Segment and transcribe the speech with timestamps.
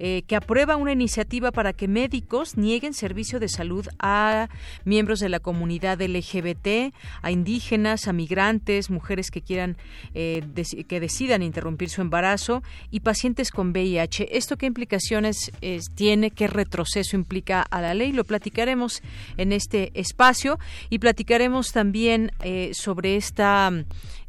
[0.00, 4.48] eh, que aprueba una iniciativa para que médicos nieguen servicio de salud a
[4.84, 9.76] miembros de la comunidad LGBT, a indígenas, a migrantes, mujeres que quieran,
[10.14, 10.42] eh,
[10.86, 12.57] que decidan interrumpir su embarazo
[12.90, 14.36] y pacientes con VIH.
[14.36, 15.50] ¿Esto qué implicaciones
[15.94, 16.30] tiene?
[16.30, 18.12] ¿Qué retroceso implica a la ley?
[18.12, 19.02] Lo platicaremos
[19.36, 20.58] en este espacio
[20.90, 23.72] y platicaremos también eh, sobre esta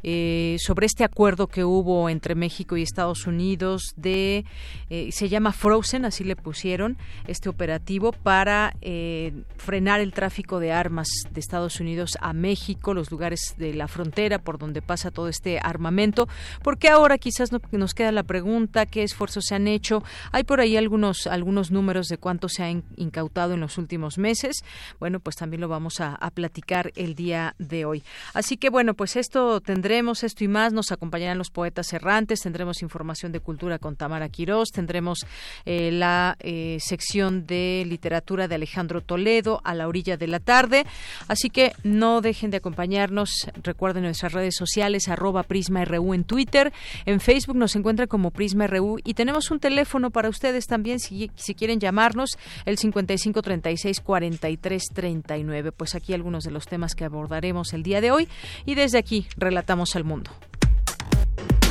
[0.02, 4.46] eh, sobre este acuerdo que hubo entre México y Estados Unidos de
[4.90, 10.72] eh, se llama Frozen, así le pusieron este operativo para eh, frenar el tráfico de
[10.72, 15.28] armas de Estados Unidos a México, los lugares de la frontera por donde pasa todo
[15.28, 16.30] este armamento.
[16.64, 20.04] Porque ahora quizás nos queda la pregunta qué esfuerzos se han hecho.
[20.32, 24.64] Hay por ahí algunos algunos números de cuánto se ha incautado en los últimos meses.
[25.00, 28.04] Bueno, pues también lo vamos a, a platicar el día de hoy.
[28.34, 32.42] Así que bueno, pues esto tendrá tendremos esto y más, nos acompañarán los poetas errantes,
[32.42, 35.26] tendremos información de cultura con Tamara Quirós, tendremos
[35.66, 40.86] eh, la eh, sección de literatura de Alejandro Toledo a la orilla de la tarde.
[41.28, 43.32] Así que no dejen de acompañarnos.
[43.64, 46.72] Recuerden nuestras redes sociales, arroba Prisma RU en Twitter.
[47.08, 51.32] En Facebook nos encuentra como Prisma RU y tenemos un teléfono para ustedes también si,
[51.34, 55.72] si quieren llamarnos, el 55 36 43 39.
[55.72, 58.28] Pues aquí algunos de los temas que abordaremos el día de hoy
[58.68, 60.32] y desde aquí relatamos al mundo.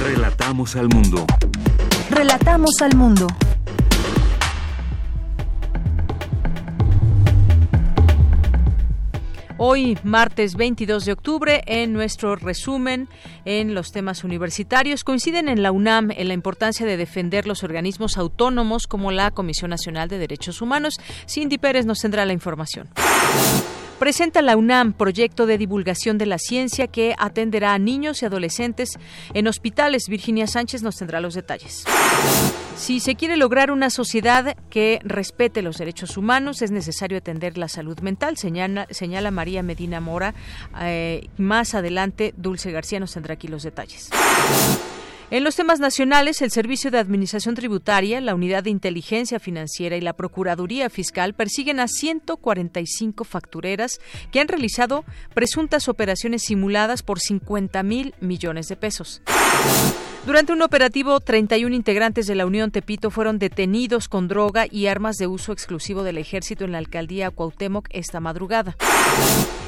[0.01, 1.27] Relatamos al mundo.
[2.11, 3.27] Relatamos al mundo.
[9.59, 13.09] Hoy, martes 22 de octubre, en nuestro resumen
[13.45, 18.17] en los temas universitarios, coinciden en la UNAM en la importancia de defender los organismos
[18.17, 20.95] autónomos como la Comisión Nacional de Derechos Humanos.
[21.29, 22.89] Cindy Pérez nos tendrá la información
[23.99, 28.99] presenta la UNAM proyecto de divulgación de la ciencia que atenderá a niños y adolescentes
[29.35, 30.09] en hospitales.
[30.09, 31.85] Virginia Sánchez nos tendrá los detalles.
[32.77, 37.69] Si se quiere lograr una sociedad que respete los derechos humanos, es necesario atender la
[37.69, 40.35] salud mental, señala, María Medina Mora.
[40.81, 44.11] Eh, más adelante, Dulce García nos tendrá aquí los detalles.
[45.31, 50.01] En los temas nacionales, el Servicio de Administración Tributaria, la Unidad de Inteligencia Financiera y
[50.01, 54.01] la Procuraduría Fiscal persiguen a 145 factureras
[54.33, 55.05] que han realizado
[55.35, 59.21] presuntas operaciones simuladas por 50 mil millones de pesos.
[60.27, 65.17] Durante un operativo, 31 integrantes de la Unión Tepito fueron detenidos con droga y armas
[65.17, 68.77] de uso exclusivo del ejército en la alcaldía Cuauhtémoc esta madrugada.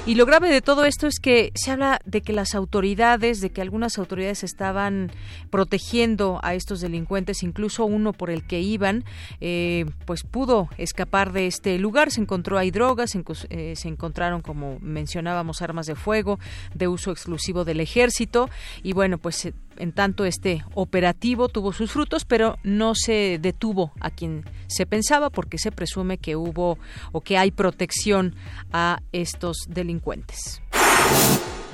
[0.07, 3.51] Y lo grave de todo esto es que se habla de que las autoridades, de
[3.51, 5.13] que algunas autoridades estaban
[5.51, 9.05] protegiendo a estos delincuentes, incluso uno por el que iban,
[9.41, 12.11] eh, pues pudo escapar de este lugar.
[12.11, 16.39] Se encontró hay drogas, se, eh, se encontraron, como mencionábamos, armas de fuego
[16.75, 18.49] de uso exclusivo del ejército.
[18.83, 24.11] Y bueno, pues en tanto este operativo tuvo sus frutos, pero no se detuvo a
[24.11, 26.79] quien se pensaba porque se presume que hubo
[27.13, 28.35] o que hay protección
[28.73, 30.63] a estos delincuentes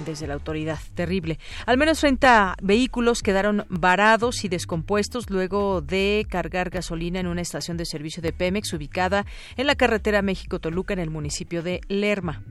[0.04, 0.78] desde la autoridad.
[0.94, 1.38] Terrible.
[1.64, 7.76] Al menos 30 vehículos quedaron varados y descompuestos luego de cargar gasolina en una estación
[7.76, 9.26] de servicio de Pemex ubicada
[9.56, 12.42] en la carretera México-Toluca en el municipio de Lerma.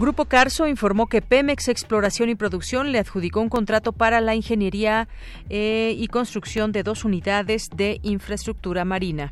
[0.00, 5.08] Grupo Carso informó que Pemex Exploración y Producción le adjudicó un contrato para la ingeniería
[5.50, 9.30] eh, y construcción de dos unidades de infraestructura marina.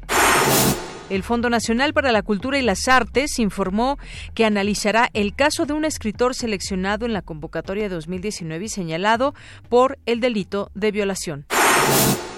[1.08, 3.98] El Fondo Nacional para la Cultura y las Artes informó
[4.34, 9.34] que analizará el caso de un escritor seleccionado en la convocatoria de 2019 y señalado
[9.70, 11.46] por el delito de violación.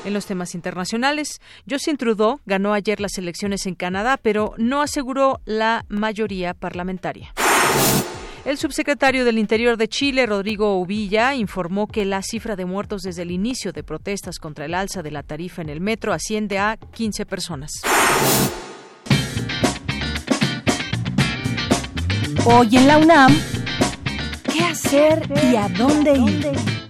[0.05, 5.41] En los temas internacionales, Justin Trudeau ganó ayer las elecciones en Canadá, pero no aseguró
[5.47, 7.35] la mayoría parlamentaria.
[8.45, 13.23] El subsecretario del Interior de Chile, Rodrigo Uvilla, informó que la cifra de muertos desde
[13.23, 16.79] el inicio de protestas contra el alza de la tarifa en el metro asciende a
[16.79, 17.71] 15 personas.
[22.47, 23.37] Hoy en la UNAM,
[24.51, 26.90] ¿qué hacer y a dónde ir?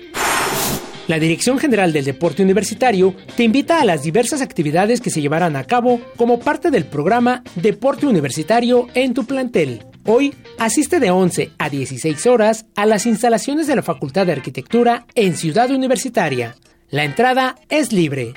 [1.08, 5.58] La Dirección General del Deporte Universitario te invita a las diversas actividades que se llevarán
[5.58, 9.86] a cabo como parte del programa Deporte Universitario en tu plantel.
[10.06, 15.06] Hoy asiste de 11 a 16 horas a las instalaciones de la Facultad de Arquitectura
[15.16, 16.56] en Ciudad Universitaria.
[16.90, 18.34] La entrada es libre.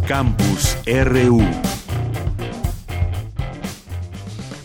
[0.07, 1.70] Campus RU.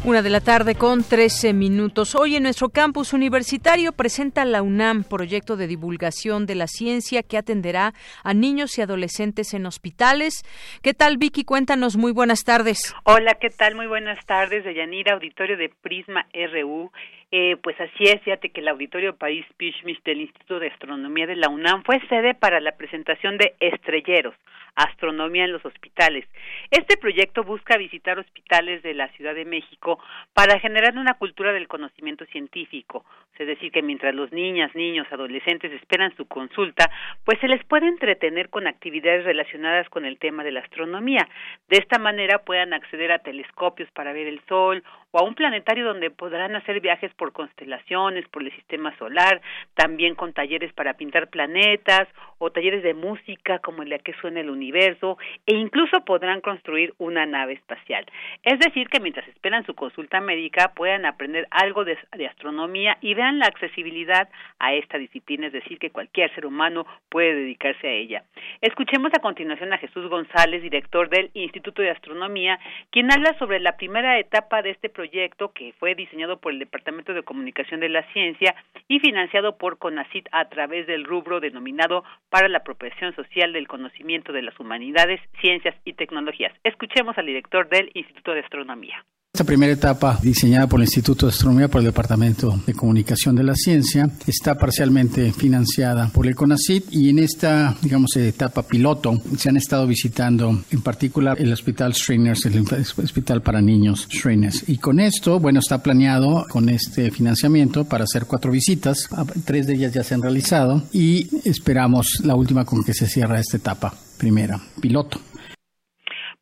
[0.07, 2.15] Una de la tarde con 13 minutos.
[2.15, 7.37] Hoy en nuestro campus universitario presenta la UNAM proyecto de divulgación de la ciencia que
[7.37, 10.45] atenderá a niños y adolescentes en hospitales.
[10.81, 11.43] ¿Qué tal, Vicky?
[11.43, 11.97] Cuéntanos.
[11.97, 12.95] Muy buenas tardes.
[13.03, 13.75] Hola, ¿qué tal?
[13.75, 14.63] Muy buenas tardes.
[14.63, 16.93] De Yanira, auditorio de Prisma RU.
[17.33, 21.35] Eh, pues así es, fíjate que el Auditorio País Pichmich del Instituto de Astronomía de
[21.35, 24.37] la UNAM fue sede para la presentación de Estrelleros,
[24.77, 26.27] Astronomía en los Hospitales.
[26.71, 29.99] Este proyecto busca visitar hospitales de la Ciudad de México
[30.35, 33.05] para generar una cultura del conocimiento científico,
[33.39, 36.91] es decir, que mientras los niñas, niños, adolescentes esperan su consulta,
[37.25, 41.29] pues se les puede entretener con actividades relacionadas con el tema de la astronomía.
[41.69, 44.83] De esta manera puedan acceder a telescopios para ver el sol
[45.19, 49.41] a un planetario donde podrán hacer viajes por constelaciones, por el sistema solar,
[49.75, 52.09] también con talleres para pintar planetas
[52.39, 57.25] o talleres de música como de que suena el universo e incluso podrán construir una
[57.25, 58.05] nave espacial.
[58.43, 63.15] Es decir, que mientras esperan su consulta médica puedan aprender algo de, de astronomía y
[63.15, 67.93] vean la accesibilidad a esta disciplina, es decir, que cualquier ser humano puede dedicarse a
[67.93, 68.25] ella.
[68.61, 72.59] Escuchemos a continuación a Jesús González, director del Instituto de Astronomía,
[72.91, 76.59] quien habla sobre la primera etapa de este proyecto proyecto que fue diseñado por el
[76.59, 78.55] Departamento de Comunicación de la Ciencia
[78.89, 84.33] y financiado por CONACIT a través del rubro denominado para la apropiación social del conocimiento
[84.33, 86.53] de las humanidades, ciencias y tecnologías.
[86.65, 89.05] Escuchemos al director del Instituto de Astronomía.
[89.37, 93.45] Esta primera etapa, diseñada por el Instituto de Astronomía por el Departamento de Comunicación de
[93.45, 99.51] la Ciencia, está parcialmente financiada por el CONACYT y en esta, digamos, etapa piloto se
[99.51, 102.65] han estado visitando en particular el Hospital Strainers, el
[102.97, 104.67] Hospital para Niños Strainers.
[104.71, 109.07] Y con esto, bueno, está planeado con este financiamiento para hacer cuatro visitas.
[109.45, 113.39] Tres de ellas ya se han realizado y esperamos la última con que se cierra
[113.39, 115.21] esta etapa primera, piloto.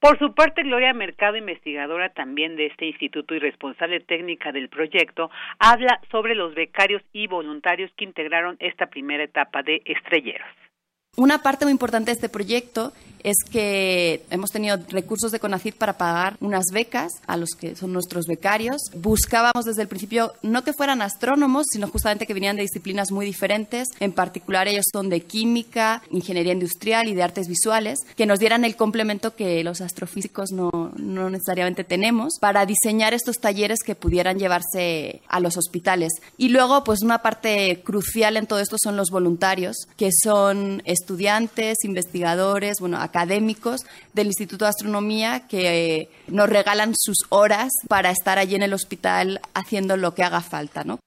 [0.04, 5.30] Por su parte, Gloria Mercado, investigadora también de este instituto y responsable técnica del proyecto,
[5.58, 10.63] habla sobre los becarios y voluntarios que integraron esta primera etapa de Estrelleros.
[11.16, 12.92] Una parte muy importante de este proyecto
[13.24, 17.92] es que hemos tenido recursos de CONACYT para pagar unas becas a los que son
[17.92, 18.82] nuestros becarios.
[18.94, 23.24] Buscábamos desde el principio no que fueran astrónomos, sino justamente que vinieran de disciplinas muy
[23.24, 23.88] diferentes.
[23.98, 28.64] En particular, ellos son de química, ingeniería industrial y de artes visuales, que nos dieran
[28.64, 34.38] el complemento que los astrofísicos no, no necesariamente tenemos para diseñar estos talleres que pudieran
[34.38, 36.12] llevarse a los hospitales.
[36.36, 41.03] Y luego, pues una parte crucial en todo esto son los voluntarios, que son estudiantes,
[41.84, 43.82] investigadores, bueno, académicos
[44.12, 48.72] del Instituto de Astronomía que eh, nos regalan sus horas para estar allí en el
[48.72, 50.98] hospital haciendo lo que haga falta, ¿no?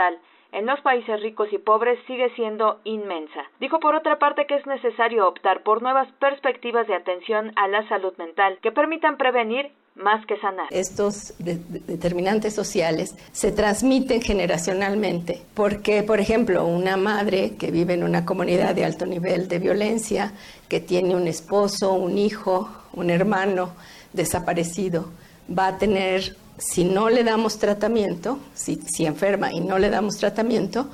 [0.52, 3.45] en los países ricos y pobres sigue siendo inmensa.
[3.61, 7.87] Dijo por otra parte que es necesario optar por nuevas perspectivas de atención a la
[7.88, 10.66] salud mental que permitan prevenir más que sanar.
[10.71, 18.25] Estos determinantes sociales se transmiten generacionalmente porque, por ejemplo, una madre que vive en una
[18.25, 20.33] comunidad de alto nivel de violencia,
[20.69, 23.75] que tiene un esposo, un hijo, un hermano
[24.12, 25.11] desaparecido,
[25.57, 30.19] va a tener si no le damos tratamiento, si, si enferma y no le damos
[30.19, 30.88] tratamiento,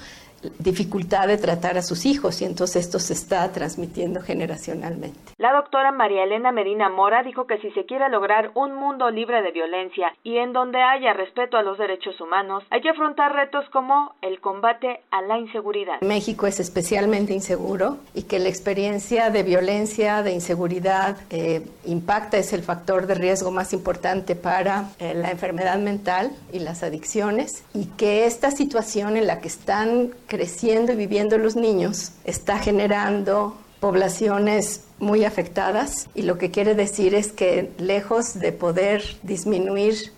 [0.58, 5.18] dificultad de tratar a sus hijos y entonces esto se está transmitiendo generacionalmente.
[5.38, 9.42] La doctora María Elena Medina Mora dijo que si se quiere lograr un mundo libre
[9.42, 13.64] de violencia y en donde haya respeto a los derechos humanos, hay que afrontar retos
[13.70, 16.00] como el combate a la inseguridad.
[16.00, 22.52] México es especialmente inseguro y que la experiencia de violencia, de inseguridad, eh, impacta, es
[22.52, 27.86] el factor de riesgo más importante para eh, la enfermedad mental y las adicciones y
[27.96, 34.82] que esta situación en la que están creciendo y viviendo los niños está generando poblaciones
[34.98, 40.12] muy afectadas y lo que quiere decir es que lejos de poder disminuir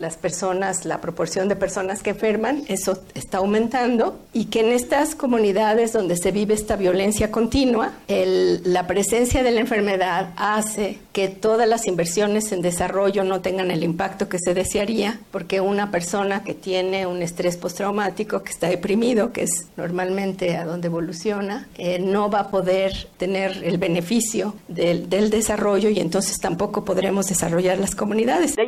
[0.00, 5.14] las personas, la proporción de personas que enferman, eso está aumentando y que en estas
[5.14, 11.68] comunidades donde se vive esta violencia continua, la presencia de la enfermedad hace que todas
[11.68, 16.54] las inversiones en desarrollo no tengan el impacto que se desearía, porque una persona que
[16.54, 22.30] tiene un estrés postraumático, que está deprimido, que es normalmente a donde evoluciona, eh, no
[22.30, 27.94] va a poder tener el beneficio del, del desarrollo y entonces tampoco podremos desarrollar las
[27.94, 28.56] comunidades.
[28.56, 28.66] De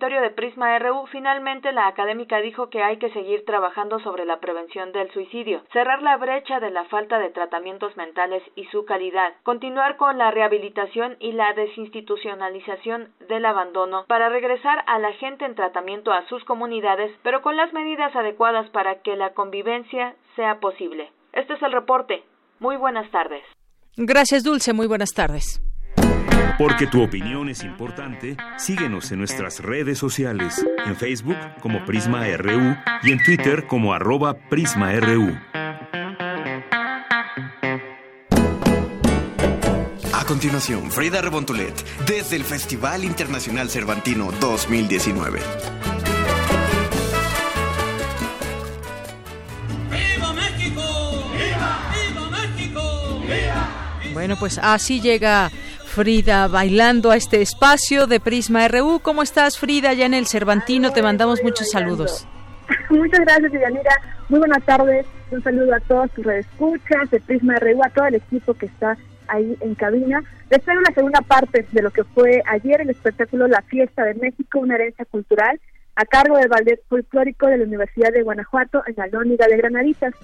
[0.00, 4.40] Auditorio de Prisma RU, finalmente la académica dijo que hay que seguir trabajando sobre la
[4.40, 9.34] prevención del suicidio, cerrar la brecha de la falta de tratamientos mentales y su calidad,
[9.42, 15.54] continuar con la rehabilitación y la desinstitucionalización del abandono para regresar a la gente en
[15.54, 21.12] tratamiento a sus comunidades, pero con las medidas adecuadas para que la convivencia sea posible.
[21.34, 22.24] Este es el reporte.
[22.58, 23.44] Muy buenas tardes.
[23.98, 24.72] Gracias, Dulce.
[24.72, 25.60] Muy buenas tardes.
[26.58, 32.76] Porque tu opinión es importante, síguenos en nuestras redes sociales, en Facebook como Prisma RU
[33.02, 35.38] y en Twitter como arroba PrismaRU.
[40.12, 41.74] A continuación, Frida Rebontulet,
[42.06, 45.40] desde el Festival Internacional Cervantino 2019.
[49.90, 51.24] ¡Viva México!
[51.32, 51.92] ¡Viva!
[51.94, 52.82] ¡Viva México!
[54.12, 55.50] Bueno, pues así llega
[55.90, 59.00] Frida bailando a este espacio de Prisma RU.
[59.02, 59.92] ¿Cómo estás, Frida?
[59.92, 62.28] Ya en el Cervantino te mandamos muchos saludos.
[62.90, 63.90] Muchas gracias, Yanira.
[64.28, 65.04] Muy buenas tardes.
[65.32, 68.96] Un saludo a todos tus redescuchas de Prisma RU, a todo el equipo que está
[69.26, 70.22] ahí en cabina.
[70.48, 74.14] Les traigo la segunda parte de lo que fue ayer el espectáculo La Fiesta de
[74.14, 75.60] México, una herencia cultural,
[75.96, 80.14] a cargo del ballet folclórico de la Universidad de Guanajuato en la Lóniga de Granaditas.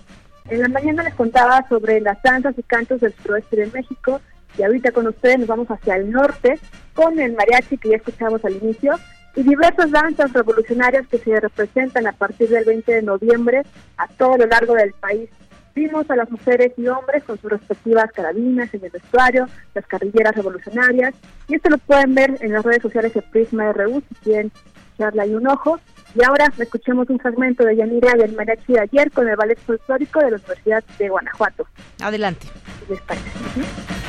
[0.48, 4.20] En la mañana les contaba sobre las danzas y cantos del suroeste de México,
[4.58, 6.58] y ahorita con ustedes nos vamos hacia el norte
[6.94, 8.94] con el mariachi que ya escuchamos al inicio
[9.36, 13.62] y diversas danzas revolucionarias que se representan a partir del 20 de noviembre
[13.98, 15.28] a todo lo largo del país.
[15.74, 20.34] Vimos a las mujeres y hombres con sus respectivas carabinas en el vestuario, las carrilleras
[20.34, 21.14] revolucionarias,
[21.48, 24.50] y esto lo pueden ver en las redes sociales de Prisma RU si quieren
[24.94, 25.78] echarle ahí un ojo.
[26.14, 30.20] Y ahora escuchemos un fragmento de Yanira del mariachi de ayer con el ballet folclórico
[30.20, 31.66] de la Universidad de Guanajuato.
[32.00, 32.46] Adelante.
[32.88, 33.28] ¿Les parece?
[33.56, 34.05] lindo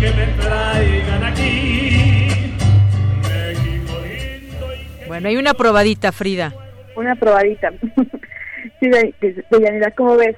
[0.00, 1.95] que me traigan aquí.
[5.06, 6.52] Bueno, hay una probadita, Frida.
[6.96, 7.70] Una probadita.
[8.80, 10.36] sí, de, de, ¿cómo ves?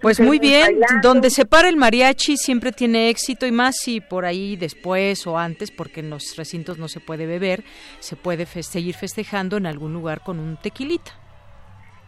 [0.00, 4.26] Pues muy bien, donde se para el mariachi siempre tiene éxito y más si por
[4.26, 7.64] ahí después o antes, porque en los recintos no se puede beber,
[8.00, 11.12] se puede seguir festejando en algún lugar con un tequilita.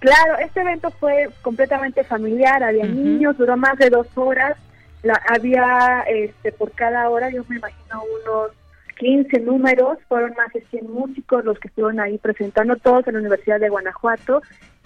[0.01, 4.59] Claro, este evento fue completamente familiar, había niños, duró más de dos horas,
[5.03, 8.51] la, había este, por cada hora, yo me imagino unos
[8.97, 13.21] 15 números, fueron más de 100 músicos los que estuvieron ahí presentando, todos en la
[13.21, 14.43] Universidad de Guanajuato,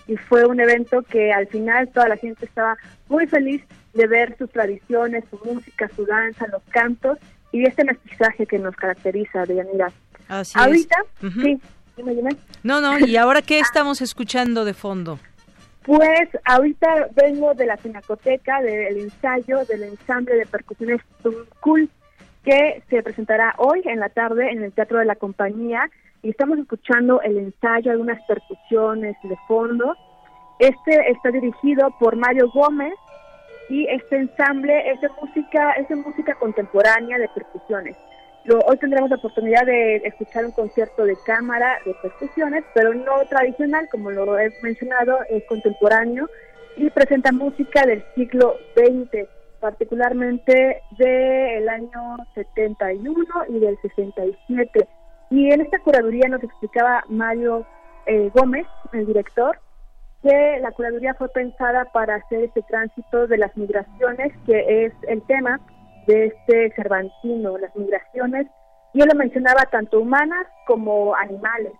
[0.06, 2.76] y fue un evento que al final toda la gente estaba
[3.08, 3.62] muy feliz
[3.94, 7.18] de ver sus tradiciones, su música, su danza, los cantos
[7.52, 9.92] y este mestizaje que nos caracteriza, Deyanira.
[10.28, 11.60] Así Ahorita, sí,
[11.96, 12.36] dime, dime.
[12.62, 15.18] No, no, ¿y ahora qué estamos escuchando de fondo?
[15.82, 21.00] Pues ahorita vengo de la Pinacoteca, del ensayo del ensamble de percusiones
[21.60, 21.88] Cool
[22.44, 25.90] que se presentará hoy en la tarde en el Teatro de la Compañía
[26.22, 29.94] y estamos escuchando el ensayo, algunas percusiones de fondo.
[30.58, 32.94] Este está dirigido por Mario Gómez
[33.68, 37.96] y este ensamble es de música, es de música contemporánea de percusiones.
[38.66, 43.88] hoy tendremos la oportunidad de escuchar un concierto de cámara de percusiones, pero no tradicional,
[43.90, 46.28] como lo he mencionado, es contemporáneo
[46.76, 49.28] y presenta música del siglo XX
[49.60, 54.88] particularmente del año 71 y del 67.
[55.30, 57.66] Y en esta curaduría nos explicaba Mario
[58.06, 59.58] eh, Gómez, el director,
[60.22, 65.22] que la curaduría fue pensada para hacer este tránsito de las migraciones, que es el
[65.22, 65.60] tema
[66.06, 68.46] de este Cervantino, las migraciones,
[68.92, 71.72] y él lo mencionaba tanto humanas como animales,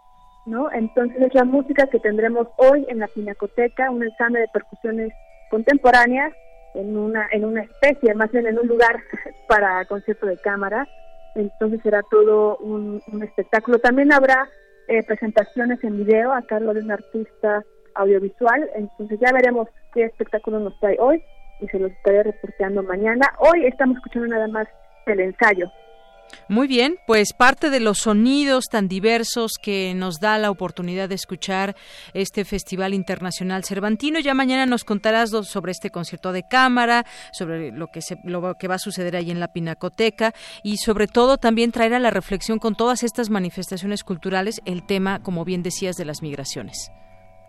[0.47, 0.71] ¿no?
[0.71, 5.13] Entonces es la música que tendremos hoy en la Pinacoteca, un ensamble de percusiones
[5.51, 6.33] contemporáneas
[6.75, 9.03] en una en una especie, más bien en un lugar
[9.49, 10.87] para concierto de cámara.
[11.35, 13.79] Entonces será todo un, espectáculo.
[13.79, 14.49] También habrá
[14.89, 17.63] eh, presentaciones en video a cargo de un artista
[17.95, 18.69] audiovisual.
[18.75, 21.23] Entonces ya veremos qué espectáculo nos trae hoy
[21.61, 23.33] y se los estaré reporteando mañana.
[23.39, 24.67] Hoy estamos escuchando nada más
[25.07, 25.71] el ensayo
[26.49, 31.15] muy bien, pues parte de los sonidos tan diversos que nos da la oportunidad de
[31.15, 31.75] escuchar
[32.15, 34.19] este Festival Internacional Cervantino.
[34.19, 38.69] Ya mañana nos contarás sobre este concierto de cámara, sobre lo que, se, lo que
[38.69, 42.59] va a suceder ahí en la Pinacoteca y sobre todo también traer a la reflexión
[42.59, 46.91] con todas estas manifestaciones culturales el tema, como bien decías, de las migraciones.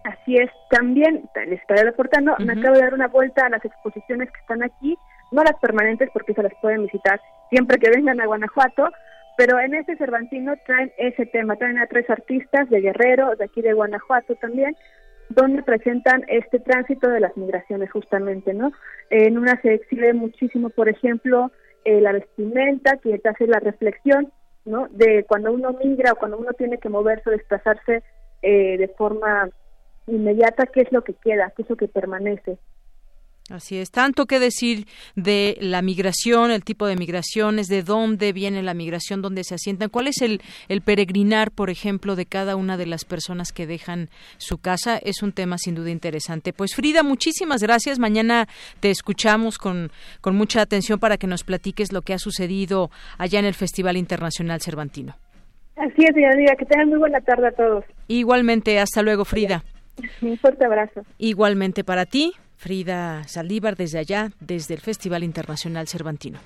[0.04, 4.32] Así es, también les estaré reportando, me acabo de dar una vuelta a las exposiciones
[4.32, 4.98] que están aquí
[5.32, 7.20] no las permanentes porque se las pueden visitar
[7.52, 8.90] siempre que vengan a Guanajuato,
[9.38, 13.62] pero en este Cervantino traen ese tema, traen a tres artistas de Guerrero, de aquí
[13.62, 14.76] de Guanajuato también,
[15.30, 18.72] donde presentan este tránsito de las migraciones justamente, ¿no?
[19.10, 21.52] En una se exhibe muchísimo, por ejemplo,
[21.86, 24.32] eh, la vestimenta, que te hace la reflexión,
[24.66, 24.88] ¿no?
[24.90, 28.04] De cuando uno migra o cuando uno tiene que moverse o desplazarse
[28.42, 29.50] eh, de forma
[30.08, 32.58] inmediata, qué es lo que queda, qué es lo que permanece.
[33.52, 38.64] Así es, tanto que decir de la migración, el tipo de migraciones, de dónde viene
[38.64, 42.78] la migración, dónde se asientan, cuál es el, el peregrinar, por ejemplo, de cada una
[42.78, 46.54] de las personas que dejan su casa, es un tema sin duda interesante.
[46.54, 48.00] Pues Frida, muchísimas gracias.
[48.00, 48.48] Mañana
[48.80, 53.40] te escuchamos con, con mucha atención para que nos platiques lo que ha sucedido allá
[53.40, 55.18] en el Festival Internacional Cervantino.
[55.76, 57.84] Así es, señora, que tengan muy buena tarde a todos.
[58.08, 59.64] Igualmente, hasta luego, Frida.
[60.22, 61.02] Un fuerte abrazo.
[61.18, 62.34] Igualmente para ti.
[62.62, 66.38] Frida Saldívar desde allá, desde el Festival Internacional Cervantino.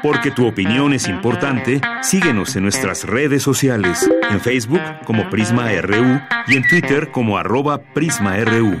[0.00, 6.20] Porque tu opinión es importante, síguenos en nuestras redes sociales, en Facebook como Prisma RU
[6.46, 8.80] y en Twitter como arroba PrismaRU.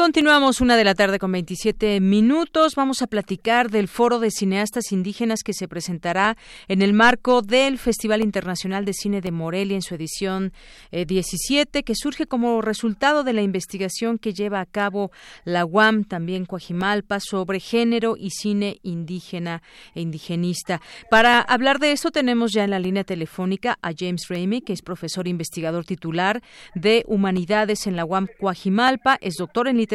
[0.00, 2.74] Continuamos una de la tarde con 27 minutos.
[2.74, 7.76] Vamos a platicar del Foro de Cineastas Indígenas que se presentará en el marco del
[7.76, 10.54] Festival Internacional de Cine de Morelia en su edición
[10.90, 15.10] 17, eh, que surge como resultado de la investigación que lleva a cabo
[15.44, 19.62] la UAM, también Coajimalpa, sobre género y cine indígena
[19.94, 20.80] e indigenista.
[21.10, 24.80] Para hablar de esto tenemos ya en la línea telefónica a James Ramey, que es
[24.80, 26.40] profesor investigador titular
[26.74, 29.89] de Humanidades en la UAM Coajimalpa, es doctor en Literatura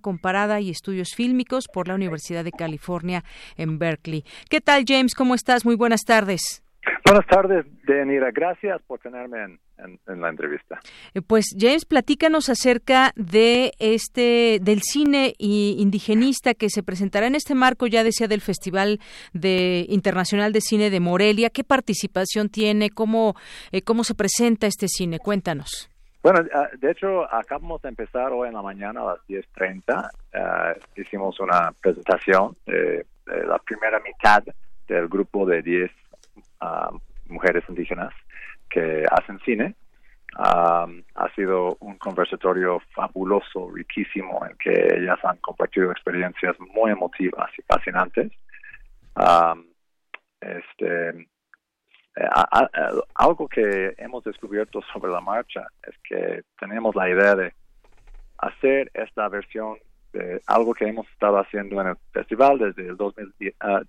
[0.00, 3.24] Comparada y Estudios Fílmicos por la Universidad de California
[3.56, 4.24] en Berkeley.
[4.50, 5.14] ¿Qué tal, James?
[5.14, 5.64] ¿Cómo estás?
[5.64, 6.62] Muy buenas tardes.
[7.04, 8.30] Buenas tardes, Denira.
[8.30, 10.78] Gracias por tenerme en, la entrevista.
[11.14, 17.54] Eh, pues James, platícanos acerca de este del cine indigenista que se presentará en este
[17.54, 19.00] marco, ya decía, del Festival
[19.32, 21.50] de Internacional de Cine de Morelia.
[21.50, 22.90] ¿Qué participación tiene?
[22.90, 23.34] ¿Cómo,
[23.72, 25.18] eh, cómo se presenta este cine?
[25.18, 25.90] Cuéntanos.
[26.22, 30.10] Bueno, ah, de hecho, acabamos de empezar hoy en la mañana a las 10.30.
[30.34, 34.42] Ah, hicimos una presentación de, la primera mitad
[34.88, 35.90] del grupo de 10
[36.60, 36.90] ah,
[37.26, 38.12] mujeres indígenas
[38.68, 39.74] que hacen cine.
[40.36, 40.86] ha
[41.34, 48.32] sido un conversatorio fabuloso, riquísimo, en que ellas han compartido experiencias muy emotivas y fascinantes.
[50.40, 51.28] este,
[52.18, 57.54] eh, algo que hemos descubierto sobre la marcha es que tenemos la idea de
[58.38, 59.78] hacer esta versión
[60.12, 63.82] de algo que hemos estado haciendo en el festival desde el, 2007, ah,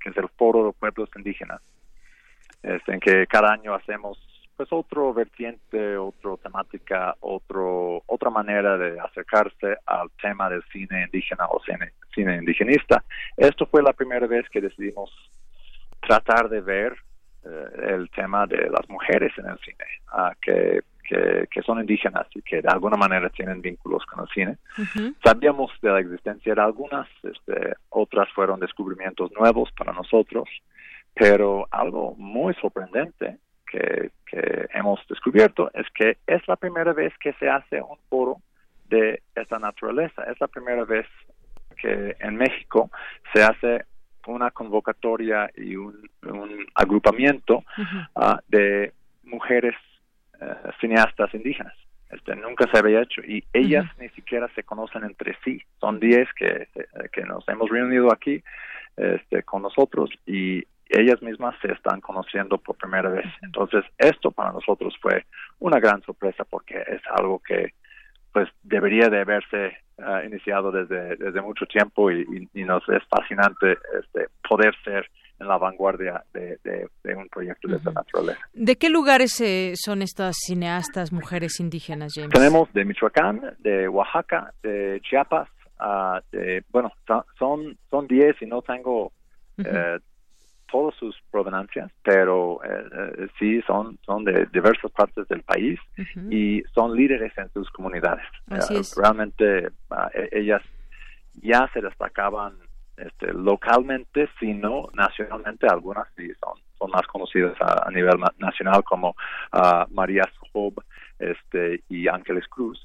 [0.00, 1.60] que es el Foro de Pueblos Indígenas,
[2.62, 4.18] este, en que cada año hacemos
[4.56, 11.46] pues otro vertiente, otra temática, otro, otra manera de acercarse al tema del cine indígena
[11.46, 13.04] o cine, cine indigenista.
[13.36, 15.10] Esto fue la primera vez que decidimos
[16.06, 16.96] tratar de ver
[17.44, 22.42] eh, el tema de las mujeres en el cine, ah, que, que, son indígenas y
[22.42, 24.56] que de alguna manera tienen vínculos con el cine.
[25.22, 30.48] Sabíamos de la existencia de algunas, este, otras fueron descubrimientos nuevos para nosotros,
[31.14, 33.38] pero algo muy sorprendente
[33.70, 38.38] que, que hemos descubierto es que es la primera vez que se hace un foro
[38.88, 41.06] de esta naturaleza, es la primera vez
[41.80, 42.90] que en México
[43.32, 43.84] se hace
[44.34, 46.08] una convocatoria y un,
[46.74, 47.64] agrupamiento
[48.14, 48.92] ah, de
[49.24, 49.74] mujeres
[50.40, 51.74] eh, cineastas indígenas.
[52.10, 55.60] Este, nunca se había hecho y ellas ni siquiera se conocen entre sí.
[55.80, 56.68] Son 10 que,
[57.12, 58.42] que nos hemos reunido aquí
[58.96, 63.26] este, con nosotros y ellas mismas se están conociendo por primera vez.
[63.42, 65.24] Entonces, esto para nosotros fue
[65.58, 67.74] una gran sorpresa porque es algo que
[68.32, 73.78] pues debería de haberse ah, iniciado desde, desde mucho tiempo y, y, nos es fascinante
[73.98, 78.40] este, poder ser en la vanguardia de, de, un proyecto de esta naturaleza.
[78.54, 82.30] ¿De qué lugares eh, son estas cineastas mujeres indígenas, James?
[82.30, 85.48] Tenemos de Michoacán, de Oaxaca, de Chiapas,
[85.80, 86.90] uh, de, bueno,
[87.38, 89.12] son son 10 y no tengo
[89.58, 89.98] eh,
[90.70, 95.78] todas sus provenancias, pero eh, eh, sí son, son de diversas partes del país
[96.30, 98.26] y son líderes en sus comunidades.
[98.96, 100.62] Realmente ah, e, ellas
[101.42, 102.54] ya se destacaban
[102.96, 105.66] este, localmente, sino nacionalmente.
[105.66, 109.10] Algunas sí son, son más conocidas a, nivel nacional como
[109.52, 110.82] uh, María Job
[111.18, 112.82] este, y Ángeles Cruz.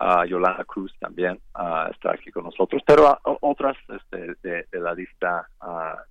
[0.00, 5.46] Uh, Yolanda Cruz también uh, está aquí con nosotros, pero otras este, de, la lista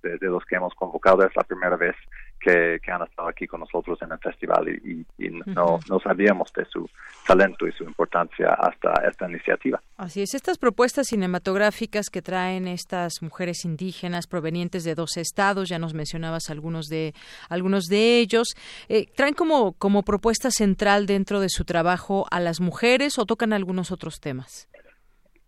[0.00, 1.96] de, de, los que hemos convocado es la primera vez
[2.40, 5.06] que, han estado aquí con nosotros en el festival y,
[5.46, 6.88] no, no sabíamos de su
[7.26, 9.80] talento y su importancia hasta esta iniciativa.
[9.96, 15.78] Así es, estas propuestas cinematográficas que traen estas mujeres indígenas provenientes de dos estados, ya
[15.78, 17.14] nos mencionabas algunos de
[17.48, 18.54] algunos de ellos,
[18.88, 23.52] eh, traen como como propuesta central dentro de su trabajo a las mujeres o tocan
[23.52, 24.68] algunos otros temas.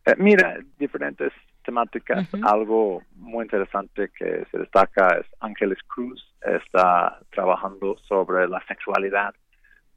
[0.05, 1.33] Eh, mira, diferentes
[1.65, 2.29] temáticas.
[2.43, 9.35] Algo muy interesante que se destaca es Ángeles Cruz está trabajando sobre la sexualidad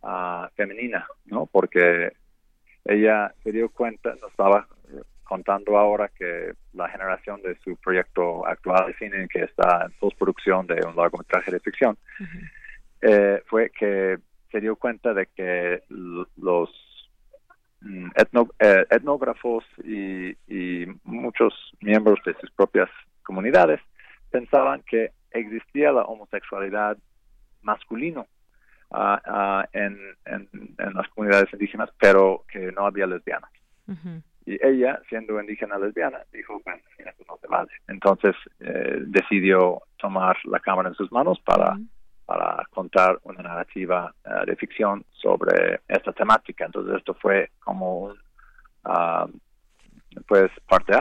[0.04, 1.46] ah, femenina, ¿no?
[1.46, 2.12] Porque
[2.86, 4.68] ella se dio cuenta, nos estaba
[5.24, 10.68] contando ahora que la generación de su proyecto actual de cine, que está en postproducción
[10.68, 11.98] de un largometraje de ficción,
[13.02, 14.20] eh, fue que
[14.52, 15.84] se dio cuenta de que
[16.38, 16.70] los
[17.86, 18.08] Mm,
[18.60, 20.36] eh, etnógrafos y,
[21.04, 22.90] muchos miembros de sus propias
[23.24, 23.80] comunidades
[24.32, 26.98] pensaban que existía la homosexualidad
[27.62, 28.28] masculino
[28.92, 29.98] ah, ah, en,
[30.78, 33.50] las comunidades indígenas, pero que no había lesbianas.
[34.46, 37.72] Y ella, siendo indígena lesbiana, dijo, bueno, esto no se vale.
[37.88, 41.78] Entonces eh, decidió tomar la cámara en sus manos para
[42.26, 46.66] para contar una narrativa eh, de ficción sobre esta temática.
[46.66, 48.18] Entonces esto fue como un,
[48.86, 49.32] uh,
[50.28, 50.96] pues, parte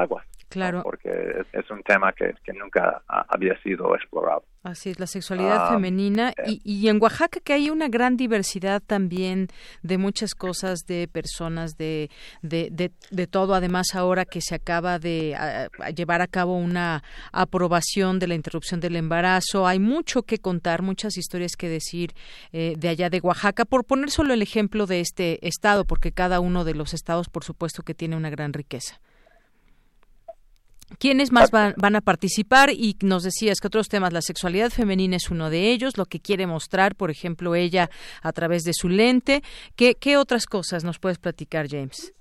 [0.54, 0.82] Claro.
[0.84, 1.10] Porque
[1.52, 4.44] es, un tema que, que nunca había sido explorado.
[4.62, 6.32] Así es, la sexualidad ah, femenina.
[6.38, 6.58] Eh.
[6.64, 9.48] Y, en Oaxaca que hay una gran diversidad también
[9.82, 12.08] de muchas cosas, de personas, de,
[12.40, 12.70] de,
[13.10, 13.54] de, todo.
[13.54, 15.36] Además, ahora que se acaba de
[15.94, 21.18] llevar a cabo una aprobación de la interrupción del embarazo, hay mucho que contar, muchas
[21.18, 22.14] historias que decir
[22.52, 26.40] eh, de allá de Oaxaca, por poner solo el ejemplo de este estado, porque cada
[26.40, 29.00] uno de los estados, por supuesto, que tiene una gran riqueza.
[30.98, 32.70] ¿Quiénes más van, van, a participar?
[32.70, 36.20] Y nos decías que otros temas, la sexualidad femenina es uno de ellos, lo que
[36.20, 37.88] quiere mostrar, por ejemplo, ella
[38.22, 39.42] a través de su lente.
[39.76, 42.14] ¿Qué, qué otras cosas nos puedes platicar, James?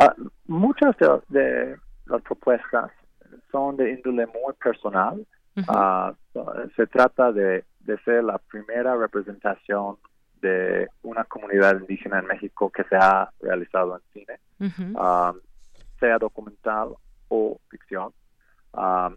[0.00, 0.14] Ah,
[0.46, 0.96] muchas
[1.28, 1.76] de,
[2.06, 2.90] las propuestas
[3.50, 5.26] son de índole muy personal.
[5.66, 6.12] Ah,
[6.76, 9.96] se trata de, de ser la primera representación
[10.40, 15.32] de una comunidad indígena en México que se ha realizado en cine, ah,
[15.98, 16.90] sea documental
[17.28, 18.12] o ficción.
[18.72, 19.10] Ah,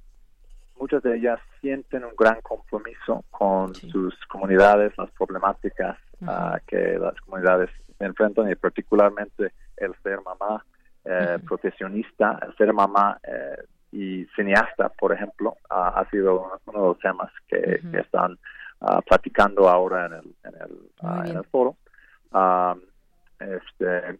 [0.80, 5.98] muchas de ellas sienten un gran compromiso con sus comunidades, las problemáticas
[6.28, 7.70] ah, que las comunidades
[8.00, 10.66] enfrentan y particularmente el ser mamá
[11.06, 13.58] eh, profesionista, el ser mamá eh,
[13.92, 18.38] y cineasta, por ejemplo, ha sido uno, de los temas que, están
[19.06, 21.76] platicando ahora en el, en el, en el foro.
[23.40, 24.20] este,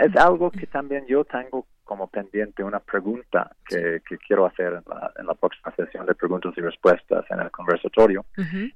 [0.00, 5.12] es algo que también yo tengo como pendiente una pregunta que, quiero hacer en la,
[5.18, 8.24] en la, próxima sesión de preguntas y respuestas en el conversatorio,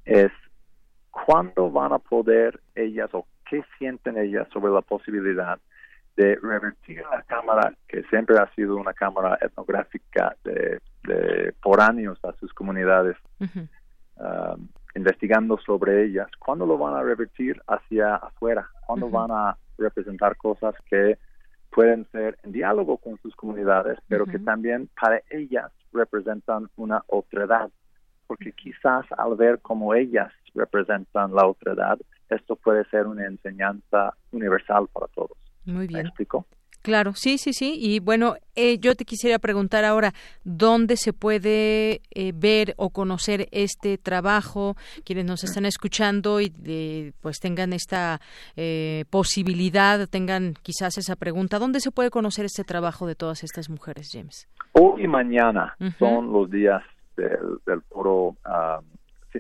[0.05, 0.33] es
[1.13, 5.61] cuándo van a poder ellas o qué sienten ellas sobre la posibilidad
[6.17, 10.81] de revertir la cámara, que siempre ha sido una cámara etnográfica de,
[11.63, 18.17] por años a sus comunidades, um, investigando sobre ellas, ¿cuándo lo van a revertir hacia
[18.17, 18.69] afuera?
[18.85, 21.17] ¿Cuándo van a representar cosas que
[21.75, 27.69] pueden ser en diálogo con sus comunidades, pero que también para ellas representan una otredad,
[28.29, 31.99] porque quizás al ver cómo ellas representan la otredad,
[32.31, 35.37] esto puede ser una enseñanza universal para todos.
[35.65, 36.03] Muy bien.
[36.03, 36.47] ¿Me explico?
[36.85, 37.79] Claro, sí, sí, sí.
[37.81, 40.13] Y bueno, eh, yo te quisiera preguntar ahora,
[40.45, 44.77] ¿dónde se puede eh, ver o conocer este trabajo?
[45.03, 48.21] Quienes nos están escuchando y pues tengan esta
[48.55, 53.71] eh, posibilidad, tengan quizás esa pregunta, ¿dónde se puede conocer este trabajo de todas estas
[53.71, 54.47] mujeres, James?
[54.73, 56.83] Hoy y mañana son los días
[57.17, 58.37] del, foro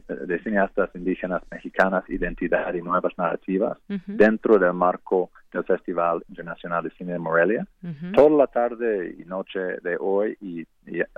[0.06, 6.90] de cineastas indígenas mexicanas, Identidad y Nuevas Narrativas, dentro del marco del Festival Internacional de
[6.90, 7.66] Cine de Morelia.
[8.14, 10.66] Toda la tarde y noche de hoy y,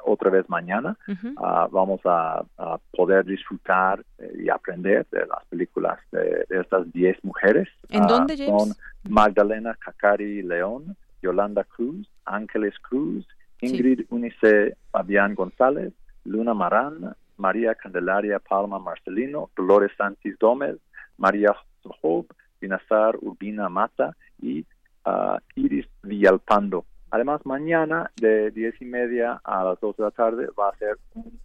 [0.04, 0.96] otra vez mañana
[1.38, 2.44] ah, vamos a,
[2.92, 7.68] poder disfrutar eh, y aprender de las películas de, estas 10 mujeres.
[7.90, 8.50] ¿En ah, dónde, James?
[8.50, 8.72] Son
[9.08, 13.26] Magdalena Cacari León, Yolanda Cruz, Ángeles Cruz,
[13.60, 15.92] Ingrid Unice Fabián González,
[16.24, 20.77] Luna Marán, María Candelaria Palma Marcelino, Dolores Santis Gómez,
[21.18, 22.27] María Job,
[22.61, 24.64] Binazar Urbina Mata y
[25.05, 26.85] uh, Iris Villalpando.
[27.11, 30.99] Además, mañana de diez y media a las dos de la tarde va a ser
[31.14, 31.38] un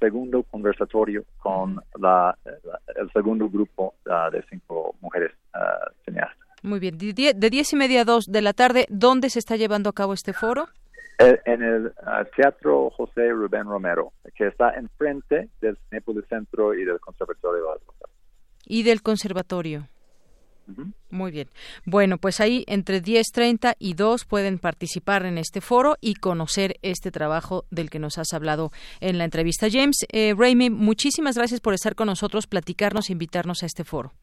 [0.00, 2.36] segundo conversatorio con la,
[2.96, 6.38] el segundo grupo uh, de cinco mujeres uh, cineastas.
[6.62, 9.90] Muy bien, de diez y media a dos de la tarde, ¿dónde se está llevando
[9.90, 10.66] a cabo este foro?
[11.18, 16.84] Eh, en el ah, Teatro José Rubén Romero, que está enfrente del Cinépolis Centro y
[16.84, 17.70] del Conservatorio de
[18.66, 19.88] Y del Conservatorio.
[21.10, 21.48] Muy bien.
[21.84, 27.10] Bueno, pues ahí entre 10.30 y 2 pueden participar en este foro y conocer este
[27.10, 29.68] trabajo del que nos has hablado en la entrevista.
[29.70, 34.14] James, eh, Raimi, muchísimas gracias por estar con nosotros, platicarnos e invitarnos a este foro.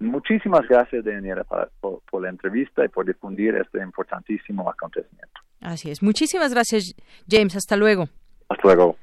[0.00, 5.40] Muchísimas gracias, Daniela, por la entrevista y por difundir este importantísimo acontecimiento.
[5.60, 6.02] Así es.
[6.02, 6.94] Muchísimas gracias,
[7.28, 7.56] James.
[7.56, 8.08] Hasta luego.
[8.48, 8.96] Hasta luego.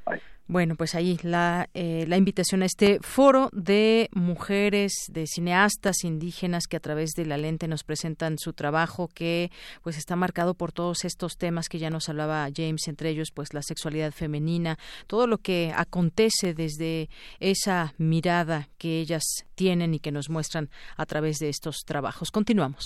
[0.48, 6.68] Bueno, pues ahí la, eh, la invitación a este foro de mujeres, de cineastas indígenas
[6.68, 10.72] que a través de la lente nos presentan su trabajo que pues está marcado por
[10.72, 14.78] todos estos temas que ya nos hablaba James, entre ellos pues la sexualidad femenina,
[15.08, 19.24] todo lo que acontece desde esa mirada que ellas
[19.56, 22.30] tienen y que nos muestran a través de estos trabajos.
[22.30, 22.86] Continuamos.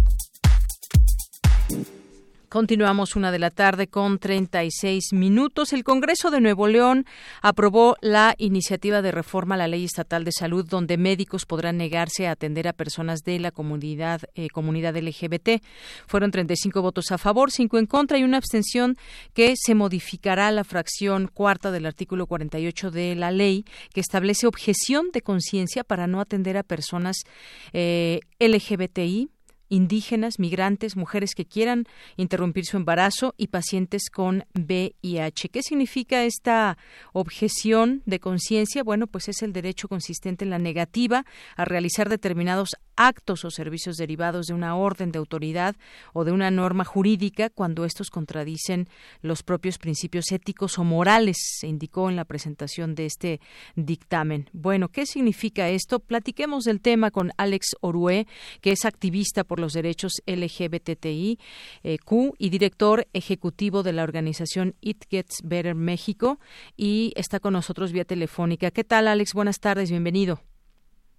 [2.51, 5.71] Continuamos una de la tarde con 36 minutos.
[5.71, 7.05] El Congreso de Nuevo León
[7.41, 12.27] aprobó la iniciativa de reforma a la Ley Estatal de Salud, donde médicos podrán negarse
[12.27, 15.63] a atender a personas de la comunidad, eh, comunidad LGBT.
[16.07, 18.97] Fueron 35 votos a favor, 5 en contra y una abstención
[19.33, 25.11] que se modificará la fracción cuarta del artículo 48 de la ley, que establece objeción
[25.13, 27.23] de conciencia para no atender a personas
[27.71, 29.29] eh, LGBTI
[29.71, 31.85] indígenas, migrantes, mujeres que quieran
[32.17, 35.49] interrumpir su embarazo y pacientes con VIH.
[35.49, 36.77] ¿Qué significa esta
[37.13, 38.83] objeción de conciencia?
[38.83, 43.97] Bueno, pues es el derecho consistente en la negativa a realizar determinados actos o servicios
[43.97, 45.75] derivados de una orden de autoridad
[46.13, 48.87] o de una norma jurídica cuando estos contradicen
[49.21, 53.41] los propios principios éticos o morales, se indicó en la presentación de este
[53.75, 54.49] dictamen.
[54.53, 55.99] Bueno, ¿qué significa esto?
[55.99, 58.27] Platiquemos del tema con Alex Orue,
[58.61, 61.39] que es activista por los derechos LGBTI
[61.83, 61.97] eh,
[62.37, 66.39] y director ejecutivo de la organización It Gets Better México
[66.77, 68.71] y está con nosotros vía telefónica.
[68.71, 69.33] ¿Qué tal, Alex?
[69.33, 70.50] Buenas tardes, bienvenido.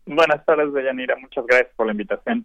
[0.07, 1.17] Buenas tardes, Deyanira.
[1.17, 2.45] Muchas gracias por la invitación.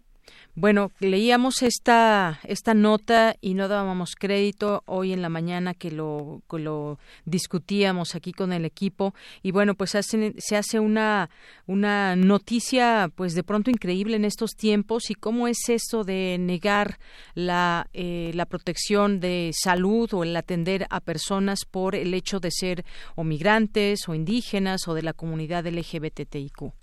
[0.59, 6.41] Bueno, leíamos esta, esta nota y no dábamos crédito hoy en la mañana que lo,
[6.49, 11.29] lo discutíamos aquí con el equipo y bueno, pues se hace una,
[11.67, 16.97] una noticia pues de pronto increíble en estos tiempos y cómo es eso de negar
[17.35, 22.49] la, eh, la protección de salud o el atender a personas por el hecho de
[22.49, 22.83] ser
[23.15, 26.73] o migrantes o indígenas o de la comunidad LGBTIQ.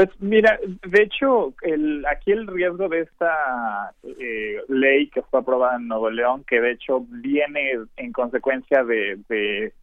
[0.00, 5.76] Pues mira, de hecho, el, aquí el riesgo de esta eh, ley que fue aprobada
[5.76, 9.74] en Nuevo León, que de hecho viene en consecuencia de,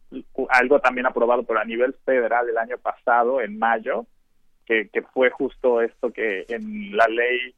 [0.48, 4.06] algo también aprobado por a nivel federal el año pasado, en mayo,
[4.66, 7.54] que, fue justo esto que en la ley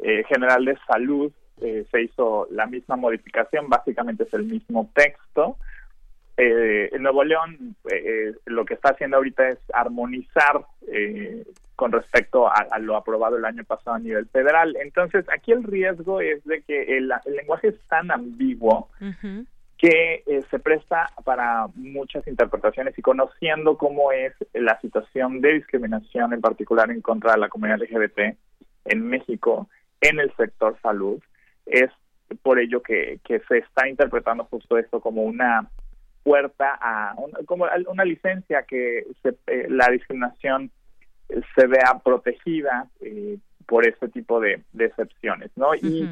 [0.00, 5.56] eh, general de salud eh, se hizo la misma modificación, básicamente es el mismo texto,
[6.36, 11.44] eh, en Nuevo León eh, lo que está haciendo ahorita es armonizar eh,
[11.82, 14.76] con respecto a, lo aprobado el año pasado a nivel federal.
[14.80, 18.88] Entonces, aquí el riesgo es de que el, lenguaje es tan ambiguo
[19.78, 26.32] que eh, se presta para muchas interpretaciones y conociendo cómo es la situación de discriminación,
[26.32, 28.38] en particular en contra de la comunidad LGBT
[28.84, 29.68] en México,
[30.00, 31.20] en el sector salud,
[31.66, 31.90] es
[32.42, 35.68] por ello que, que se está interpretando justo esto como una
[36.22, 37.16] puerta a
[37.46, 40.70] como una licencia que eh, la discriminación
[41.54, 45.74] se vea protegida eh, por este tipo de, excepciones, ¿no?
[45.74, 46.08] Y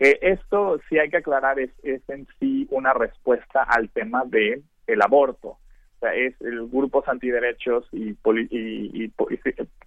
[0.00, 4.62] Eh, esto, sí hay que aclarar, es, es en sí una respuesta al tema de
[4.86, 5.48] el aborto.
[5.48, 9.12] O sea, es el grupos antiderechos y, y, y,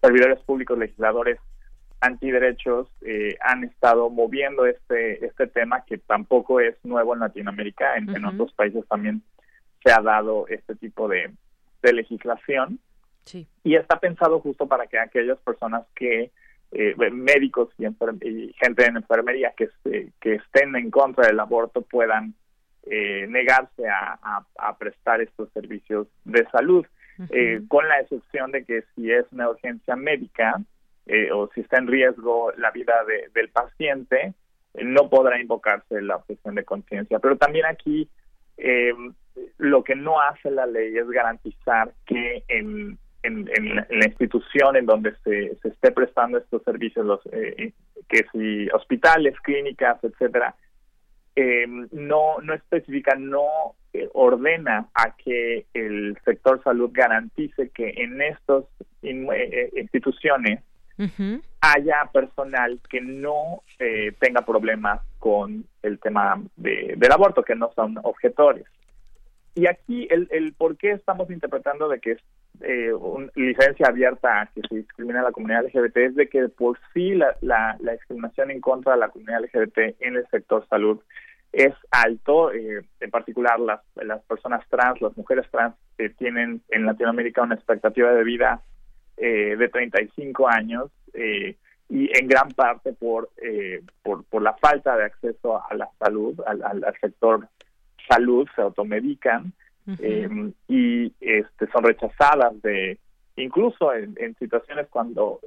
[0.02, 1.40] servidores públicos legisladores
[2.02, 8.10] antiderechos eh, han estado moviendo este este tema que tampoco es nuevo en Latinoamérica, en,
[8.10, 9.22] en otros países también
[9.84, 11.32] se ha dado este tipo de,
[11.84, 12.80] de legislación
[13.26, 13.48] sí.
[13.64, 16.32] y está pensado justo para que aquellas personas que
[16.72, 19.70] eh, médicos y, y, gente en enfermería que,
[20.20, 22.34] que estén en contra del aborto puedan
[22.84, 26.84] eh, negarse a, a, prestar estos servicios de salud,
[27.30, 30.60] eh, con la excepción de que si es una urgencia médica
[31.06, 34.34] eh, o si está en riesgo la vida de, del paciente,
[34.74, 37.20] no podrá invocarse la objeción de conciencia.
[37.20, 38.10] Pero también aquí
[39.58, 44.86] lo que no hace la ley es garantizar que en, en, en, la, institución en
[44.86, 50.56] donde se, se esté prestando estos servicios, los, que si hospitales, clínicas, etcétera,
[51.36, 58.22] eh, no, no especifica, no eh, ordena a que el sector salud garantice que en
[58.22, 58.66] estas
[59.02, 60.60] eh, instituciones
[61.62, 63.64] haya personal que no
[64.20, 68.66] tenga problemas con el tema de, del aborto, que no son objetores.
[69.56, 72.20] Y aquí el, el por qué estamos interpretando de que es
[72.94, 77.16] una licencia abierta que se discrimina a la comunidad LGBT es de que por sí
[77.16, 81.00] la, la, la discriminación en contra de la comunidad LGBT en el sector salud
[81.52, 86.86] es alto, eh, en particular las, las personas trans, las mujeres trans eh, tienen en
[86.86, 88.62] Latinoamérica una expectativa de vida
[89.18, 91.58] eh, de 35 años eh,
[91.90, 96.40] y en gran parte por, eh, por, por la falta de acceso a la salud,
[96.48, 97.48] al, al, sector
[98.08, 99.54] salud, se automedican
[100.00, 103.00] eh, y este, son rechazadas de
[103.36, 105.40] incluso en, en situaciones cuando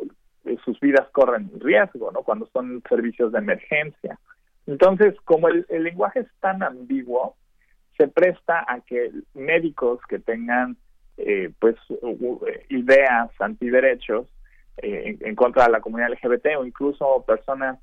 [0.65, 2.23] sus vidas corren riesgo, ¿no?
[2.23, 4.19] Cuando son servicios de emergencia.
[4.67, 7.37] Entonces, como el, lenguaje es tan ambiguo,
[7.97, 10.77] se presta a que médicos que tengan
[11.17, 11.77] eh, pues
[12.69, 14.27] ideas antiderechos
[14.79, 17.79] eh, en, contra de la comunidad LGBT o incluso personas,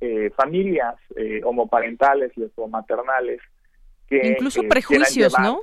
[0.00, 3.40] eh, familias eh, homoparentales o maternales
[4.08, 5.60] que incluso prejuicios, ¿no?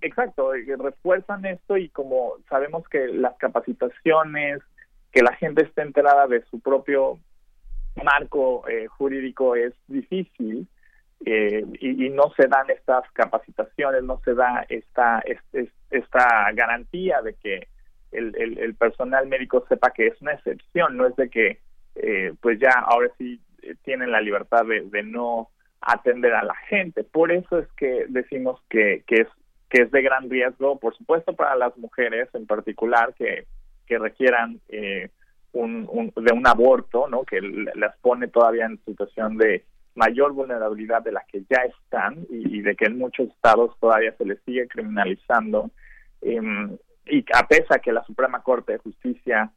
[0.00, 4.60] Exacto, refuerzan esto y como sabemos que las capacitaciones,
[5.12, 7.20] que la gente esté enterada de su propio
[8.02, 10.66] marco eh, jurídico es difícil
[11.24, 15.22] eh, y, no se dan estas capacitaciones, no se da esta,
[15.90, 17.68] esta garantía de que
[18.10, 21.58] el, el, personal médico sepa que es una excepción, no es de que
[21.96, 23.40] eh, pues ya ahora sí
[23.84, 25.50] tienen la libertad de, de, no
[25.80, 27.04] atender a la gente.
[27.04, 29.28] Por eso es que decimos que, que, es,
[29.68, 33.46] que es de gran riesgo, por supuesto para las mujeres en particular que,
[33.86, 35.10] que requieran eh,
[35.52, 37.24] un, de un aborto, ¿no?
[37.24, 37.40] Que
[37.74, 39.64] las pone todavía en situación de
[39.94, 44.24] mayor vulnerabilidad de la que ya están y, de que en muchos estados todavía se
[44.24, 45.70] les sigue criminalizando.
[46.22, 46.76] Em,
[47.06, 49.50] y a pesar que la Suprema Corte de Justicia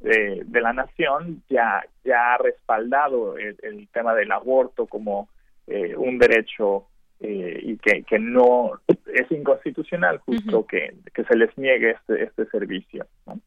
[0.00, 5.28] de, la Nación ya, ya ha respaldado el, tema del aborto como
[5.66, 6.86] eh, un derecho
[7.20, 12.46] eh, y que, que no es inconstitucional justo que, que se les niegue este, este
[12.46, 13.06] servicio.
[13.26, 13.40] ¿no?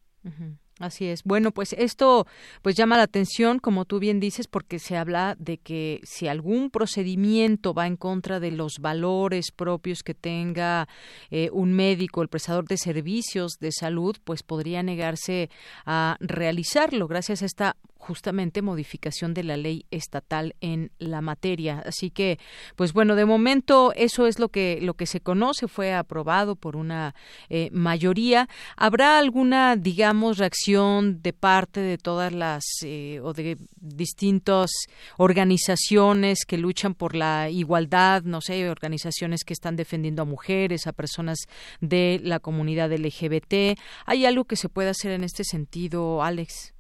[0.80, 1.24] Así es.
[1.26, 2.26] Bueno, pues esto
[2.61, 6.72] pues llama la atención, como tú bien dices, porque se habla de que si algún
[6.72, 10.88] procedimiento va en contra de los valores propios que tenga
[11.32, 15.49] eh, un médico, el prestador de servicios de salud, pues podría negarse
[15.86, 21.84] a realizarlo gracias a esta justamente modificación de la ley estatal en la materia.
[21.86, 22.39] Así que,
[22.76, 26.76] pues bueno, de momento eso es lo que lo que se conoce, fue aprobado por
[26.76, 27.14] una
[27.50, 28.50] eh, mayoría.
[28.78, 34.72] ¿Habrá alguna, digamos, reacción de parte de todas las eh, o de distintas
[35.18, 40.93] organizaciones que luchan por la igualdad, no sé, organizaciones que están defendiendo a mujeres, a
[40.93, 41.38] personas
[41.82, 43.78] de la comunidad LGBT?
[44.06, 46.74] ¿Hay algo que se pueda hacer en este sentido, Alex?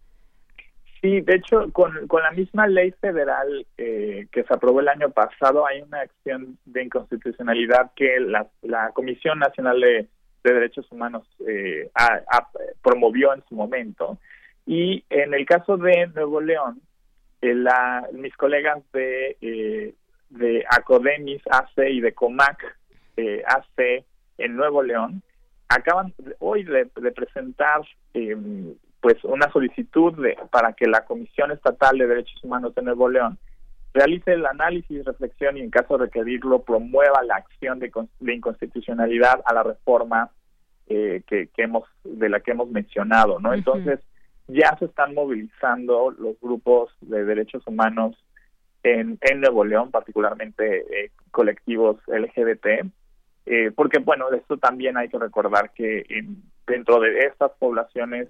[1.01, 5.09] Sí, de hecho, con, con la misma ley federal eh, que se aprobó el año
[5.11, 10.07] pasado, hay una acción de inconstitucionalidad que la, la Comisión Nacional de,
[10.43, 11.89] Derechos Humanos eh,
[12.81, 14.17] promovió en su momento.
[14.65, 16.81] Y en el caso de Nuevo León,
[17.41, 19.93] eh, la, mis colegas de,
[20.29, 22.77] de Acodemis AC y de Comac
[23.45, 24.05] AC
[24.37, 25.21] en Nuevo León
[25.67, 27.81] acaban hoy de, de presentar
[29.01, 33.37] pues una solicitud de, para que la Comisión Estatal de Derechos Humanos de Nuevo León
[33.93, 37.91] realice el análisis, reflexión y en caso de requerirlo promueva la acción de,
[38.33, 40.29] inconstitucionalidad a la reforma
[40.87, 43.53] eh, que, hemos de la que hemos mencionado, ¿no?
[43.53, 43.99] Entonces
[44.47, 48.15] ya se están movilizando los grupos de derechos humanos
[48.83, 52.65] en, en Nuevo León, particularmente eh, colectivos LGBT,
[53.45, 58.27] eh, porque bueno, esto también hay que recordar que en, dentro de estas poblaciones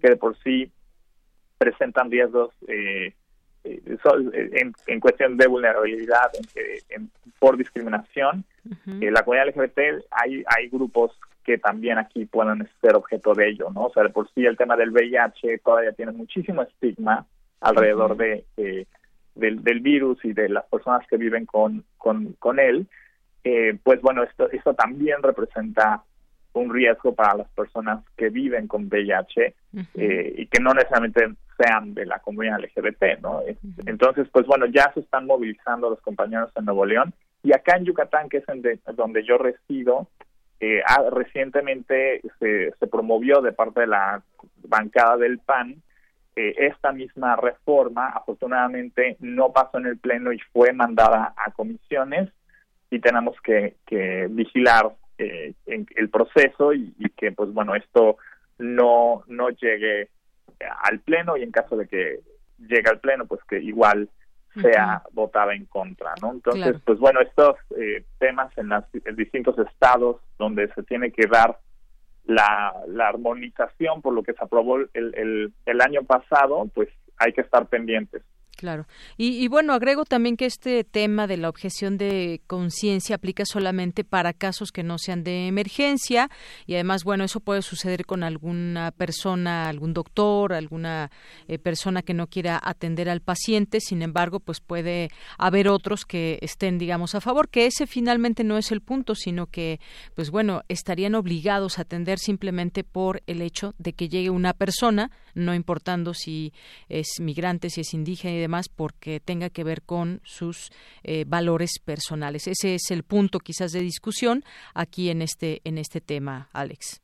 [0.00, 0.70] que de por sí
[1.58, 3.12] presentan riesgos eh,
[3.64, 3.82] eh,
[4.52, 6.30] en, en, cuestión de vulnerabilidad
[6.88, 8.44] en, por discriminación,
[8.86, 9.78] la comunidad LGBT
[10.10, 11.12] hay, hay grupos
[11.44, 13.86] que también aquí pueden ser objeto de ello, ¿no?
[13.86, 17.26] O sea, de por sí el tema del VIH todavía tiene muchísimo estigma
[17.60, 18.44] alrededor de,
[19.34, 22.86] del, del, virus y de las personas que viven con, con, con él,
[23.44, 26.02] eh, pues bueno, esto, esto también representa
[26.52, 29.54] un riesgo para las personas que viven con VIH
[29.94, 33.42] eh, y que no necesariamente sean de la comunidad LGBT, ¿no?
[33.86, 37.84] Entonces, pues bueno, ya se están movilizando los compañeros en Nuevo León y acá en
[37.84, 38.62] Yucatán, que es en
[38.96, 40.08] donde yo resido,
[40.58, 44.22] eh, ah, recientemente se, se, promovió de parte de la
[44.62, 45.82] bancada del PAN
[46.36, 52.30] eh, esta misma reforma, afortunadamente no pasó en el Pleno y fue mandada a comisiones
[52.90, 58.16] y tenemos que, que vigilar eh, en el proceso y, que pues bueno esto
[58.58, 60.08] no no llegue
[60.82, 62.20] al pleno y en caso de que
[62.58, 64.08] llegue al pleno pues que igual
[64.62, 70.16] sea votada en contra no entonces pues bueno estos eh, temas en, las, distintos estados
[70.38, 71.58] donde se tiene que dar
[72.24, 77.34] la, la armonización por lo que se aprobó el, el, el año pasado pues hay
[77.34, 78.22] que estar pendientes
[78.60, 78.86] Claro.
[79.16, 84.34] Y, bueno, agrego también que este tema de la objeción de conciencia aplica solamente para
[84.34, 86.28] casos que no sean de emergencia
[86.66, 91.10] y además, bueno, eso puede suceder con alguna persona, algún doctor, alguna
[91.48, 93.80] eh, persona que no quiera atender al paciente.
[93.80, 95.08] Sin embargo, pues puede
[95.38, 99.46] haber otros que estén, digamos, a favor, que ese finalmente no es el punto, sino
[99.46, 99.80] que,
[100.14, 105.10] pues bueno, estarían obligados a atender simplemente por el hecho de que llegue una persona,
[105.32, 106.52] no importando si
[106.90, 110.70] es migrante, si es indígena y demás más porque tenga que ver con sus
[111.02, 112.46] eh, valores personales.
[112.46, 114.42] Ese es el punto quizás de discusión
[114.74, 117.00] aquí en este en este tema, Alex.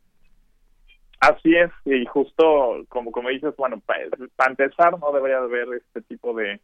[1.21, 6.35] Así es, y justo como como dices, bueno, para empezar no debería haber este tipo
[6.35, 6.61] de,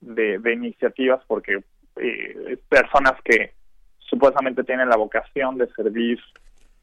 [0.00, 1.60] de, iniciativas porque
[1.96, 3.52] eh, personas que
[3.98, 6.18] supuestamente tienen la vocación de servir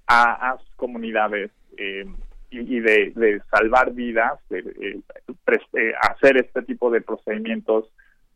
[0.08, 2.06] a, a sus comunidades eh,
[2.52, 7.86] y, de, salvar vidas, de, eh, hacer este tipo de procedimientos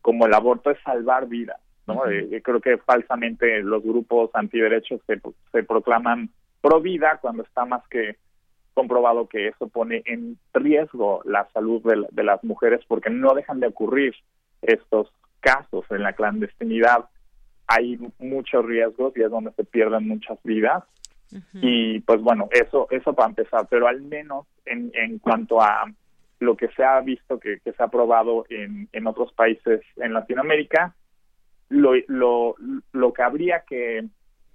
[0.01, 1.59] como el aborto es salvar vidas.
[1.85, 2.09] ¿no?
[2.09, 6.29] Eh, creo que falsamente los grupos antiderechos se, se proclaman
[6.61, 8.15] pro vida cuando está más que
[8.73, 13.59] comprobado que eso pone en riesgo la salud de, de las mujeres porque no dejan
[13.59, 14.15] de ocurrir
[14.61, 15.11] estos
[15.41, 17.05] casos en la clandestinidad.
[17.67, 20.83] Hay muchos riesgos y es donde se pierden muchas vidas
[21.53, 25.85] y pues bueno, eso, eso para empezar, pero al menos en, en cuanto a
[26.39, 30.95] lo que se ha visto que, se ha probado en, en otros países en Latinoamérica,
[31.69, 32.55] lo, lo,
[32.91, 34.05] lo que habría que,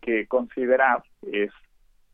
[0.01, 1.51] que considerar es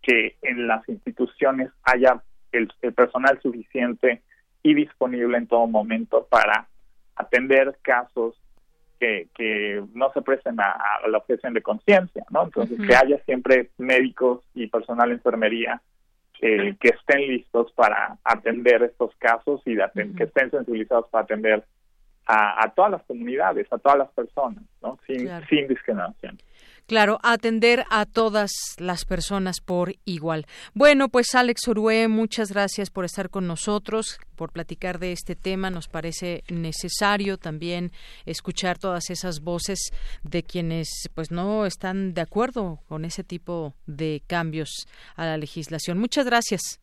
[0.02, 4.22] que en las instituciones haya el, personal suficiente
[4.62, 6.68] y disponible en todo momento para
[7.16, 8.40] atender casos
[8.98, 10.76] que, que no se presten a,
[11.08, 12.44] la objeción de conciencia, ¿no?
[12.44, 15.80] Entonces, que haya siempre médicos y personal de enfermería
[16.38, 21.64] que estén listos para atender estos casos y que estén sensibilizados para atender
[22.26, 24.98] a, a, todas las comunidades, a todas las personas, ¿no?
[25.06, 26.38] Sin, sin discriminación.
[26.86, 30.46] Claro, atender a todas las personas por igual.
[30.72, 35.68] Bueno, pues Alex Orue, muchas gracias por estar con nosotros, por platicar de este tema.
[35.68, 37.90] Nos parece necesario también
[38.24, 39.90] escuchar todas esas voces
[40.22, 45.98] de quienes pues no están de acuerdo con ese tipo de cambios a la legislación.
[45.98, 46.80] Muchas gracias.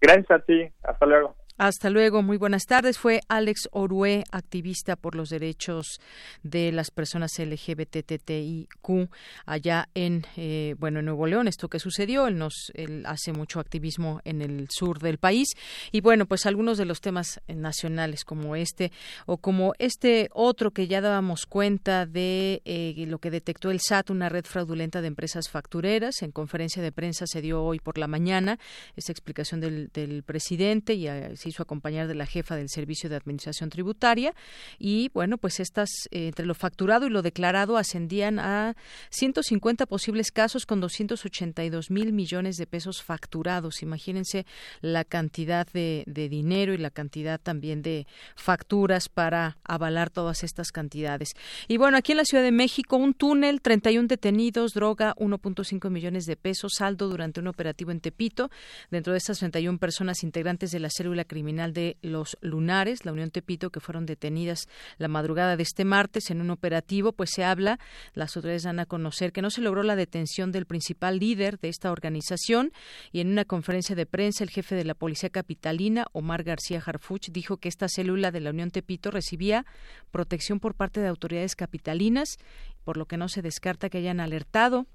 [0.00, 0.68] Gracias a ti.
[0.82, 1.36] Hasta luego.
[1.58, 2.98] Hasta luego, muy buenas tardes.
[2.98, 6.00] Fue Alex Orue, activista por los derechos
[6.42, 9.10] de las personas LGBTTIQ
[9.44, 11.48] allá en eh, bueno en Nuevo León.
[11.48, 12.72] Esto que sucedió, él nos
[13.04, 15.48] hace mucho activismo en el sur del país
[15.92, 18.90] y bueno pues algunos de los temas nacionales como este
[19.26, 24.10] o como este otro que ya dábamos cuenta de eh, lo que detectó el SAT,
[24.10, 26.22] una red fraudulenta de empresas factureras.
[26.22, 28.58] En conferencia de prensa se dio hoy por la mañana
[28.96, 33.70] esa explicación del, del presidente y a, acompañar de la jefa del Servicio de Administración
[33.70, 34.34] Tributaria
[34.78, 38.74] y bueno, pues estas eh, entre lo facturado y lo declarado ascendían a
[39.10, 43.82] 150 posibles casos con 282 mil millones de pesos facturados.
[43.82, 44.46] Imagínense
[44.80, 50.72] la cantidad de, de dinero y la cantidad también de facturas para avalar todas estas
[50.72, 51.34] cantidades.
[51.68, 56.26] Y bueno, aquí en la Ciudad de México, un túnel, 31 detenidos, droga, 1.5 millones
[56.26, 58.50] de pesos, saldo durante un operativo en Tepito.
[58.90, 63.30] Dentro de estas 31 personas integrantes de la célula criminal de los Lunares, la Unión
[63.30, 64.68] Tepito, que fueron detenidas
[64.98, 67.78] la madrugada de este martes en un operativo, pues se habla,
[68.12, 71.70] las autoridades dan a conocer que no se logró la detención del principal líder de
[71.70, 72.70] esta organización
[73.12, 77.30] y en una conferencia de prensa el jefe de la Policía Capitalina, Omar García Harfuch,
[77.30, 79.64] dijo que esta célula de la Unión Tepito recibía
[80.10, 82.36] protección por parte de autoridades capitalinas,
[82.84, 84.86] por lo que no se descarta que hayan alertado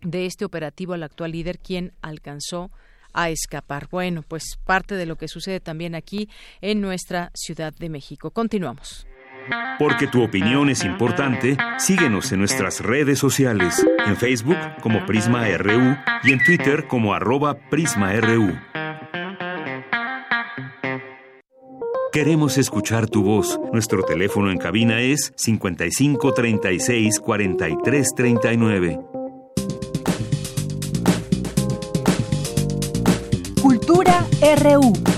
[0.00, 2.70] de este operativo al actual líder, quien alcanzó
[3.12, 3.88] a escapar.
[3.90, 6.28] Bueno, pues parte de lo que sucede también aquí
[6.60, 8.30] en nuestra Ciudad de México.
[8.30, 9.06] Continuamos.
[9.78, 15.96] Porque tu opinión es importante, síguenos en nuestras redes sociales, en Facebook como Prisma RU
[16.24, 18.58] y en Twitter como arroba PrismaRU.
[22.12, 23.60] Queremos escuchar tu voz.
[23.72, 27.20] Nuestro teléfono en cabina es 55 36
[34.48, 35.17] RU.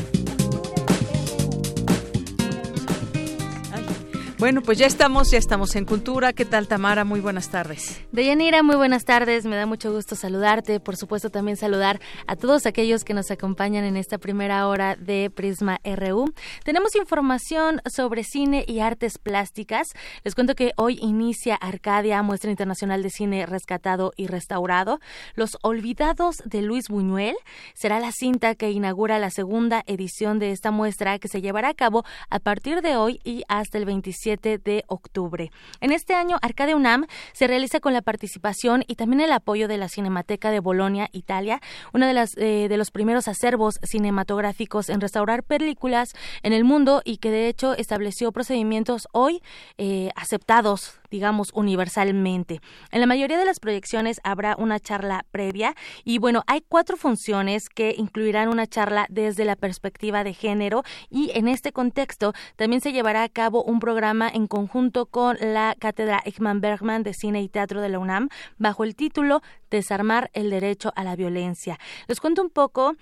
[4.40, 6.32] Bueno, pues ya estamos, ya estamos en Cultura.
[6.32, 7.04] ¿Qué tal, Tamara?
[7.04, 8.00] Muy buenas tardes.
[8.10, 9.44] Deyanira, muy buenas tardes.
[9.44, 10.80] Me da mucho gusto saludarte.
[10.80, 15.28] Por supuesto, también saludar a todos aquellos que nos acompañan en esta primera hora de
[15.28, 16.32] Prisma RU.
[16.64, 19.88] Tenemos información sobre cine y artes plásticas.
[20.24, 25.00] Les cuento que hoy inicia Arcadia, muestra internacional de cine rescatado y restaurado.
[25.34, 27.36] Los Olvidados de Luis Buñuel
[27.74, 31.74] será la cinta que inaugura la segunda edición de esta muestra que se llevará a
[31.74, 35.50] cabo a partir de hoy y hasta el 27 de octubre.
[35.80, 39.78] En este año, Arcade UNAM se realiza con la participación y también el apoyo de
[39.78, 41.60] la Cinemateca de Bolonia, Italia,
[41.92, 46.10] uno de, las, eh, de los primeros acervos cinematográficos en restaurar películas
[46.42, 49.42] en el mundo y que de hecho estableció procedimientos hoy
[49.78, 52.60] eh, aceptados digamos, universalmente.
[52.90, 57.68] En la mayoría de las proyecciones habrá una charla previa y bueno, hay cuatro funciones
[57.68, 62.92] que incluirán una charla desde la perspectiva de género y en este contexto también se
[62.92, 67.48] llevará a cabo un programa en conjunto con la Cátedra Ekman Bergman de Cine y
[67.48, 71.78] Teatro de la UNAM bajo el título Desarmar el derecho a la violencia.
[72.08, 72.96] Les cuento un poco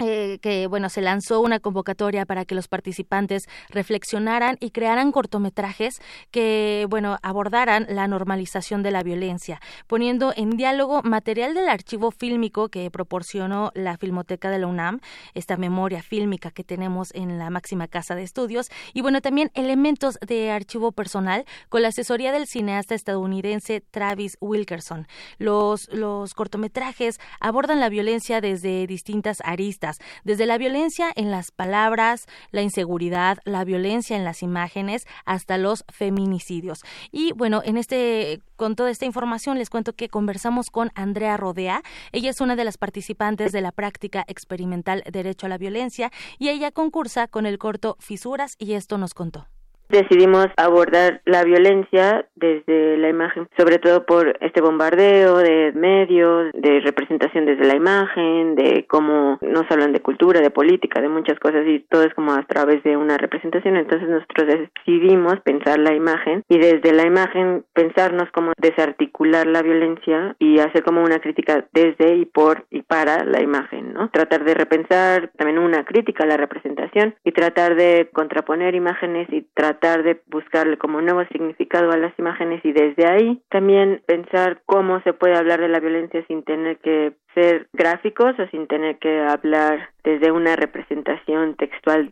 [0.00, 6.02] eh, que bueno se lanzó una convocatoria para que los participantes reflexionaran y crearan cortometrajes
[6.32, 12.70] que bueno abordaran la normalización de la violencia poniendo en diálogo material del archivo fílmico
[12.70, 14.98] que proporcionó la Filmoteca de la UNAM
[15.32, 20.18] esta memoria fílmica que tenemos en la máxima casa de estudios y bueno también elementos
[20.26, 25.06] de archivo personal con la asesoría del cineasta estadounidense Travis Wilkerson.
[25.38, 29.83] Los los cortometrajes abordan la violencia desde distintas aristas
[30.24, 35.84] desde la violencia en las palabras, la inseguridad, la violencia en las imágenes, hasta los
[35.92, 36.80] feminicidios.
[37.12, 41.82] Y bueno, en este con toda esta información les cuento que conversamos con Andrea Rodea.
[42.12, 46.48] Ella es una de las participantes de la práctica experimental Derecho a la Violencia y
[46.48, 49.48] ella concursa con el corto Fisuras y esto nos contó
[49.88, 56.80] decidimos abordar la violencia desde la imagen, sobre todo por este bombardeo de medios, de
[56.80, 61.66] representación desde la imagen, de cómo nos hablan de cultura, de política, de muchas cosas
[61.66, 63.76] y todo es como a través de una representación.
[63.76, 70.36] Entonces nosotros decidimos pensar la imagen y desde la imagen pensarnos cómo desarticular la violencia
[70.38, 74.10] y hacer como una crítica desde y por y para la imagen, ¿no?
[74.10, 79.42] Tratar de repensar también una crítica a la representación y tratar de contraponer imágenes y
[79.54, 84.62] tratar tratar de buscarle como nuevo significado a las imágenes y desde ahí también pensar
[84.66, 88.98] cómo se puede hablar de la violencia sin tener que ser gráficos o sin tener
[88.98, 92.10] que hablar desde una representación textual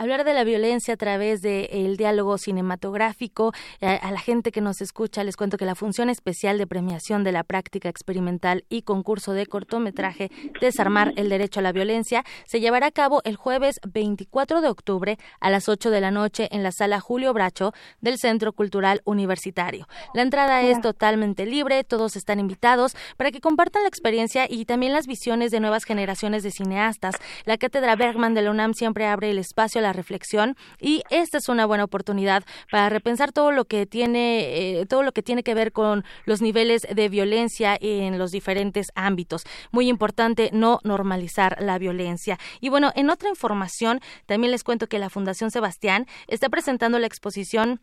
[0.00, 3.52] hablar de la violencia a través del diálogo cinematográfico.
[3.80, 7.22] A, a, la gente que nos escucha les cuento que la función especial de premiación
[7.22, 10.30] de la práctica experimental y concurso de cortometraje
[10.60, 15.18] Desarmar el Derecho a la Violencia se llevará a cabo el jueves 24 de octubre
[15.38, 19.86] a las 8 de la noche en la sala Julio Bracho del Centro Cultural Universitario.
[20.14, 24.92] La entrada es totalmente libre, todos están invitados para que compartan la experiencia y también
[24.94, 27.16] las visiones de nuevas generaciones de cineastas.
[27.44, 31.38] La Cátedra Bergman de la UNAM siempre abre el espacio a la reflexión y esta
[31.38, 35.42] es una buena oportunidad para repensar todo lo que tiene eh, todo lo que tiene
[35.42, 39.44] que ver con los niveles de violencia en los diferentes ámbitos.
[39.70, 42.38] Muy importante no normalizar la violencia.
[42.60, 47.06] Y bueno, en otra información también les cuento que la Fundación Sebastián está presentando la
[47.06, 47.80] exposición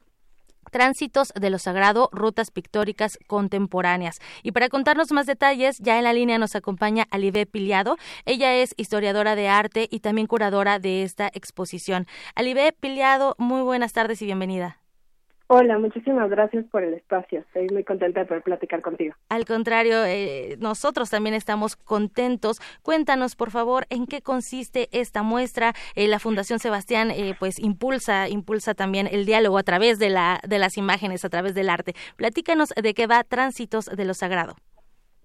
[0.72, 4.20] Tránsitos de lo Sagrado, Rutas Pictóricas Contemporáneas.
[4.44, 7.98] Y para contarnos más detalles, ya en la línea nos acompaña Alivé Piliado.
[8.26, 12.08] Ella es historiadora de arte y también curadora de esta exposición.
[12.36, 14.80] Alivé Piliado, muy buenas tardes y bienvenida.
[15.50, 17.40] Hola, muchísimas gracias por el espacio.
[17.40, 19.16] Estoy muy contenta de poder platicar contigo.
[19.30, 22.60] Al contrario, eh, nosotros también estamos contentos.
[22.84, 25.72] Cuéntanos, por favor, en qué consiste esta muestra.
[25.96, 30.42] Eh, la Fundación Sebastián, eh, pues impulsa, impulsa también el diálogo a través de la
[30.46, 31.94] de las imágenes, a través del arte.
[32.18, 34.56] Platícanos de qué va Tránsitos de lo Sagrado.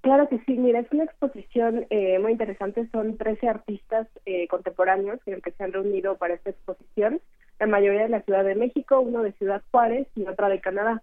[0.03, 1.87] Claro que sí, mira, es una exposición
[2.21, 2.89] muy interesante.
[2.91, 4.09] Son 13 artistas
[4.51, 7.21] contemporáneos que se han reunido para esta exposición
[7.63, 11.01] la mayoría de la Ciudad de México, uno de Ciudad Juárez y otra de Canadá.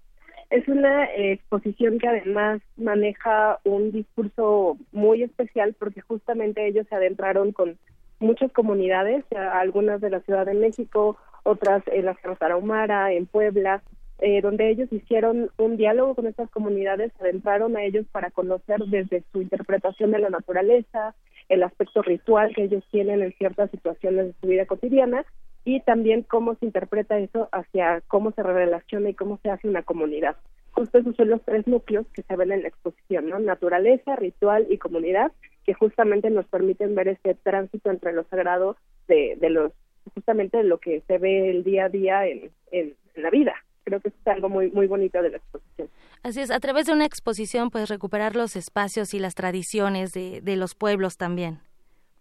[0.50, 7.54] Es una exposición que además maneja un discurso muy especial porque justamente ellos se adentraron
[7.54, 7.78] con
[8.20, 13.82] muchas comunidades, algunas de la Ciudad de México, otras en la Sierra Tarahumara, en Puebla,
[14.20, 18.80] eh, donde ellos hicieron un diálogo con estas comunidades, se adentraron a ellos para conocer
[18.88, 21.16] desde su interpretación de la naturaleza,
[21.48, 25.26] el aspecto ritual que ellos tienen en ciertas situaciones de su vida cotidiana
[25.66, 29.84] y también cómo se interpreta eso hacia cómo se relaciona y cómo se hace una
[29.84, 30.38] comunidad.
[30.72, 33.40] Justo esos son los tres núcleos que se ven en la exposición, ¿no?
[33.40, 35.32] Naturaleza, ritual y comunidad,
[35.66, 39.74] que justamente nos permiten ver ese tránsito entre lo sagrado de, de los
[40.14, 43.54] justamente de lo que se ve el día a día en, en, la vida.
[43.84, 45.90] Creo que es algo muy muy bonito de la exposición.
[46.24, 50.42] Así es, a través de una exposición pues recuperar los espacios y las tradiciones de,
[50.42, 51.60] de los pueblos también.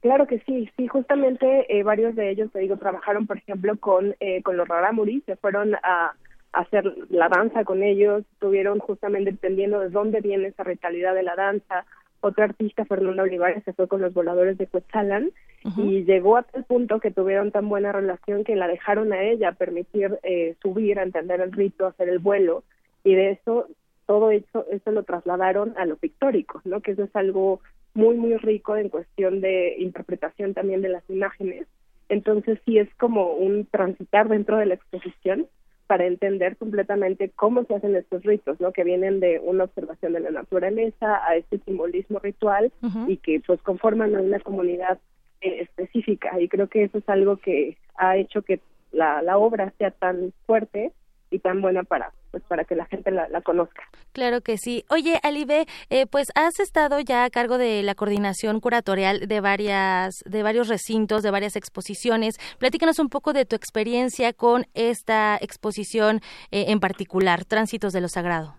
[0.00, 4.14] Claro que sí, sí, justamente eh, varios de ellos, te digo, trabajaron, por ejemplo, con,
[4.20, 6.12] eh, con los Raramuri, se fueron a,
[6.52, 11.36] hacer la danza con ellos, estuvieron justamente entendiendo de dónde viene esa ritualidad de la
[11.36, 11.84] danza.
[12.20, 15.30] Otro artista, Fernando Olivares, se fue con los voladores de Cuetzalan
[15.76, 19.52] y llegó a tal punto que tuvieron tan buena relación que la dejaron a ella
[19.52, 22.64] permitir eh, subir, a entender el rito, hacer el vuelo
[23.04, 23.66] y de eso
[24.06, 26.80] todo eso, eso lo trasladaron a lo pictórico, ¿no?
[26.80, 27.60] Que eso es algo
[27.98, 31.66] muy, muy rico en cuestión de interpretación también de las imágenes.
[32.08, 35.48] Entonces sí es como un transitar dentro de la exposición
[35.88, 38.72] para entender completamente cómo se hacen estos ritos, ¿no?
[38.72, 42.70] Que vienen de una observación de la naturaleza a este simbolismo ritual
[43.08, 45.00] y que pues conforman a una comunidad
[45.40, 46.40] eh, específica.
[46.40, 48.60] Y creo que eso es algo que ha hecho que
[48.92, 50.92] la, la obra sea tan fuerte
[51.30, 53.82] y tan buena para pues para que la gente la, conozca.
[54.12, 54.84] Claro que sí.
[54.90, 60.22] Oye, Alibe, eh, pues has estado ya a cargo de la coordinación curatorial de varias
[60.26, 62.36] de varios recintos, de varias exposiciones.
[62.58, 66.20] Platícanos un poco de tu experiencia con esta exposición
[66.50, 68.54] eh, en particular, Tránsitos de lo Sagrado.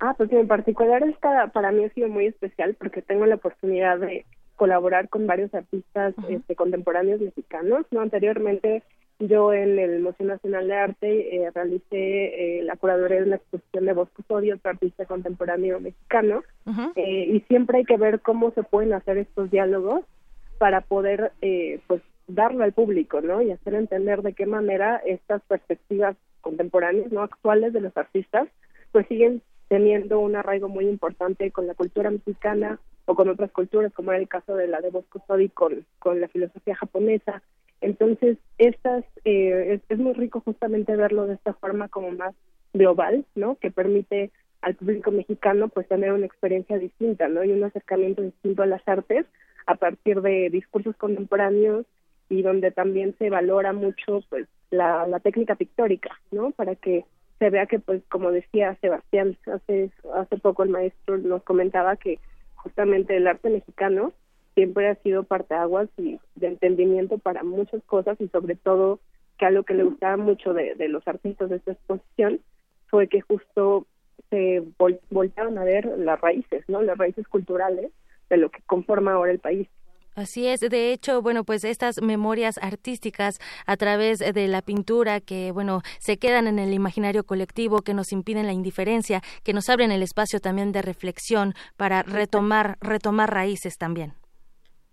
[0.00, 3.98] Ah, pues en particular esta para mí ha sido muy especial porque tengo la oportunidad
[3.98, 7.86] de colaborar con varios artistas este, contemporáneos mexicanos.
[7.90, 8.82] No anteriormente
[9.18, 13.86] yo en el Museo Nacional de Arte eh, realicé eh, la curaduría de una exposición
[13.86, 16.44] de Bosco Sodio, otro artista contemporáneo mexicano,
[16.94, 20.04] eh, y siempre hay que ver cómo se pueden hacer estos diálogos
[20.58, 23.40] para poder eh, pues darlo al público, ¿no?
[23.42, 28.48] Y hacer entender de qué manera estas perspectivas contemporáneas, no actuales de los artistas,
[28.92, 33.92] pues siguen teniendo un arraigo muy importante con la cultura mexicana o con otras culturas,
[33.92, 37.42] como era el caso de la de Bosco Sodi con, con la filosofía japonesa.
[37.80, 42.34] Entonces, estas, eh, es, muy rico justamente verlo de esta forma como más
[42.72, 43.56] global, ¿no?
[43.56, 47.44] Que permite al público mexicano pues tener una experiencia distinta, ¿no?
[47.44, 49.26] Y un acercamiento distinto a las artes
[49.66, 51.86] a partir de discursos contemporáneos
[52.28, 56.50] y donde también se valora mucho pues la, la técnica pictórica, ¿no?
[56.50, 57.04] Para que
[57.38, 62.18] se vea que pues como decía Sebastián hace hace poco el maestro nos comentaba que
[62.56, 64.12] justamente el arte mexicano
[64.58, 68.98] siempre ha sido parteaguas y de entendimiento para muchas cosas y sobre todo
[69.38, 72.40] que algo que le gustaba mucho de, los artistas de esta exposición
[72.88, 73.86] fue que justo
[74.30, 74.64] se
[75.10, 76.82] voltearon a ver las raíces, ¿no?
[76.82, 77.92] Las raíces culturales
[78.28, 79.68] de lo que conforma ahora el país.
[80.16, 85.52] Así es, de hecho, bueno, pues estas memorias artísticas a través de la pintura que,
[85.52, 89.92] bueno, se quedan en el imaginario colectivo, que nos impiden la indiferencia, que nos abren
[89.92, 94.17] el espacio también de reflexión para retomar, retomar raíces también.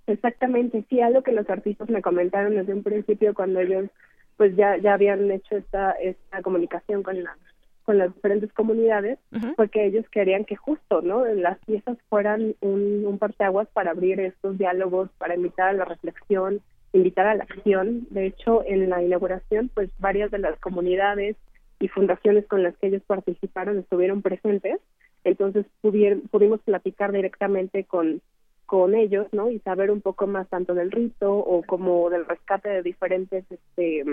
[0.08, 3.90] Exactamente, sí, algo que los artistas me comentaron desde un principio cuando ellos
[4.38, 7.38] pues ya ya habían hecho esta esta comunicación con la
[7.84, 9.20] con las diferentes comunidades
[9.56, 14.58] porque ellos querían que justo no las piezas fueran un, un parteaguas para abrir estos
[14.58, 16.62] diálogos para invitar a la reflexión
[16.94, 18.08] invitar a la acción.
[18.10, 21.38] De hecho en la inauguración pues varias de las comunidades
[21.80, 24.80] y fundaciones con las que ellos participaron estuvieron presentes.
[25.24, 28.22] Entonces pudimos platicar directamente con
[28.66, 29.50] con ellos, ¿no?
[29.50, 34.04] Y saber un poco más tanto del rito o como del rescate de diferentes este,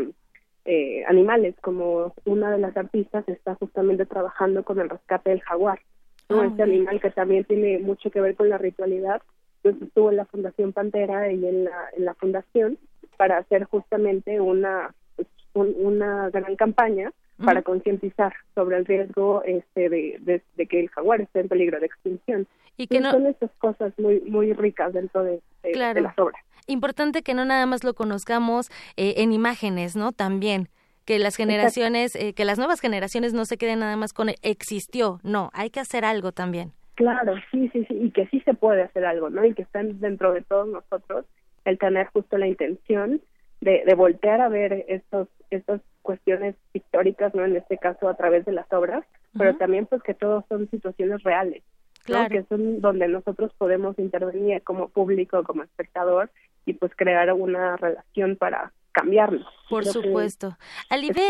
[0.64, 5.80] eh, animales, como una de las artistas está justamente trabajando con el rescate del jaguar,
[6.28, 6.40] ¿no?
[6.40, 9.22] Ah, este animal que también tiene mucho que ver con la ritualidad.
[9.56, 12.78] Entonces estuvo en la Fundación Pantera y en la, en la fundación
[13.16, 17.12] para hacer justamente una, pues, una gran campaña
[17.44, 21.86] para concientizar sobre el riesgo este de, de, que el jaguar esté en peligro de
[21.86, 22.46] extinción.
[22.82, 23.12] Y que no...
[23.12, 26.42] son estas cosas muy muy ricas dentro de, de, las obras.
[26.66, 30.12] Importante que no nada más lo conozcamos eh, en imágenes, ¿no?
[30.12, 30.68] También
[31.04, 35.18] que las generaciones, eh, que las nuevas generaciones no se queden nada más con existió,
[35.22, 36.72] no, hay que hacer algo también.
[36.94, 39.44] Claro, sí, sí, sí, y que sí se puede hacer algo, ¿no?
[39.44, 41.24] Y que están dentro de todos nosotros
[41.64, 43.20] el tener justo la intención
[43.60, 47.44] de, de voltear a ver estos, estas cuestiones históricas, ¿no?
[47.44, 49.04] En este caso a través de las obras,
[49.36, 51.62] pero también pues que todos son situaciones reales,
[52.04, 52.28] claro.
[52.30, 56.30] que son donde nosotros podemos intervenir como público, como espectador
[56.66, 59.44] y pues crear una relación para cambiarlo.
[59.68, 60.56] Por supuesto.
[60.88, 61.22] Alibe,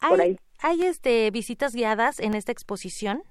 [0.00, 3.22] ¿hay, ¿hay este, visitas guiadas en esta exposición?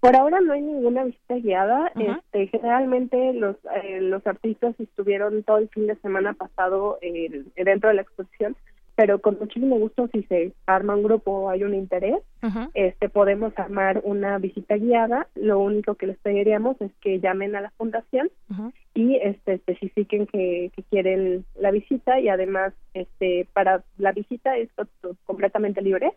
[0.00, 1.90] Por ahora no hay ninguna visita guiada.
[1.96, 7.88] este, generalmente los eh, los artistas estuvieron todo el fin de semana pasado eh, dentro
[7.88, 8.56] de la exposición,
[8.98, 12.16] pero con muchísimo gusto si se arma un grupo o hay un interés,
[12.74, 15.28] este podemos armar una visita guiada.
[15.36, 18.28] Lo único que les pediríamos es que llamen a la fundación
[18.94, 24.68] y este especifiquen que, que, quieren la visita y además este para la visita es
[25.26, 26.12] completamente libre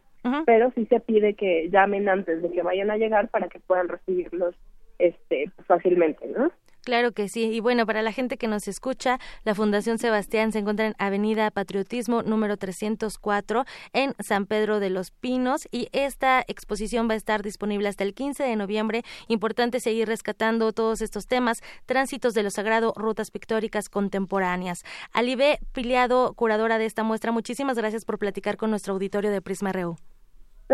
[0.47, 3.89] pero sí se pide que llamen antes de que vayan a llegar para que puedan
[3.89, 4.55] recibirlos
[4.97, 6.51] este fácilmente, ¿no?
[6.83, 7.43] Claro que sí.
[7.43, 11.51] Y bueno, para la gente que nos escucha, la Fundación Sebastián se encuentra en Avenida
[11.51, 17.43] Patriotismo número 304 en San Pedro de los Pinos y esta exposición va a estar
[17.43, 19.03] disponible hasta el 15 de noviembre.
[19.27, 24.83] Importante seguir rescatando todos estos temas, tránsitos de lo sagrado, rutas pictóricas contemporáneas.
[25.11, 29.71] Alibe Piliado, curadora de esta muestra, muchísimas gracias por platicar con nuestro auditorio de Prisma
[29.71, 29.97] RU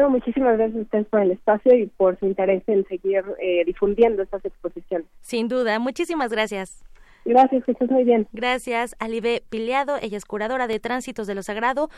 [0.10, 4.22] muchísimas gracias a ustedes por el espacio y por su interés en seguir eh, difundiendo
[4.22, 5.08] estas exposiciones.
[5.22, 6.84] Sin duda, muchísimas gracias.
[7.26, 8.26] Gracias, que estés muy bien.
[8.32, 9.98] Gracias, Alibe Pileado.
[10.02, 11.90] Ella es curadora de Tránsitos de lo Sagrado,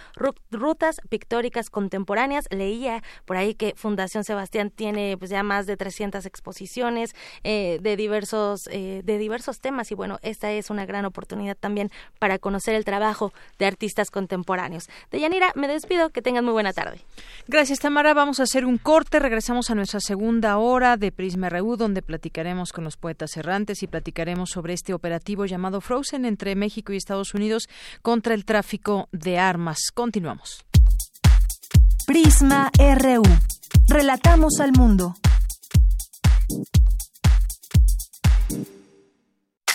[0.49, 2.47] Rutas Pictóricas Contemporáneas.
[2.49, 7.13] Leía por ahí que Fundación Sebastián tiene pues ya más de 300 exposiciones
[7.43, 11.91] eh, de diversos eh, de diversos temas y bueno, esta es una gran oportunidad también
[12.17, 14.89] para conocer el trabajo de artistas contemporáneos.
[15.11, 17.01] Deyanira, me despido, que tengan muy buena tarde.
[17.47, 18.15] Gracias, Tamara.
[18.15, 22.73] Vamos a hacer un corte, regresamos a nuestra segunda hora de Prisma RU donde platicaremos
[22.73, 27.33] con los poetas errantes y platicaremos sobre este operativo llamado Frozen entre México y Estados
[27.33, 27.69] Unidos
[28.01, 29.91] contra el tráfico de armas.
[29.93, 30.65] Continuamos.
[32.05, 33.23] Prisma RU.
[33.87, 35.15] Relatamos al mundo.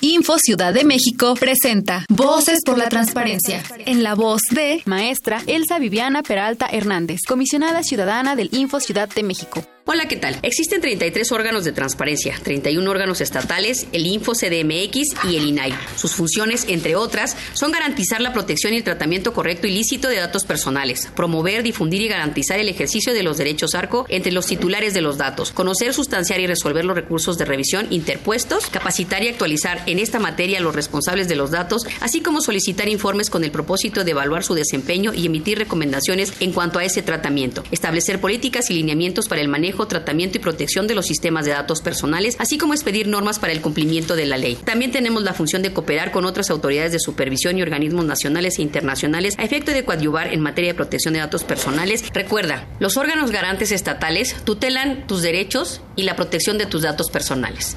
[0.00, 3.62] Info Ciudad de México presenta Voces por la Transparencia.
[3.86, 9.22] En la voz de maestra Elsa Viviana Peralta Hernández, comisionada ciudadana del Info Ciudad de
[9.22, 9.64] México.
[9.86, 10.38] Hola, ¿qué tal?
[10.40, 15.74] Existen 33 órganos de transparencia, 31 órganos estatales, el Info CDMX y el INAI.
[15.96, 20.16] Sus funciones, entre otras, son garantizar la protección y el tratamiento correcto y lícito de
[20.16, 24.94] datos personales, promover, difundir y garantizar el ejercicio de los derechos ARCO entre los titulares
[24.94, 29.82] de los datos, conocer, sustanciar y resolver los recursos de revisión interpuestos, capacitar y actualizar
[29.84, 33.50] en esta materia a los responsables de los datos, así como solicitar informes con el
[33.50, 38.70] propósito de evaluar su desempeño y emitir recomendaciones en cuanto a ese tratamiento, establecer políticas
[38.70, 42.58] y lineamientos para el manejo tratamiento y protección de los sistemas de datos personales, así
[42.58, 44.56] como expedir normas para el cumplimiento de la ley.
[44.64, 48.62] También tenemos la función de cooperar con otras autoridades de supervisión y organismos nacionales e
[48.62, 52.04] internacionales a efecto de coadyuvar en materia de protección de datos personales.
[52.12, 57.76] Recuerda, los órganos garantes estatales tutelan tus derechos y la protección de tus datos personales.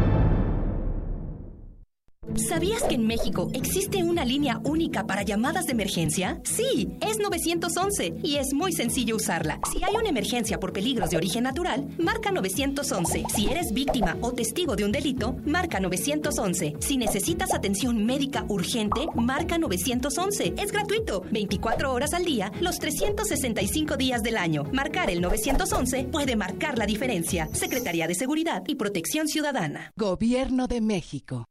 [2.35, 6.39] ¿Sabías que en México existe una línea única para llamadas de emergencia?
[6.43, 9.59] Sí, es 911 y es muy sencillo usarla.
[9.71, 13.25] Si hay una emergencia por peligros de origen natural, marca 911.
[13.35, 16.75] Si eres víctima o testigo de un delito, marca 911.
[16.79, 20.53] Si necesitas atención médica urgente, marca 911.
[20.57, 24.63] Es gratuito, 24 horas al día, los 365 días del año.
[24.71, 27.49] Marcar el 911 puede marcar la diferencia.
[27.53, 29.91] Secretaría de Seguridad y Protección Ciudadana.
[29.97, 31.50] Gobierno de México.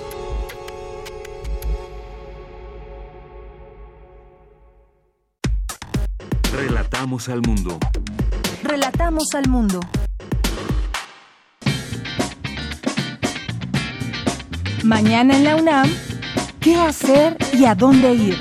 [7.01, 7.79] Relatamos al mundo.
[8.61, 9.79] Relatamos al mundo.
[14.83, 15.89] Mañana en la UNAM,
[16.59, 18.37] ¿qué hacer y a dónde ir?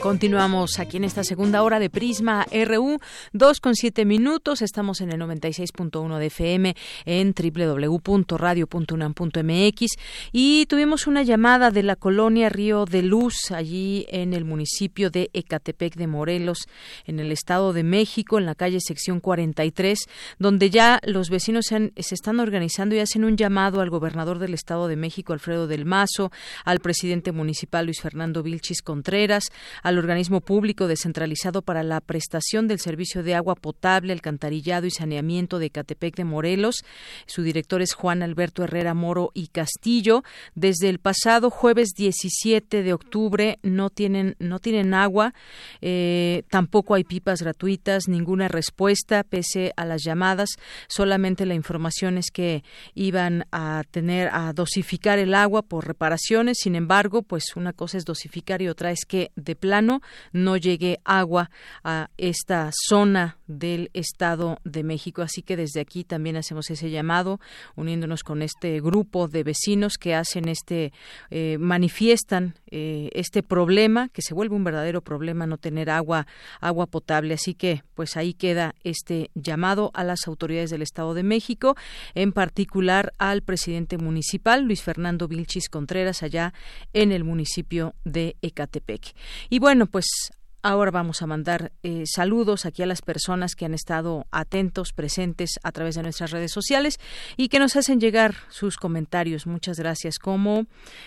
[0.09, 2.99] Continuamos aquí en esta segunda hora de Prisma RU,
[3.35, 4.63] dos con siete minutos.
[4.63, 9.87] Estamos en el 96.1 de FM en www.radio.unam.mx
[10.33, 15.29] y tuvimos una llamada de la colonia Río de Luz, allí en el municipio de
[15.35, 16.61] Ecatepec de Morelos,
[17.05, 20.07] en el Estado de México, en la calle sección 43,
[20.39, 24.55] donde ya los vecinos se, se están organizando y hacen un llamado al gobernador del
[24.55, 26.33] Estado de México, Alfredo del Mazo,
[26.65, 29.51] al presidente municipal Luis Fernando Vilchis Contreras,
[29.83, 35.59] al organismo público descentralizado para la prestación del servicio de agua potable, alcantarillado y saneamiento
[35.59, 36.85] de Catepec de Morelos.
[37.27, 40.23] Su director es Juan Alberto Herrera Moro y Castillo.
[40.55, 45.35] Desde el pasado jueves 17 de octubre no tienen, no tienen agua,
[45.81, 50.51] eh, tampoco hay pipas gratuitas, ninguna respuesta pese a las llamadas.
[50.89, 52.63] Solamente la información es que
[52.95, 56.59] iban a tener a dosificar el agua por reparaciones.
[56.61, 61.51] Sin embargo, pues una cosa es dosificar y otra es que de no llegue agua
[61.85, 65.23] a esta zona del Estado de México.
[65.23, 67.41] Así que desde aquí también hacemos ese llamado,
[67.77, 70.93] uniéndonos con este grupo de vecinos que hacen este,
[71.31, 76.27] eh, manifiestan eh, este problema, que se vuelve un verdadero problema no tener agua,
[76.61, 77.35] agua potable.
[77.35, 81.77] Así que, pues ahí queda este llamado a las autoridades del Estado de México,
[82.15, 86.53] en particular al presidente municipal, Luis Fernando Vilchis Contreras, allá
[86.93, 89.15] en el municipio de Ecatepec.
[89.49, 93.75] Y bueno, pues Ahora vamos a mandar eh, saludos aquí a las personas que han
[93.75, 96.99] estado atentos, presentes a través de nuestras redes sociales
[97.37, 99.47] y que nos hacen llegar sus comentarios.
[99.47, 100.19] Muchas gracias.
[100.19, 100.67] Como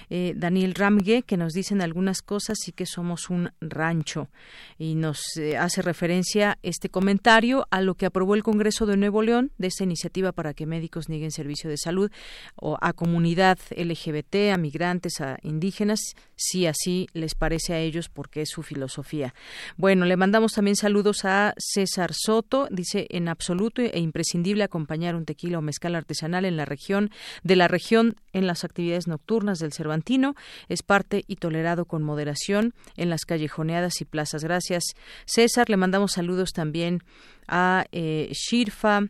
[0.10, 4.30] eh, Daniel Ramgue, que nos dicen algunas cosas y que somos un rancho.
[4.78, 9.22] Y nos eh, hace referencia este comentario a lo que aprobó el Congreso de Nuevo
[9.22, 12.10] León de esta iniciativa para que médicos nieguen servicio de salud
[12.56, 16.00] o a comunidad LGBT, a migrantes, a indígenas,
[16.38, 19.34] si así les parece a ellos, porque es su filosofía.
[19.78, 22.68] Bueno, le mandamos también saludos a César Soto.
[22.72, 27.12] Dice, en absoluto e imprescindible acompañar un tequila o mezcal artesanal en la región,
[27.44, 30.36] de la región en las actividades nocturnas del Cervantino.
[30.70, 34.44] Es parte y tolerado con moderación en las callejoneadas y plazas.
[34.44, 34.84] Gracias,
[35.26, 35.70] César.
[35.70, 37.02] Le mandamos saludos también
[37.48, 39.02] a eh, Shirfa,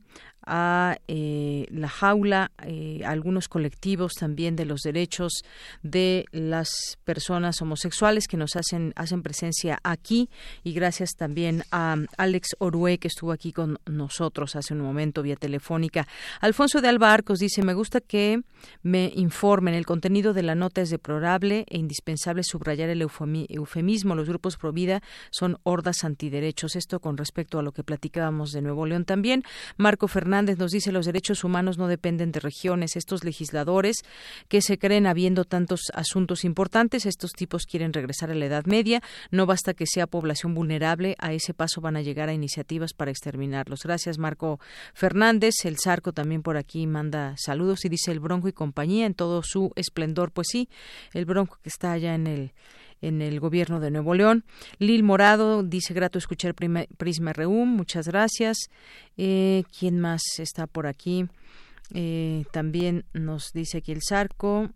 [0.45, 5.43] a eh, la jaula, eh, algunos colectivos también de los derechos
[5.83, 10.29] de las personas homosexuales que nos hacen, hacen presencia aquí
[10.63, 15.35] y gracias también a Alex Orue que estuvo aquí con nosotros hace un momento vía
[15.35, 16.07] telefónica.
[16.39, 18.41] Alfonso de Alba Arcos dice, me gusta que
[18.81, 24.27] me informen, el contenido de la nota es deplorable e indispensable subrayar el eufemismo, los
[24.27, 26.75] grupos pro vida son hordas antiderechos.
[26.75, 29.43] Esto con respecto a lo que platicábamos de Nuevo León también.
[29.77, 32.95] Marco Fernández Hernández nos dice los derechos humanos no dependen de regiones.
[32.95, 33.97] Estos legisladores
[34.47, 39.01] que se creen habiendo tantos asuntos importantes, estos tipos quieren regresar a la Edad Media.
[39.29, 43.11] No basta que sea población vulnerable, a ese paso van a llegar a iniciativas para
[43.11, 43.81] exterminarlos.
[43.83, 44.61] Gracias, Marco
[44.93, 45.65] Fernández.
[45.65, 49.43] El Zarco también por aquí manda saludos y dice el Bronco y compañía en todo
[49.43, 50.31] su esplendor.
[50.31, 50.69] Pues sí,
[51.11, 52.53] el Bronco que está allá en el
[53.01, 54.45] en el gobierno de Nuevo León.
[54.77, 58.69] Lil Morado dice grato escuchar Prisma Reum, muchas gracias.
[59.17, 61.27] Eh, ¿Quién más está por aquí?
[61.93, 64.69] Eh, también nos dice aquí el Zarco.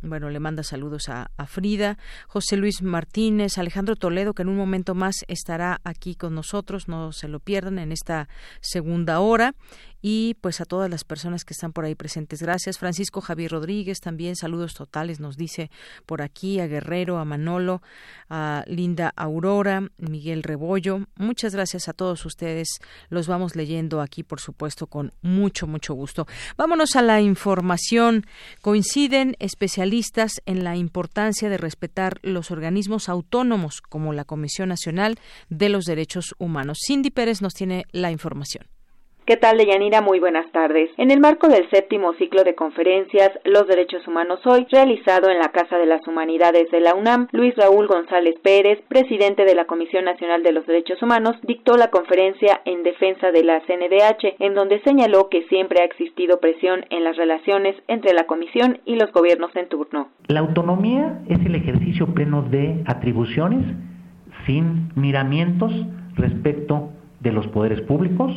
[0.00, 1.98] Bueno, le manda saludos a, a, Frida,
[2.28, 7.10] José Luis Martínez, Alejandro Toledo, que en un momento más estará aquí con nosotros, no
[7.10, 8.28] se lo pierdan en esta
[8.60, 9.56] segunda hora
[10.00, 12.42] y pues a todas las personas que están por ahí presentes.
[12.42, 12.78] Gracias.
[12.78, 15.70] Francisco Javier Rodríguez también, saludos totales, nos dice
[16.06, 17.82] por aquí a Guerrero, a Manolo,
[18.28, 21.06] a Linda Aurora, Miguel Rebollo.
[21.16, 22.68] Muchas gracias a todos ustedes.
[23.08, 26.26] Los vamos leyendo aquí, por supuesto, con mucho, mucho gusto.
[26.56, 28.26] Vámonos a la información.
[28.60, 35.18] Coinciden especialistas en la importancia de respetar los organismos autónomos como la Comisión Nacional
[35.48, 36.78] de los Derechos Humanos.
[36.86, 38.77] Cindy Pérez nos tiene la información.
[39.28, 40.00] ¿Qué tal, Deyanira?
[40.00, 40.88] Muy buenas tardes.
[40.96, 45.50] En el marco del séptimo ciclo de conferencias Los Derechos Humanos Hoy, realizado en la
[45.50, 50.06] Casa de las Humanidades de la UNAM, Luis Raúl González Pérez, presidente de la Comisión
[50.06, 54.80] Nacional de los Derechos Humanos, dictó la conferencia en defensa de la CNDH, en donde
[54.80, 59.54] señaló que siempre ha existido presión en las relaciones entre la Comisión y los gobiernos
[59.56, 60.08] en turno.
[60.28, 63.76] La autonomía es el ejercicio pleno de atribuciones
[64.46, 65.70] sin miramientos
[66.14, 68.32] respecto de los poderes públicos,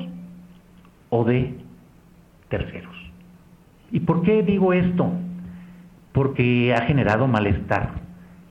[1.12, 1.54] o de
[2.50, 2.96] terceros.
[3.92, 5.12] ¿Y por qué digo esto?
[6.14, 8.02] Porque ha generado malestar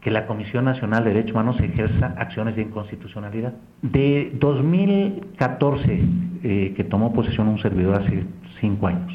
[0.00, 3.54] que la Comisión Nacional de Derechos Humanos ejerza acciones de inconstitucionalidad.
[3.82, 6.00] De 2014,
[6.42, 8.24] eh, que tomó posesión un servidor hace
[8.61, 9.12] cinco años,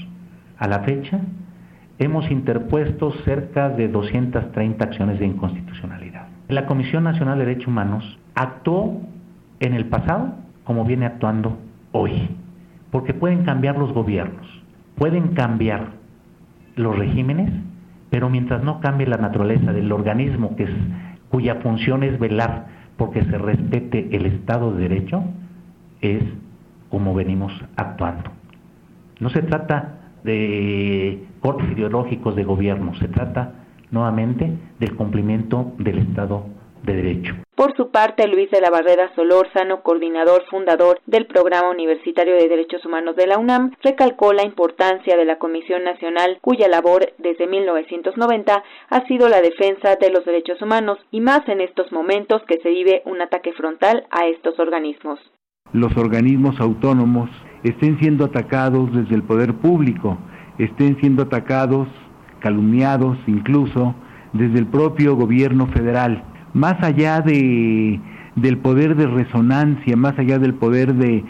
[0.58, 1.22] a la fecha,
[1.98, 6.28] hemos interpuesto cerca de 230 acciones de inconstitucionalidad.
[6.50, 9.02] La Comisión Nacional de Derechos Humanos actuó
[9.60, 11.58] en el pasado como viene actuando
[11.92, 12.30] hoy
[12.96, 14.48] porque pueden cambiar los gobiernos,
[14.96, 15.96] pueden cambiar
[16.78, 17.52] los regímenes,
[18.10, 20.66] pero mientras no cambie la naturaleza del organismo que
[21.28, 25.26] cuya función es velar porque se respete el Estado de Derecho,
[26.00, 26.24] es
[26.90, 28.32] como venimos actuando.
[29.20, 33.56] No se trata de cortes ideológicos de gobierno, se trata
[33.92, 36.46] nuevamente del cumplimiento del Estado
[36.86, 37.45] de Derecho.
[37.56, 42.86] Por su parte, Luis de la Barrera Solórzano, coordinador fundador del Programa Universitario de Derechos
[42.86, 48.62] Humanos de la UNAM, recalcó la importancia de la Comisión Nacional, cuya labor desde 1990
[48.90, 52.68] ha sido la defensa de los derechos humanos y más en estos momentos que se
[52.68, 55.22] vive un ataque frontal a estos organismos.
[55.72, 57.30] Los organismos autónomos
[57.64, 60.18] estén siendo atacados desde el poder público,
[60.60, 61.88] estén siendo atacados,
[62.42, 63.96] calumniados incluso
[64.34, 68.00] desde el propio gobierno federal más allá de,
[68.38, 71.24] del poder de resonancia, más allá del poder de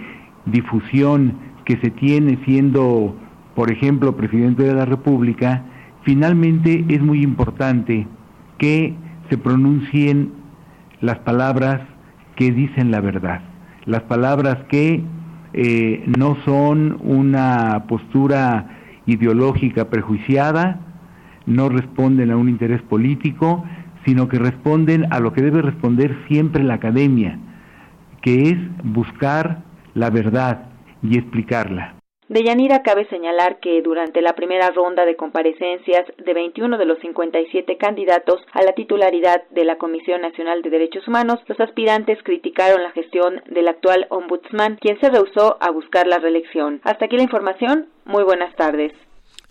[0.45, 1.34] difusión
[1.65, 3.15] que se tiene siendo,
[3.55, 5.63] por ejemplo, presidente de la República,
[6.03, 8.07] finalmente es muy importante
[8.59, 8.93] que
[9.28, 10.32] se pronuncien
[11.01, 11.82] las palabras
[12.36, 13.41] que dicen la verdad,
[13.86, 15.03] las palabras que
[15.53, 18.68] eh, no son una postura
[19.07, 20.81] ideológica prejuiciada,
[21.47, 23.64] no responden a un interés político,
[24.06, 27.40] sino que responden a lo que debe responder siempre la academia,
[28.22, 29.64] que es buscar
[29.94, 30.69] la verdad
[31.02, 31.95] y explicarla.
[32.27, 36.98] De Yanira cabe señalar que durante la primera ronda de comparecencias de 21 de los
[36.99, 42.82] 57 candidatos a la titularidad de la Comisión Nacional de Derechos Humanos, los aspirantes criticaron
[42.82, 46.82] la gestión del actual ombudsman, quien se rehusó a buscar la reelección.
[46.84, 47.90] Hasta aquí la información.
[48.06, 48.91] Muy buenas tardes.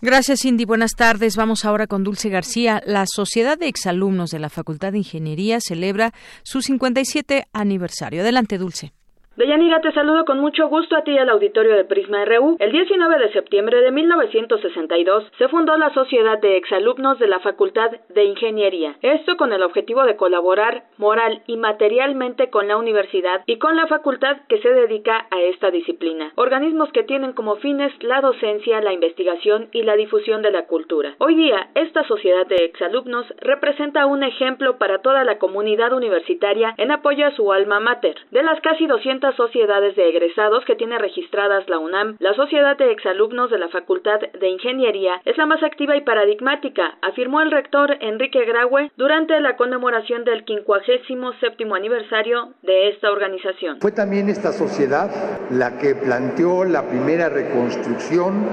[0.01, 0.65] Gracias, Cindy.
[0.65, 1.35] Buenas tardes.
[1.35, 2.81] Vamos ahora con Dulce García.
[2.85, 6.13] La Sociedad de Exalumnos de la Facultad de Ingeniería celebra
[6.43, 8.21] su 57 aniversario.
[8.21, 8.93] Adelante, Dulce.
[9.37, 12.55] Deyanira, te saludo con mucho gusto a ti y al auditorio de Prisma RU.
[12.57, 17.91] El 19 de septiembre de 1962 se fundó la Sociedad de Exalumnos de la Facultad
[18.07, 18.95] de Ingeniería.
[19.01, 23.87] Esto con el objetivo de colaborar moral y materialmente con la universidad y con la
[23.87, 26.31] facultad que se dedica a esta disciplina.
[26.35, 31.15] Organismos que tienen como fines la docencia, la investigación y la difusión de la cultura.
[31.17, 36.91] Hoy día, esta Sociedad de Exalumnos representa un ejemplo para toda la comunidad universitaria en
[36.91, 38.15] apoyo a su alma mater.
[38.31, 42.91] De las casi 200 sociedades de egresados que tiene registradas la UNAM, la Sociedad de
[42.91, 47.97] Exalumnos de la Facultad de Ingeniería es la más activa y paradigmática, afirmó el rector
[48.01, 53.79] Enrique Graue durante la conmemoración del 57 aniversario de esta organización.
[53.81, 55.09] Fue también esta sociedad
[55.49, 58.47] la que planteó la primera reconstrucción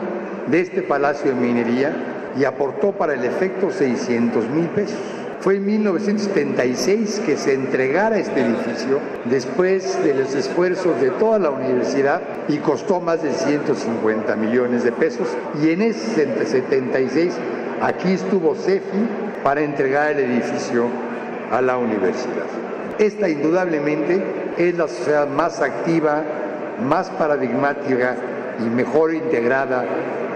[0.47, 1.93] de este Palacio de Minería
[2.39, 5.22] y aportó para el efecto 600 mil pesos.
[5.43, 11.51] Fue en 1976 que se entregara este edificio después de los esfuerzos de toda la
[11.51, 15.27] universidad y costó más de 150 millones de pesos.
[15.61, 17.35] Y en ese 76
[17.81, 19.09] aquí estuvo CEFI
[19.43, 20.87] para entregar el edificio
[21.51, 22.47] a la universidad.
[23.01, 24.23] Esta indudablemente
[24.59, 26.23] es la sociedad más activa,
[26.87, 28.15] más paradigmática
[28.65, 29.87] y mejor integrada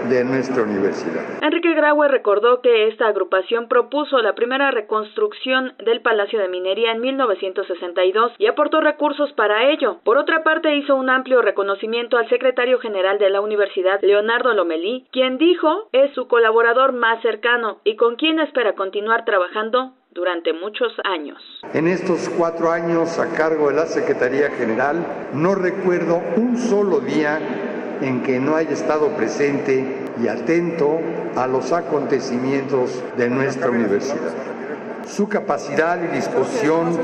[0.09, 1.23] de nuestra universidad.
[1.41, 7.01] Enrique Graue recordó que esta agrupación propuso la primera reconstrucción del Palacio de Minería en
[7.01, 9.97] 1962 y aportó recursos para ello.
[10.03, 15.05] Por otra parte, hizo un amplio reconocimiento al secretario general de la universidad, Leonardo Lomelí,
[15.11, 20.91] quien dijo es su colaborador más cercano y con quien espera continuar trabajando durante muchos
[21.03, 21.37] años.
[21.73, 27.39] En estos cuatro años a cargo de la Secretaría General, no recuerdo un solo día
[28.01, 29.85] en que no haya estado presente
[30.21, 30.99] y atento
[31.35, 34.33] a los acontecimientos de nuestra universidad.
[35.07, 36.97] Su capacidad y disposición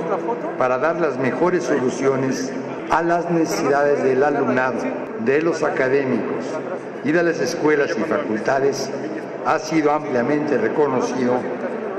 [0.58, 2.52] para dar las mejores soluciones
[2.90, 4.80] a las necesidades del alumnado,
[5.20, 6.46] de los académicos
[7.06, 8.90] y de las escuelas y facultades
[9.46, 11.38] ha sido ampliamente reconocido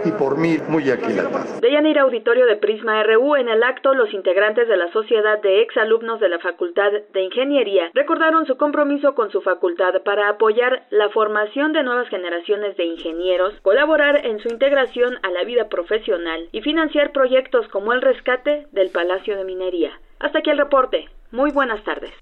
[0.05, 1.61] y por mí muy aquilatado.
[1.61, 6.21] De Auditorio de Prisma RU, en el acto, los integrantes de la Sociedad de Exalumnos
[6.21, 11.73] de la Facultad de Ingeniería recordaron su compromiso con su facultad para apoyar la formación
[11.73, 17.13] de nuevas generaciones de ingenieros, colaborar en su integración a la vida profesional y financiar
[17.13, 19.93] proyectos como el rescate del Palacio de Minería.
[20.21, 21.09] Hasta aquí el reporte.
[21.31, 22.13] Muy buenas tardes.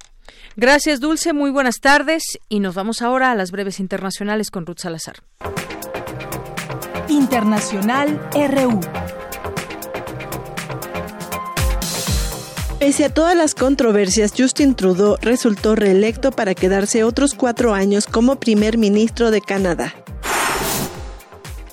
[0.57, 1.33] Gracias, Dulce.
[1.33, 2.39] Muy buenas tardes.
[2.49, 5.17] Y nos vamos ahora a las breves internacionales con Ruth Salazar.
[7.09, 8.81] Internacional RU.
[12.79, 18.37] Pese a todas las controversias, Justin Trudeau resultó reelecto para quedarse otros cuatro años como
[18.37, 19.95] primer ministro de Canadá.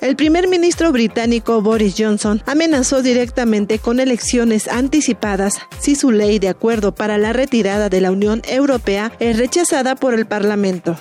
[0.01, 6.47] El primer ministro británico Boris Johnson amenazó directamente con elecciones anticipadas si su ley de
[6.47, 10.97] acuerdo para la retirada de la Unión Europea es rechazada por el Parlamento.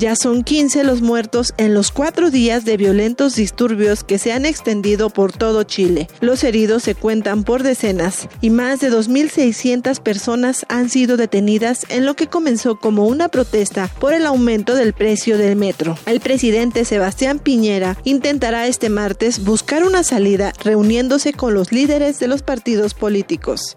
[0.00, 4.46] Ya son 15 los muertos en los cuatro días de violentos disturbios que se han
[4.46, 6.08] extendido por todo Chile.
[6.22, 12.06] Los heridos se cuentan por decenas y más de 2.600 personas han sido detenidas en
[12.06, 15.98] lo que comenzó como una protesta por el aumento del precio del metro.
[16.06, 22.28] El presidente Sebastián Piñera intentará este martes buscar una salida reuniéndose con los líderes de
[22.28, 23.76] los partidos políticos.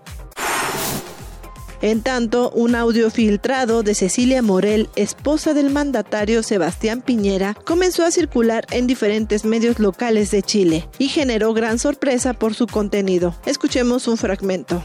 [1.83, 8.11] En tanto, un audio filtrado de Cecilia Morel, esposa del mandatario Sebastián Piñera, comenzó a
[8.11, 13.33] circular en diferentes medios locales de Chile y generó gran sorpresa por su contenido.
[13.45, 14.81] Escuchemos un fragmento.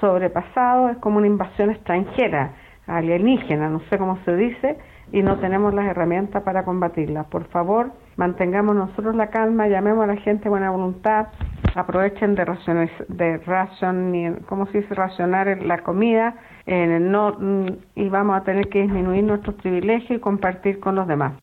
[0.00, 2.56] Sobrepasado es como una invasión extranjera,
[2.86, 4.78] alienígena, no sé cómo se dice,
[5.12, 7.24] y no tenemos las herramientas para combatirla.
[7.24, 11.28] Por favor, mantengamos nosotros la calma, llamemos a la gente buena voluntad,
[11.74, 14.94] aprovechen de racionar, de ration, ¿cómo se dice?
[14.94, 16.34] racionar la comida
[16.66, 17.66] eh, no, mm,
[17.96, 21.34] y vamos a tener que disminuir nuestros privilegios y compartir con los demás.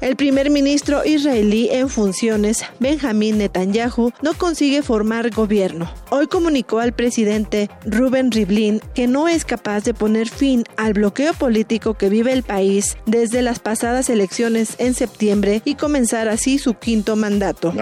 [0.00, 5.90] El primer ministro israelí en funciones, Benjamín Netanyahu, no consigue formar gobierno.
[6.10, 11.32] Hoy comunicó al presidente Ruben Rivlin que no es capaz de poner fin al bloqueo
[11.32, 16.74] político que vive el país desde las pasadas elecciones en septiembre y comenzar así su
[16.74, 17.72] quinto mandato.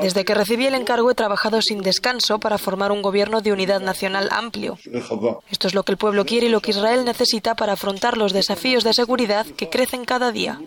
[0.00, 3.80] Desde que recibí el encargo he trabajado sin descanso para formar un gobierno de unidad
[3.80, 4.78] nacional amplio.
[5.50, 8.32] Esto es lo que el pueblo quiere y lo que Israel necesita para afrontar los
[8.32, 10.60] desafíos de seguridad que crecen cada día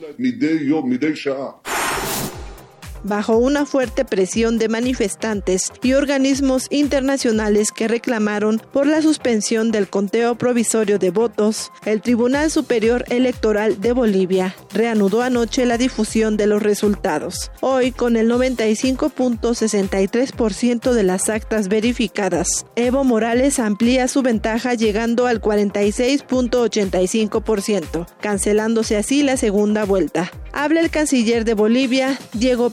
[3.06, 9.88] bajo una fuerte presión de manifestantes y organismos internacionales que reclamaron por la suspensión del
[9.88, 16.48] conteo provisorio de votos, el Tribunal Superior Electoral de Bolivia reanudó anoche la difusión de
[16.48, 17.52] los resultados.
[17.61, 25.41] Hoy, con el 95.63% de las actas verificadas, Evo Morales amplía su ventaja llegando al
[25.41, 30.32] 46.85%, cancelándose así la segunda vuelta.
[30.57, 32.69] Habla el canciller de Bolivia, Diego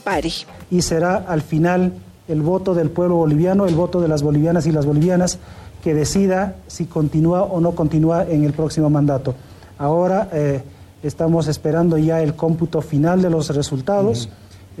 [0.71, 1.93] Y será al final
[2.27, 5.39] el voto del pueblo boliviano, el voto de las bolivianas y las bolivianas,
[5.83, 9.35] que decida si continúa o no continúa en el próximo mandato.
[9.77, 10.61] Ahora eh,
[11.03, 14.29] estamos esperando ya el cómputo final de los resultados.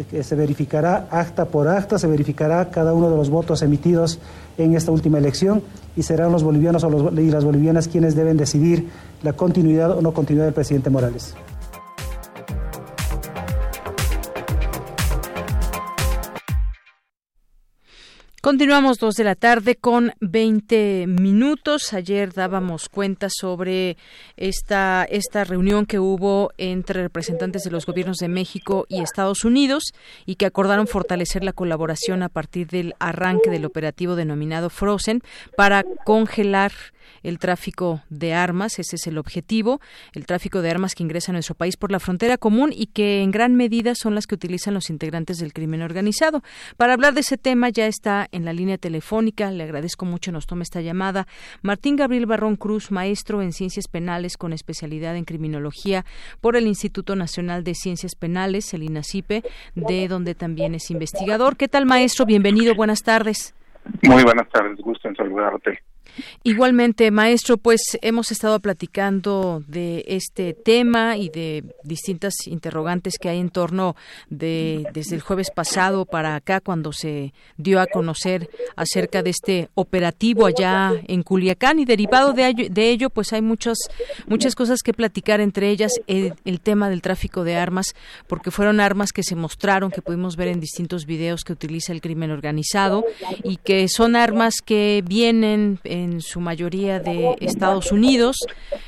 [0.09, 4.17] que se verificará acta por acta, se verificará cada uno de los votos emitidos
[4.57, 5.61] en esta última elección
[5.95, 8.89] y serán los bolivianos o y las bolivianas quienes deben decidir
[9.21, 11.35] la continuidad o no continuidad del presidente Morales.
[18.43, 21.93] Continuamos dos de la tarde con 20 minutos.
[21.93, 23.95] Ayer dábamos cuenta sobre
[24.35, 29.93] esta, esta reunión que hubo entre representantes de los gobiernos de México y Estados Unidos
[30.25, 35.21] y que acordaron fortalecer la colaboración a partir del arranque del operativo denominado Frozen
[35.55, 36.73] para congelar
[37.23, 39.81] el tráfico de armas, ese es el objetivo,
[40.13, 43.21] el tráfico de armas que ingresa a nuestro país por la frontera común y que
[43.21, 46.43] en gran medida son las que utilizan los integrantes del crimen organizado.
[46.77, 50.45] Para hablar de ese tema ya está en la línea telefónica, le agradezco mucho nos
[50.45, 51.27] tome esta llamada,
[51.61, 56.05] Martín Gabriel Barrón Cruz, maestro en ciencias penales con especialidad en criminología
[56.41, 59.43] por el Instituto Nacional de Ciencias Penales, el INACIPE,
[59.75, 61.57] de donde también es investigador.
[61.57, 62.25] ¿Qué tal, maestro?
[62.25, 63.53] Bienvenido, buenas tardes.
[64.01, 65.79] Muy buenas tardes, gusto en saludarte.
[66.43, 73.39] Igualmente, maestro, pues hemos estado platicando de este tema y de distintas interrogantes que hay
[73.39, 73.95] en torno
[74.29, 79.69] de desde el jueves pasado para acá cuando se dio a conocer acerca de este
[79.75, 81.79] operativo allá en Culiacán.
[81.79, 83.77] Y derivado de de ello pues hay muchas
[84.27, 87.95] muchas cosas que platicar entre ellas el, el tema del tráfico de armas
[88.27, 92.01] porque fueron armas que se mostraron que pudimos ver en distintos videos que utiliza el
[92.01, 93.05] crimen organizado
[93.43, 98.37] y que son armas que vienen en su mayoría de Estados Unidos,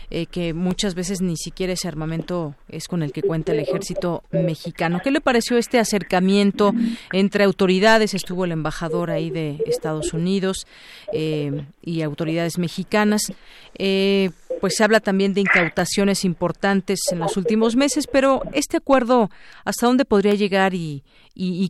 [0.09, 4.23] eh, que muchas veces ni siquiera ese armamento es con el que cuenta el ejército
[4.31, 4.99] mexicano.
[5.03, 6.73] ¿Qué le pareció este acercamiento
[7.11, 8.13] entre autoridades?
[8.13, 10.67] Estuvo el embajador ahí de Estados Unidos
[11.13, 13.33] eh, y autoridades mexicanas.
[13.77, 14.29] Eh,
[14.61, 19.29] pues se habla también de incautaciones importantes en los últimos meses, pero este acuerdo,
[19.63, 21.03] ¿hasta dónde podría llegar y,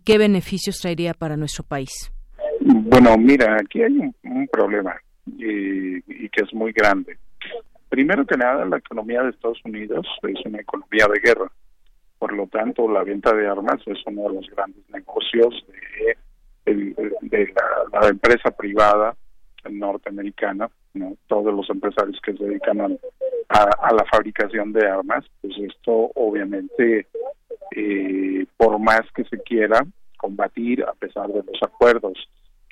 [0.06, 2.12] qué beneficios traería para nuestro país?
[2.62, 7.18] Bueno, mira, aquí hay un problema y, que es muy grande.
[7.90, 11.52] Primero que nada, la economía de Estados Unidos es una economía de guerra.
[12.20, 15.66] Por lo tanto, la venta de armas es uno de los grandes negocios
[16.66, 17.54] de,
[17.94, 19.16] la, empresa privada
[19.70, 20.70] norteamericana.
[20.94, 21.16] ¿no?
[21.28, 22.88] Todos los empresarios que se dedican a,
[23.50, 27.08] a, la fabricación de armas, pues esto obviamente,
[27.76, 29.86] eh, por más que se quiera
[30.18, 32.18] combatir, a pesar de los acuerdos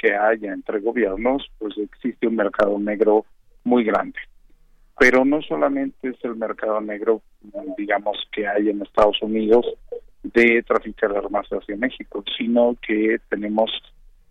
[0.03, 3.25] que haya entre gobiernos, pues existe un mercado negro
[3.63, 4.19] muy grande.
[4.99, 7.21] Pero no solamente es el mercado negro,
[7.77, 9.65] digamos, que hay en Estados Unidos
[10.21, 13.71] de traficar armas hacia México, sino que tenemos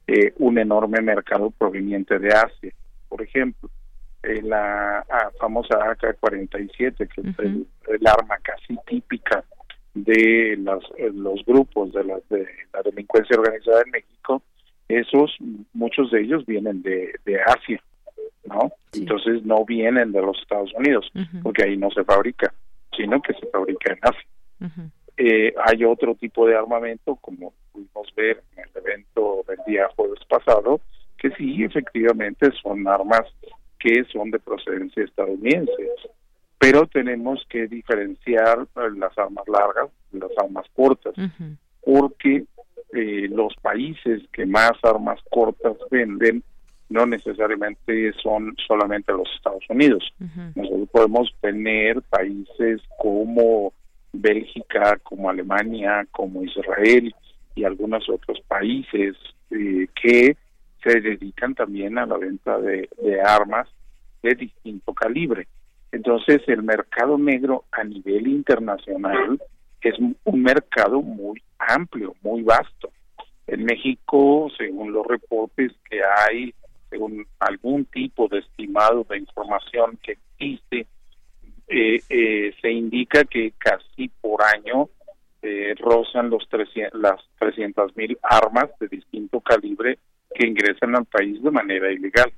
[0.06, 2.72] eh, un enorme mercado proveniente de Asia.
[3.08, 3.70] Por ejemplo,
[4.22, 9.42] eh, la ah, famosa AK-47, que es el, arma casi típica
[9.94, 14.42] de las, eh, los grupos de de la delincuencia organizada en México,
[14.98, 15.36] esos,
[15.72, 17.82] muchos de ellos vienen de, de Asia,
[18.44, 18.72] ¿no?
[18.92, 21.10] Entonces no vienen de los Estados Unidos,
[21.42, 22.52] porque ahí no se fabrica,
[22.96, 24.90] sino que se fabrica en Asia.
[25.16, 30.20] eh, hay otro tipo de armamento, como pudimos ver en el evento del día jueves
[30.28, 30.80] pasado,
[31.18, 33.22] que sí, efectivamente son armas
[33.78, 35.72] que son de procedencia estadounidense,
[36.58, 38.66] pero tenemos que diferenciar
[38.96, 41.14] las armas largas de las armas cortas,
[41.84, 42.44] porque
[42.92, 46.42] eh, los países que más armas cortas venden
[46.88, 50.12] no necesariamente son solamente los Estados Unidos.
[50.54, 53.72] Nosotros podemos tener países como
[54.12, 57.14] Bélgica, como Alemania, como Israel
[57.54, 59.16] y algunos otros países
[59.50, 60.36] eh, que
[60.84, 63.68] se dedican también a la venta de, de armas
[64.22, 65.46] de distinto calibre.
[65.92, 69.40] Entonces, el mercado negro a nivel internacional
[69.90, 72.92] es un mercado muy amplio, muy vasto.
[73.46, 76.54] En México, según los reportes que hay,
[76.88, 80.86] según algún tipo de estimado de información que existe,
[81.68, 84.90] eh, eh, se indica que casi por año
[85.40, 89.98] eh, rozan los 300, las 300 mil armas de distinto calibre
[90.34, 92.32] que ingresan al país de manera ilegal.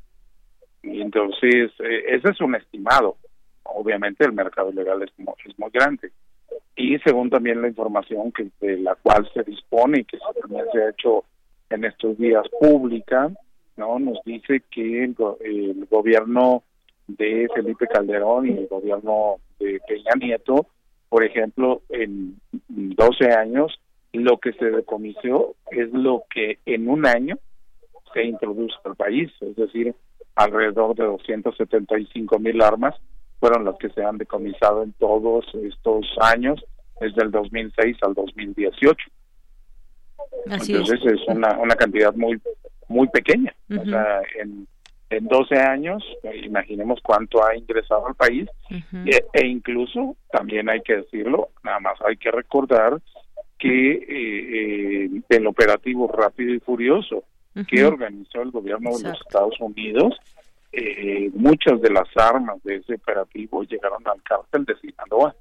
[0.82, 3.16] Entonces, ese es un estimado.
[3.64, 6.12] Obviamente el mercado muy, es muy grande.
[6.76, 10.82] Y según también la información que de la cual se dispone y que también se
[10.82, 11.24] ha hecho
[11.70, 13.30] en estos días pública,
[13.76, 16.62] no nos dice que el, el gobierno
[17.06, 20.66] de Felipe Calderón y el gobierno de Peña Nieto,
[21.08, 23.78] por ejemplo, en 12 años,
[24.12, 27.36] lo que se decomisó es lo que en un año
[28.12, 29.94] se introduce al país, es decir,
[30.36, 32.94] alrededor de 275 mil armas
[33.40, 36.64] fueron las que se han decomisado en todos estos años,
[37.00, 38.96] desde el 2006 al 2018.
[40.46, 42.40] Entonces es, una, una cantidad muy
[42.88, 43.54] muy pequeña.
[43.70, 44.66] O sea, en
[45.16, 46.02] en 12 años,
[46.42, 51.94] imaginemos cuánto ha ingresado al país, e, e, incluso, también hay que decirlo, nada más
[52.06, 53.00] hay que recordar
[53.58, 57.24] que eh, eh, el operativo rápido y furioso
[57.68, 60.16] que organizó el gobierno de los Estados Unidos,
[60.76, 65.34] eh, muchas de las armas de ese operativo llegaron al cártel de Sinaloa.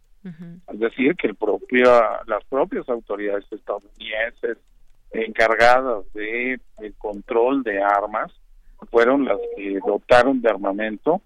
[0.71, 4.57] Es decir, que el propia, las propias autoridades estadounidenses
[5.11, 8.31] encargadas de el control de armas
[8.89, 11.21] fueron las que dotaron de armamento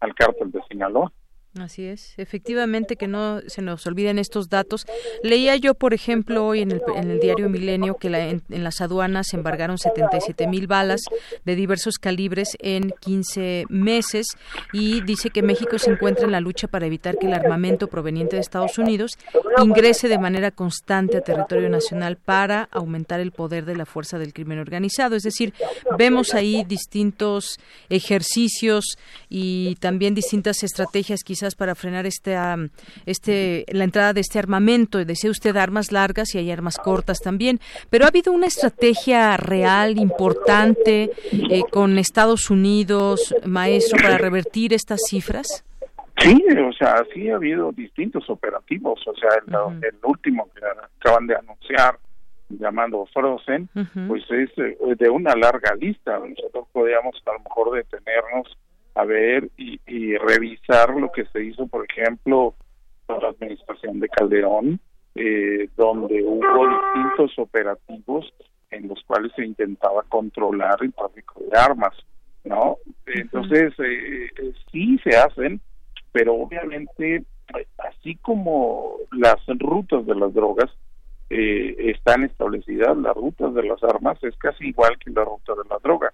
[0.00, 1.12] al cártel de Sinaloa.
[1.58, 4.86] Así es, efectivamente que no se nos olviden estos datos.
[5.24, 9.36] Leía yo, por ejemplo, hoy en el, en diario Milenio que en, las aduanas se
[9.36, 11.00] embargaron 77 mil balas
[11.44, 14.28] de diversos calibres en 15 meses
[14.72, 18.36] y dice que México se encuentra en la lucha para evitar que el armamento proveniente
[18.36, 19.18] de Estados Unidos
[19.60, 24.32] ingrese de manera constante a territorio nacional para aumentar el poder de la fuerza del
[24.32, 25.16] crimen organizado.
[25.16, 25.52] Es decir,
[25.98, 27.58] vemos ahí distintos
[27.88, 28.96] ejercicios
[29.28, 32.36] y también distintas estrategias quizás para frenar este,
[33.06, 35.04] este, la entrada de este armamento.
[35.04, 39.98] Decía usted armas largas y hay armas cortas también, pero ha habido una estrategia real,
[39.98, 45.64] importante, eh, con Estados Unidos, maestro, para revertir estas cifras.
[46.18, 50.60] Sí, o sea, sí ha habido distintos operativos, o sea, el, último que
[50.98, 51.98] acaban de anunciar,
[52.50, 53.68] llamando Frozen,
[54.06, 56.18] pues es eh, de una larga lista.
[56.18, 58.58] Nosotros podríamos a lo mejor detenernos
[58.94, 62.54] a ver y, revisar lo que se hizo, por ejemplo,
[63.06, 64.80] con la administración de Calderón,
[65.14, 68.32] eh, donde hubo distintos operativos
[68.70, 71.96] en los cuales se intentaba controlar el tráfico de armas,
[72.44, 72.76] ¿no?
[73.06, 75.60] Entonces, eh, eh, sí se hacen,
[76.12, 77.24] pero obviamente,
[77.78, 80.70] así como las rutas de las drogas
[81.32, 85.78] están establecidas, las rutas de las armas es casi igual que la ruta de la
[85.78, 86.12] droga,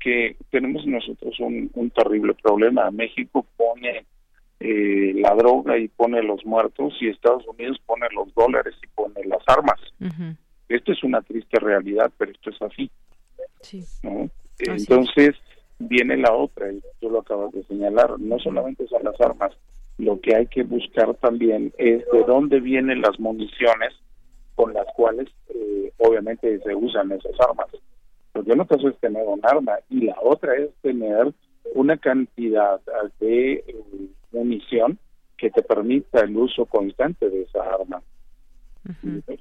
[0.00, 2.90] porque tenemos nosotros un, terrible problema.
[2.90, 4.06] México pone
[4.58, 9.22] eh, la droga y pone los muertos y Estados Unidos pone los dólares y pone
[9.26, 9.78] las armas.
[10.68, 12.90] Esto es una triste realidad, pero esto es así.
[14.58, 15.36] Entonces
[15.78, 19.52] viene la otra, y tú lo acabas de señalar, no solamente son las armas,
[19.98, 23.92] lo que hay que buscar también es de dónde vienen las municiones
[24.54, 27.68] con las cuales eh, obviamente se usan esas armas
[28.32, 31.32] porque una cosa es tener un arma y la otra es tener
[31.74, 32.80] una cantidad
[33.18, 33.74] de eh,
[34.32, 34.98] munición
[35.36, 38.02] que te permita el uso constante de esa arma.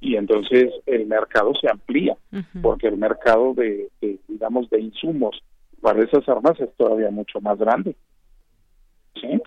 [0.01, 2.15] Y entonces el mercado se amplía,
[2.61, 3.89] porque el mercado de,
[4.27, 5.41] digamos, de insumos
[5.81, 7.95] para esas armas es todavía mucho más grande.
[9.15, 9.41] ¿Sí?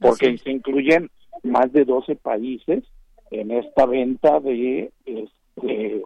[0.00, 1.10] Porque se incluyen
[1.42, 2.84] más de 12 países
[3.30, 6.02] en esta venta de, este,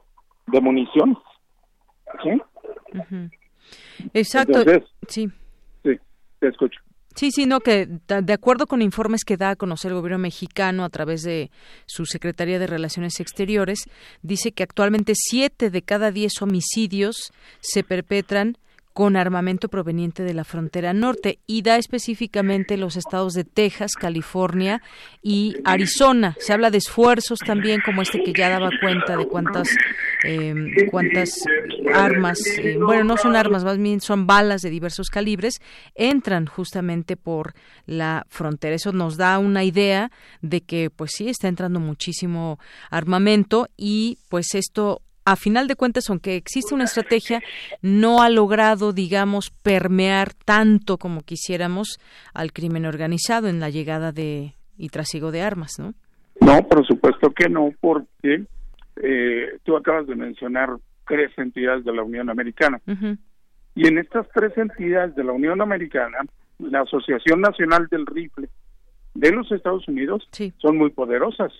[0.46, 1.18] de munición.
[2.22, 3.30] ¿Sí?
[4.12, 4.62] Exacto.
[5.08, 5.28] sí.
[5.82, 5.98] Sí,
[6.40, 6.80] te escucho.
[7.14, 10.84] Sí, sí, no, que de acuerdo con informes que da a conocer el gobierno mexicano
[10.84, 11.50] a través de
[11.86, 13.84] su Secretaría de Relaciones Exteriores,
[14.22, 18.56] dice que actualmente siete de cada diez homicidios se perpetran
[18.94, 24.82] con armamento proveniente de la frontera norte y da específicamente los estados de Texas, California
[25.20, 26.36] y Arizona.
[26.38, 29.68] Se habla de esfuerzos también como este que ya daba cuenta de cuántas
[30.22, 31.34] em, cuántas
[31.92, 35.60] armas, eh, bueno, no son armas, más bien son balas de diversos calibres,
[35.96, 37.54] entran justamente por
[37.86, 38.76] la frontera.
[38.76, 42.60] Eso nos da una idea de que pues sí está entrando muchísimo
[42.90, 47.40] armamento y pues esto a final de cuentas, aunque existe una estrategia,
[47.82, 51.98] no ha logrado, digamos, permear tanto como quisiéramos
[52.34, 55.94] al crimen organizado en la llegada de y trasiego de armas, ¿no?
[56.40, 58.44] No, por supuesto que no, porque
[58.96, 60.70] eh, tú acabas de mencionar
[61.06, 62.80] tres entidades de la Unión Americana.
[63.74, 66.18] Y en estas tres entidades de la Unión Americana,
[66.58, 68.48] la Asociación Nacional del Rifle
[69.14, 70.28] de los Estados Unidos
[70.58, 71.52] son muy poderosas.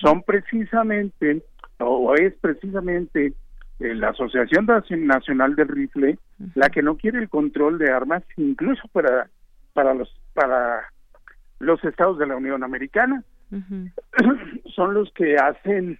[0.00, 1.42] Son precisamente,
[1.78, 3.32] o es precisamente
[3.78, 6.18] eh, la Asociación Nacional del Rifle
[6.54, 9.30] la que no quiere el control de armas, incluso para,
[9.72, 10.82] para, los, para
[11.58, 13.22] los estados de la Unión Americana.
[14.74, 15.98] son los que hacen,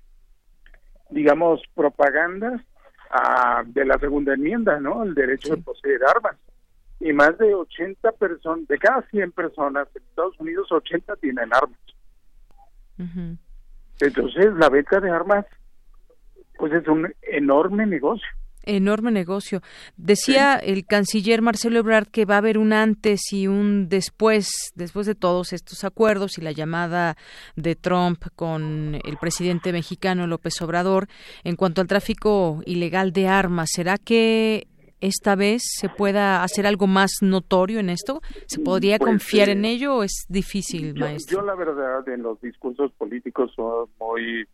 [1.10, 2.62] digamos, propaganda
[3.10, 5.04] ah, de la segunda enmienda, ¿no?
[5.04, 6.36] El derecho de poseer armas.
[6.98, 11.78] Y más de 80 personas, de cada 100 personas en Estados Unidos, 80 tienen armas.
[14.00, 15.44] Entonces, la venta de armas,
[16.58, 18.26] pues es un enorme negocio
[18.66, 19.62] enorme negocio.
[19.96, 25.06] Decía el canciller Marcelo Ebrard que va a haber un antes y un después, después
[25.06, 27.16] de todos estos acuerdos y la llamada
[27.54, 31.06] de Trump con el presidente mexicano López Obrador
[31.44, 33.70] en cuanto al tráfico ilegal de armas.
[33.72, 34.66] ¿Será que
[35.00, 38.20] esta vez se pueda hacer algo más notorio en esto?
[38.46, 41.40] ¿Se podría pues, confiar en ello o es difícil, maestro?
[41.40, 44.46] Yo la verdad en los discursos políticos son muy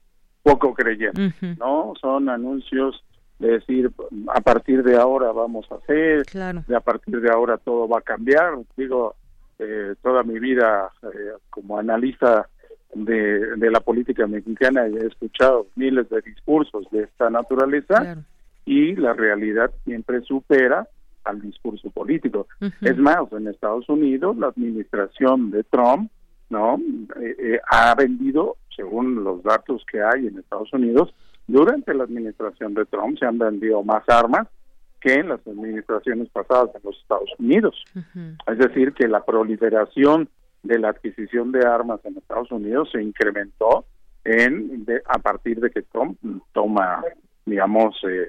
[0.42, 1.94] poco creyentes, ¿no?
[2.00, 3.02] Son anuncios
[3.38, 3.90] de decir
[4.28, 8.02] a partir de ahora vamos a hacer, de a partir de ahora todo va a
[8.02, 8.54] cambiar.
[8.76, 9.14] Digo,
[9.58, 12.48] eh, toda mi vida eh, como analista
[12.94, 18.16] de, de, la política mexicana he escuchado miles de discursos de esta naturaleza
[18.64, 20.86] y la realidad siempre supera
[21.24, 22.46] al discurso político.
[22.80, 26.10] Es más, en Estados Unidos la administración de Trump
[26.52, 26.78] no
[27.20, 31.12] eh, ha vendido, según los datos que hay en Estados Unidos,
[31.48, 34.46] durante la administración de Trump se han vendido más armas
[35.00, 37.84] que en las administraciones pasadas en los Estados Unidos.
[38.46, 40.28] Es decir, que la proliferación
[40.62, 43.84] de la adquisición de armas en Estados Unidos se incrementó
[44.24, 46.16] en a partir de que Trump
[46.52, 47.02] toma,
[47.44, 48.28] digamos, eh,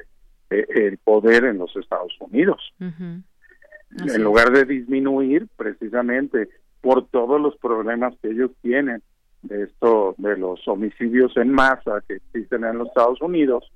[0.50, 2.74] eh, el poder en los Estados Unidos.
[2.80, 6.50] En lugar de disminuir, precisamente
[6.84, 9.02] por todos los problemas que ellos tienen
[9.42, 13.72] de esto de los homicidios en masa que existen en los Estados Unidos,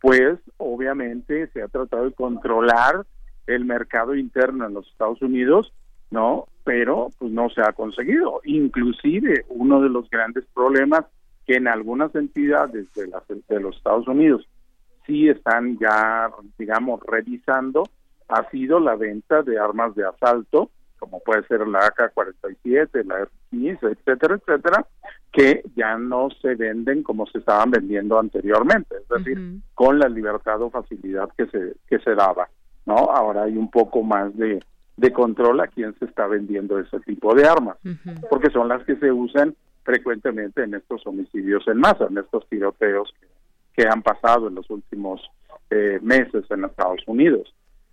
[0.00, 3.04] pues obviamente se ha tratado de controlar
[3.48, 5.72] el mercado interno en los Estados Unidos,
[6.12, 6.46] ¿no?
[6.62, 8.40] Pero pues no se ha conseguido.
[8.44, 11.06] Inclusive uno de los grandes problemas
[11.48, 14.48] que en algunas entidades de, las, de los Estados Unidos
[15.06, 17.82] sí están ya, digamos, revisando,
[18.28, 23.96] ha sido la venta de armas de asalto como puede ser la AK-47, la F-15,
[23.98, 24.86] etcétera, etcétera,
[25.32, 30.62] que ya no se venden como se estaban vendiendo anteriormente, es decir, con la libertad
[30.62, 32.48] o facilidad que se, que se daba,
[32.86, 32.94] ¿no?
[32.94, 34.60] Ahora hay un poco más de,
[34.96, 37.76] de control a quién se está vendiendo ese tipo de armas,
[38.30, 43.12] porque son las que se usan frecuentemente en estos homicidios en masa, en estos tiroteos
[43.74, 45.20] que, han pasado en los últimos
[45.70, 47.52] eh, meses en Estados Unidos.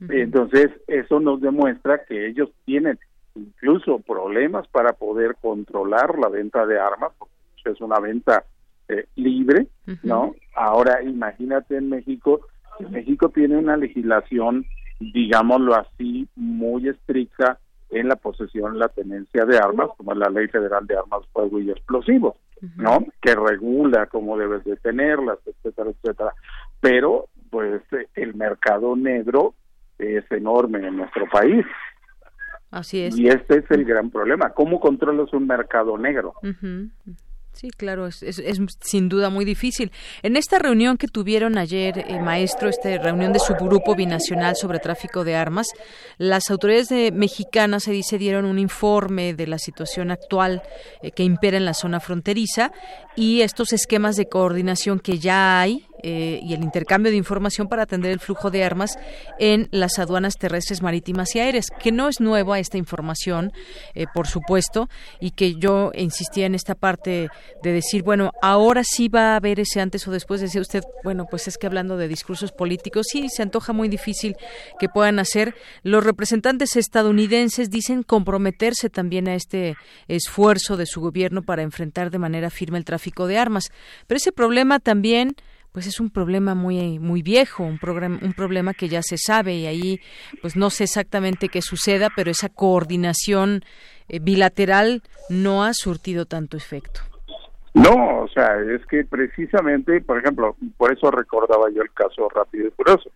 [0.09, 2.97] Entonces, eso nos demuestra que ellos tienen
[3.35, 7.31] incluso problemas para poder controlar la venta de armas, porque
[7.65, 8.45] es una venta
[8.89, 9.67] eh, libre,
[10.03, 10.35] ¿no?
[10.55, 12.41] Ahora, imagínate en México,
[12.89, 14.65] México tiene una legislación,
[14.99, 17.59] digámoslo así, muy estricta
[17.89, 21.69] en la posesión, la tenencia de armas, como la Ley Federal de Armas, Fuego y
[21.69, 22.35] Explosivos,
[22.75, 23.05] ¿no?
[23.21, 26.33] Que regula cómo debes de tenerlas, etcétera, etcétera.
[26.79, 27.81] Pero, pues,
[28.15, 29.53] el mercado negro
[30.01, 31.65] es enorme en nuestro país.
[32.71, 33.17] Así es.
[33.17, 34.51] Y este es el gran problema.
[34.51, 36.33] ¿Cómo controlas un mercado negro?
[37.53, 38.23] Sí, claro, es,
[38.79, 39.91] sin duda muy difícil.
[40.23, 44.79] En esta reunión que tuvieron ayer, eh, maestro, esta reunión de su grupo binacional sobre
[44.79, 45.67] tráfico de armas,
[46.17, 50.63] las autoridades de mexicanas se dice dieron un informe de la situación actual
[51.01, 52.71] eh, que impera en la zona fronteriza
[53.17, 57.83] y estos esquemas de coordinación que ya hay eh, y el intercambio de información para
[57.83, 58.97] atender el flujo de armas
[59.39, 63.51] en las aduanas terrestres, marítimas y aéreas, que no es nueva esta información,
[63.93, 67.29] eh, por supuesto, y que yo insistía en esta parte
[67.63, 71.27] de decir, bueno, ahora sí va a haber ese antes o después, decía usted, bueno,
[71.29, 74.35] pues es que hablando de discursos políticos, sí, se antoja muy difícil
[74.79, 75.55] que puedan hacer.
[75.83, 79.75] Los representantes estadounidenses dicen comprometerse también a este
[80.07, 83.71] esfuerzo de su gobierno para enfrentar de manera firme el tráfico de armas.
[84.07, 85.35] Pero ese problema también
[85.71, 87.79] pues es un problema muy muy viejo, un,
[88.21, 89.99] un problema que ya se sabe y ahí
[90.41, 93.61] pues no sé exactamente qué suceda, pero esa coordinación
[94.07, 97.01] eh, bilateral no ha surtido tanto efecto.
[97.73, 102.67] No, o sea, es que precisamente, por ejemplo, por eso recordaba yo el caso Rápido
[102.67, 103.09] y Furioso.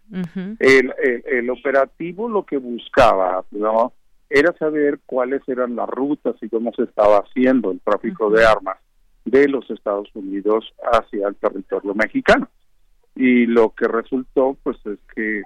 [0.59, 0.93] el,
[1.25, 3.91] el, operativo lo que buscaba, ¿no?
[4.29, 8.77] era saber cuáles eran las rutas y cómo se estaba haciendo el tráfico de armas
[9.25, 12.47] de los Estados Unidos hacia el territorio mexicano.
[13.15, 15.41] y lo que resultó pues es que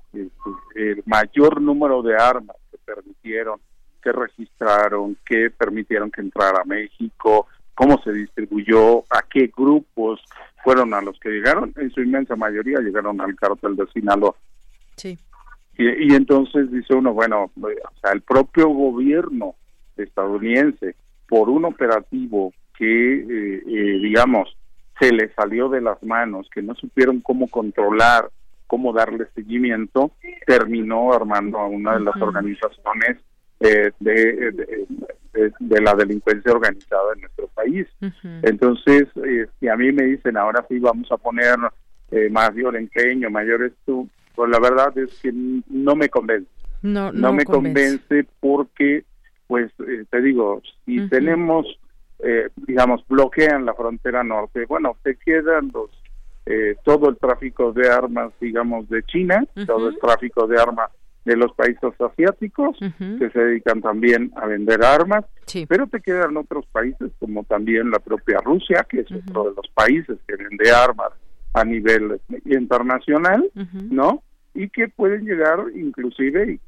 [0.76, 3.60] el mayor número de armas que permitieron,
[4.02, 10.20] que registraron, que permitieron que entrara a México, cómo se distribuyó, a qué grupos
[10.64, 14.36] fueron a los que llegaron, en su inmensa mayoría llegaron al cártel de Sinaloa.
[14.98, 15.18] Sí.
[15.78, 19.56] Y, y entonces dice uno, bueno, o sea, el propio gobierno
[19.96, 20.96] estadounidense,
[21.28, 24.58] por un operativo que, eh, eh, digamos,
[25.00, 28.30] se le salió de las manos, que no supieron cómo controlar,
[28.68, 30.12] cómo darle seguimiento,
[30.46, 33.18] terminó armando a una de las organizaciones
[33.62, 34.54] eh, de,
[35.60, 37.88] de, la delincuencia organizada en nuestro país.
[38.44, 41.58] Entonces, eh, si a mí me dicen ahora sí vamos a poner
[42.12, 46.50] eh, mayor empeño, mayor esto, pues la verdad es que no me convence.
[46.82, 48.26] No, no, me convence.
[48.40, 49.04] porque,
[49.48, 49.72] pues,
[50.10, 51.66] te digo, si tenemos
[52.20, 54.66] eh, digamos, bloquean la frontera norte.
[54.66, 55.90] Bueno, te quedan los
[56.46, 60.90] eh, todo el tráfico de armas, digamos, de China, todo el tráfico de armas
[61.24, 65.26] de los países asiáticos que se dedican también a vender armas,
[65.68, 69.68] pero te quedan otros países como también la propia Rusia, que es otro de los
[69.76, 71.12] países que vende armas
[71.54, 73.48] a nivel internacional,
[73.92, 74.24] ¿no?
[74.56, 76.60] Y que pueden llegar inclusive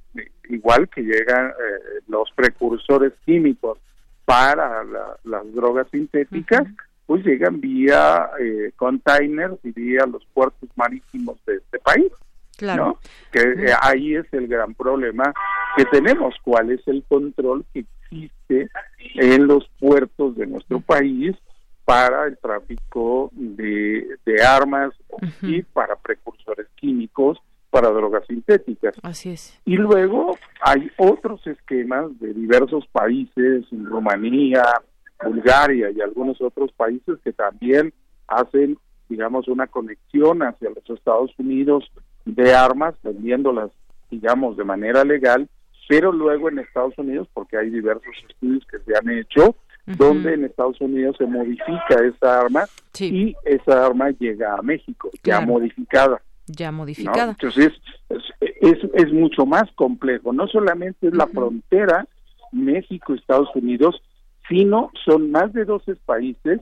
[0.49, 3.79] igual que llegan eh, los precursores químicos
[4.25, 4.83] para
[5.23, 6.67] las drogas sintéticas,
[7.05, 12.11] pues llegan vía eh, containers y vía los puertos marítimos de este país.
[12.57, 12.99] Claro.
[13.31, 15.33] Que eh, ahí es el gran problema
[15.75, 18.69] que tenemos, cuál es el control que existe
[19.15, 21.35] en los puertos de nuestro país
[21.85, 24.05] para el tráfico de,
[24.47, 24.93] armas
[25.41, 27.39] y para precursores químicos
[27.71, 28.93] para drogas sintéticas.
[29.01, 29.59] Así es.
[29.65, 34.63] Y luego hay otros esquemas de diversos países, Rumanía,
[35.23, 37.93] Bulgaria y algunos otros países que también
[38.27, 38.77] hacen,
[39.09, 41.89] digamos, una conexión hacia los Estados Unidos
[42.25, 43.71] de armas, vendiéndolas,
[44.09, 45.47] digamos, de manera legal,
[45.87, 50.45] pero luego en Estados Unidos, porque hay diversos estudios que se han hecho, donde en
[50.45, 52.65] Estados Unidos se modifica esa arma
[52.99, 57.31] y esa arma llega a México, ya modificada ya modificada.
[57.31, 57.71] Entonces,
[58.09, 60.33] es, es, mucho más complejo.
[60.33, 62.07] No solamente es la frontera
[62.51, 64.01] México-Estados Unidos,
[64.47, 66.59] sino son más de 12 países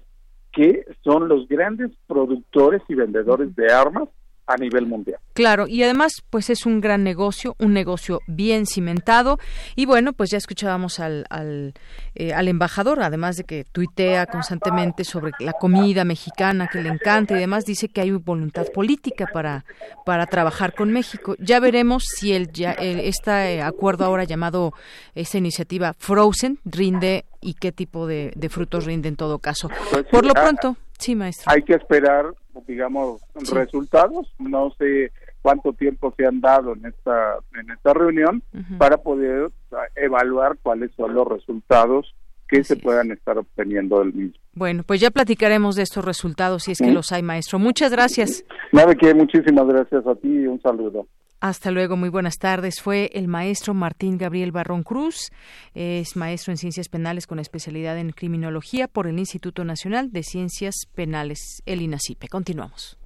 [0.52, 4.10] que son los grandes productores y vendedores de armas
[4.50, 5.20] a nivel mundial.
[5.34, 9.38] Claro, y además, pues es un gran negocio, un negocio bien cimentado.
[9.76, 11.76] Y bueno, pues ya escuchábamos al, al,
[12.16, 17.36] eh, al embajador, además de que tuitea constantemente sobre la comida mexicana que le encanta
[17.36, 19.66] y demás, dice que hay voluntad política para,
[20.04, 21.36] para trabajar con México.
[21.40, 24.74] Ya veremos si el, ya, este acuerdo ahora llamado,
[25.14, 29.70] esta iniciativa Frozen, rinde y qué tipo de, de frutos rinde en todo caso.
[29.92, 31.52] Pues Por lo ah, pronto, sí, maestro.
[31.52, 32.34] Hay que esperar
[32.68, 33.22] digamos,
[33.52, 34.34] resultados.
[34.40, 35.12] No sé
[35.42, 38.44] cuánto tiempo se han dado en esta, en esta reunión
[38.78, 39.52] para poder
[39.96, 42.14] evaluar cuáles son los resultados
[42.48, 44.40] que se puedan estar obteniendo del mismo.
[44.54, 47.60] Bueno, pues ya platicaremos de estos resultados si es que los hay, maestro.
[47.60, 48.44] Muchas gracias.
[48.72, 51.06] Nada que muchísimas gracias a ti y un saludo.
[51.42, 52.82] Hasta luego, muy buenas tardes.
[52.82, 55.32] Fue el maestro Martín Gabriel Barrón Cruz,
[55.74, 60.76] es maestro en ciencias penales con especialidad en criminología por el Instituto Nacional de Ciencias
[60.94, 62.28] Penales, el INACIPE.
[62.28, 62.98] Continuamos.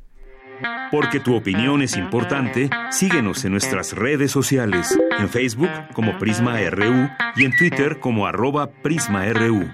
[0.92, 7.10] Porque tu opinión es importante, síguenos en nuestras redes sociales, en Facebook como Prisma RU
[7.36, 9.70] y en Twitter como arroba PrismaRU.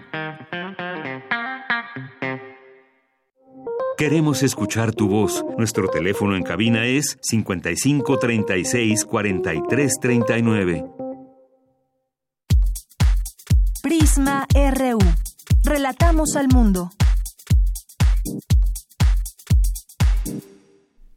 [3.99, 5.43] Queremos escuchar tu voz.
[5.57, 10.85] Nuestro teléfono en cabina es 55 36 43 39.
[13.83, 14.99] Prisma RU.
[15.65, 16.91] Relatamos al mundo.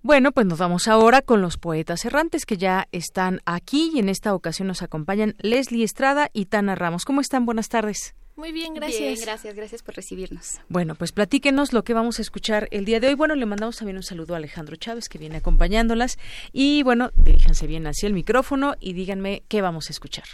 [0.03, 4.09] Bueno, pues nos vamos ahora con los poetas errantes que ya están aquí y en
[4.09, 7.05] esta ocasión nos acompañan Leslie Estrada y Tana Ramos.
[7.05, 7.47] ¿Cómo están?
[7.47, 8.17] Buenas tardes.
[8.37, 9.21] Muy bien, gracias.
[9.21, 10.61] gracias, gracias por recibirnos.
[10.69, 13.15] Bueno, pues platíquenos lo que vamos a escuchar el día de hoy.
[13.15, 16.19] Bueno, le mandamos también un saludo a Alejandro Chávez que viene acompañándolas.
[16.53, 20.25] Y bueno, diríjanse bien hacia el micrófono y díganme qué vamos a escuchar.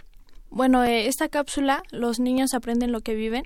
[0.50, 3.42] Bueno, eh, esta cápsula, Los niños aprenden lo que viven,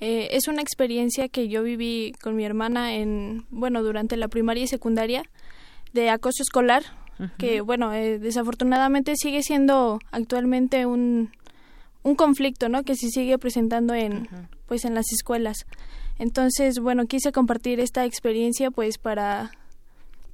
[0.00, 4.64] eh, es una experiencia que yo viví con mi hermana en, bueno, durante la primaria
[4.64, 5.24] y secundaria
[5.92, 6.84] de acoso escolar,
[7.36, 11.30] que bueno, eh, desafortunadamente sigue siendo actualmente un,
[12.02, 12.82] un conflicto, ¿no?
[12.82, 14.28] Que se sigue presentando en,
[14.66, 15.66] pues, en las escuelas.
[16.18, 19.50] Entonces, bueno, quise compartir esta experiencia, pues, para,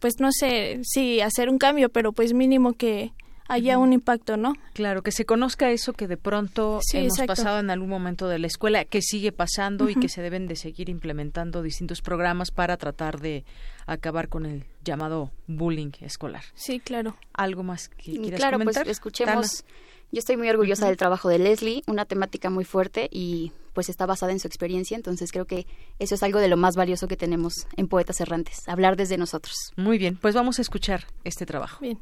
[0.01, 3.13] pues, no sé, sí, hacer un cambio, pero pues mínimo que
[3.49, 4.55] haya un impacto, ¿no?
[4.73, 8.47] Claro, que se conozca eso que de pronto hemos pasado en algún momento de la
[8.47, 13.21] escuela, que sigue pasando y que se deben de seguir implementando distintos programas para tratar
[13.21, 13.45] de
[13.87, 16.43] acabar con el llamado bullying escolar.
[16.55, 17.17] Sí, claro.
[17.33, 18.85] ¿Algo más que quieras claro, comentar?
[18.85, 19.65] pues escuchemos.
[20.13, 24.07] Yo estoy muy orgullosa del trabajo de Leslie, una temática muy fuerte y pues está
[24.07, 25.67] basada en su experiencia, entonces creo que
[25.99, 29.73] eso es algo de lo más valioso que tenemos en Poetas Errantes, hablar desde nosotros.
[29.77, 31.81] Muy bien, pues vamos a escuchar este trabajo.
[31.81, 31.99] Bien.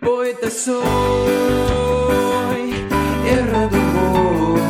[0.00, 0.82] Poeta soy,
[3.26, 4.60] errando voy,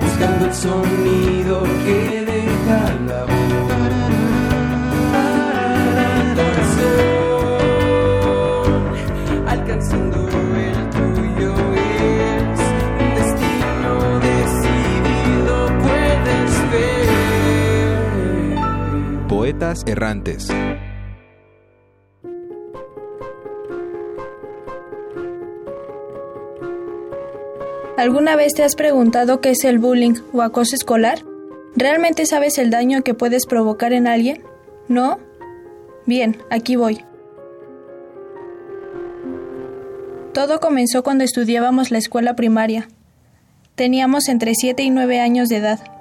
[0.00, 1.91] buscando el sonido que
[19.86, 20.48] errantes.
[27.96, 31.24] ¿Alguna vez te has preguntado qué es el bullying o acoso escolar?
[31.76, 34.42] ¿Realmente sabes el daño que puedes provocar en alguien?
[34.88, 35.18] ¿No?
[36.06, 37.04] Bien, aquí voy.
[40.32, 42.88] Todo comenzó cuando estudiábamos la escuela primaria.
[43.74, 45.91] Teníamos entre 7 y 9 años de edad.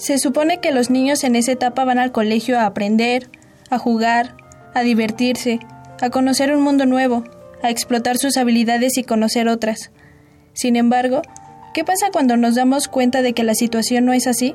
[0.00, 3.28] Se supone que los niños en esa etapa van al colegio a aprender,
[3.68, 4.34] a jugar,
[4.72, 5.60] a divertirse,
[6.00, 7.22] a conocer un mundo nuevo,
[7.62, 9.92] a explotar sus habilidades y conocer otras.
[10.54, 11.20] Sin embargo,
[11.74, 14.54] ¿qué pasa cuando nos damos cuenta de que la situación no es así?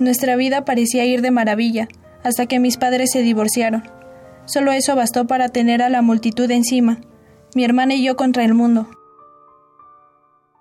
[0.00, 1.86] Nuestra vida parecía ir de maravilla,
[2.24, 3.84] hasta que mis padres se divorciaron.
[4.46, 6.98] Solo eso bastó para tener a la multitud encima,
[7.54, 8.88] mi hermana y yo contra el mundo.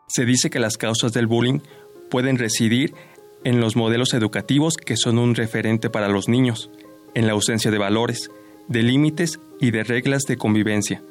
[0.07, 1.61] Se dice que las causas del bullying
[2.11, 2.93] pueden residir
[3.43, 6.69] en los modelos educativos que son un referente para los niños,
[7.13, 8.29] en la ausencia de valores,
[8.67, 11.01] de límites y de reglas de convivencia,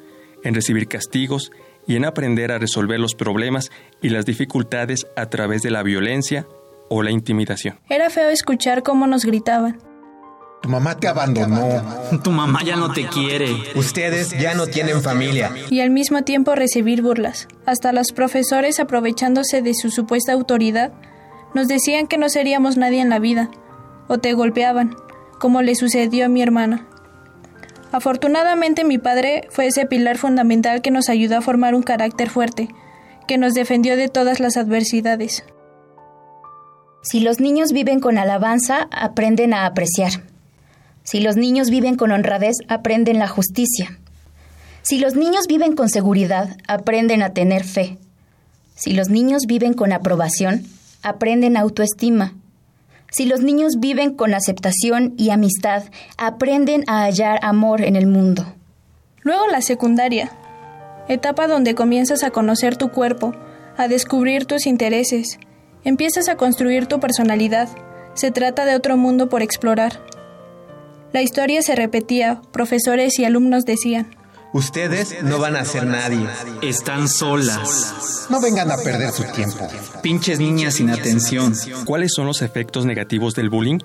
[0.43, 1.51] en recibir castigos
[1.87, 6.47] y en aprender a resolver los problemas y las dificultades a través de la violencia
[6.89, 7.79] o la intimidación.
[7.89, 9.79] Era feo escuchar cómo nos gritaban.
[10.61, 11.83] Tu mamá te abandonó.
[12.23, 13.53] Tu mamá ya no te quiere.
[13.75, 15.51] Ustedes ya no tienen familia.
[15.69, 17.49] Y al mismo tiempo recibir burlas.
[17.65, 20.93] Hasta los profesores, aprovechándose de su supuesta autoridad,
[21.53, 23.49] nos decían que no seríamos nadie en la vida.
[24.07, 24.95] O te golpeaban,
[25.39, 26.87] como le sucedió a mi hermana.
[27.91, 32.69] Afortunadamente mi padre fue ese pilar fundamental que nos ayudó a formar un carácter fuerte,
[33.27, 35.43] que nos defendió de todas las adversidades.
[37.03, 40.23] Si los niños viven con alabanza, aprenden a apreciar.
[41.03, 43.99] Si los niños viven con honradez, aprenden la justicia.
[44.81, 47.97] Si los niños viven con seguridad, aprenden a tener fe.
[48.75, 50.65] Si los niños viven con aprobación,
[51.03, 52.33] aprenden autoestima.
[53.11, 55.83] Si los niños viven con aceptación y amistad,
[56.17, 58.45] aprenden a hallar amor en el mundo.
[59.21, 60.31] Luego la secundaria,
[61.07, 63.33] etapa donde comienzas a conocer tu cuerpo,
[63.77, 65.37] a descubrir tus intereses,
[65.83, 67.69] empiezas a construir tu personalidad.
[68.15, 69.99] Se trata de otro mundo por explorar.
[71.11, 74.15] La historia se repetía, profesores y alumnos decían,
[74.53, 76.27] Ustedes no van a ser nadie.
[76.61, 78.27] Están solas.
[78.29, 79.67] No vengan a perder su tiempo.
[80.03, 81.55] Pinches niñas sin atención.
[81.85, 83.79] ¿Cuáles son los efectos negativos del bullying?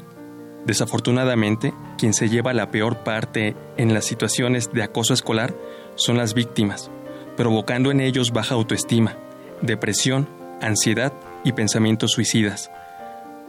[0.66, 5.56] Desafortunadamente, quien se lleva la peor parte en las situaciones de acoso escolar
[5.94, 6.90] son las víctimas,
[7.34, 9.16] provocando en ellos baja autoestima,
[9.62, 10.28] depresión,
[10.60, 11.14] ansiedad
[11.44, 12.70] y pensamientos suicidas,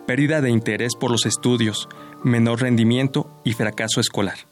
[0.07, 1.89] pérdida de interés por los estudios,
[2.23, 4.48] menor rendimiento y fracaso escolar.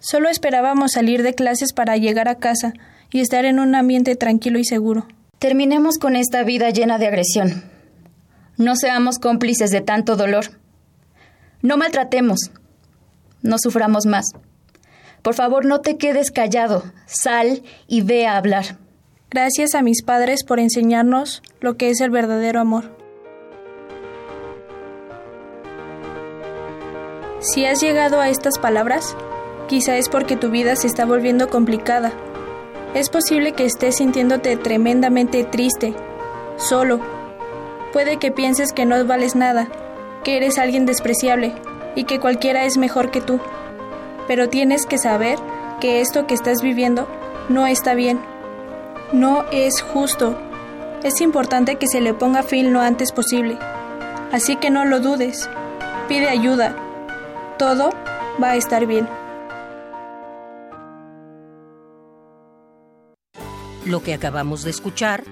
[0.00, 2.72] Solo esperábamos salir de clases para llegar a casa
[3.10, 5.06] y estar en un ambiente tranquilo y seguro.
[5.38, 7.64] Terminemos con esta vida llena de agresión.
[8.56, 10.46] No seamos cómplices de tanto dolor.
[11.62, 12.50] No maltratemos.
[13.42, 14.32] No suframos más.
[15.22, 16.84] Por favor, no te quedes callado.
[17.06, 18.78] Sal y ve a hablar.
[19.30, 22.96] Gracias a mis padres por enseñarnos lo que es el verdadero amor.
[27.40, 29.16] Si has llegado a estas palabras,
[29.68, 32.12] quizá es porque tu vida se está volviendo complicada.
[32.94, 35.94] Es posible que estés sintiéndote tremendamente triste,
[36.56, 37.00] solo.
[37.92, 39.68] Puede que pienses que no vales nada,
[40.24, 41.54] que eres alguien despreciable
[41.94, 43.38] y que cualquiera es mejor que tú.
[44.26, 45.38] Pero tienes que saber
[45.80, 47.06] que esto que estás viviendo
[47.48, 48.20] no está bien.
[49.12, 50.38] No es justo.
[51.02, 53.58] Es importante que se le ponga fin lo antes posible.
[54.32, 55.48] Así que no lo dudes.
[56.08, 56.74] Pide ayuda.
[57.58, 57.90] Todo
[58.42, 59.08] va a estar bien.
[63.88, 65.24] Lo que acabamos de escuchar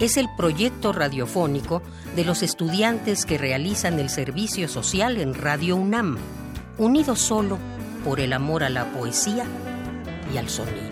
[0.00, 1.82] es el proyecto radiofónico
[2.16, 6.18] de los estudiantes que realizan el servicio social en Radio UNAM,
[6.78, 7.58] unidos solo
[8.04, 9.44] por el amor a la poesía
[10.34, 10.90] y al sonido.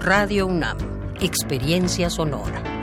[0.00, 0.78] Radio UNAM,
[1.20, 2.81] Experiencia Sonora.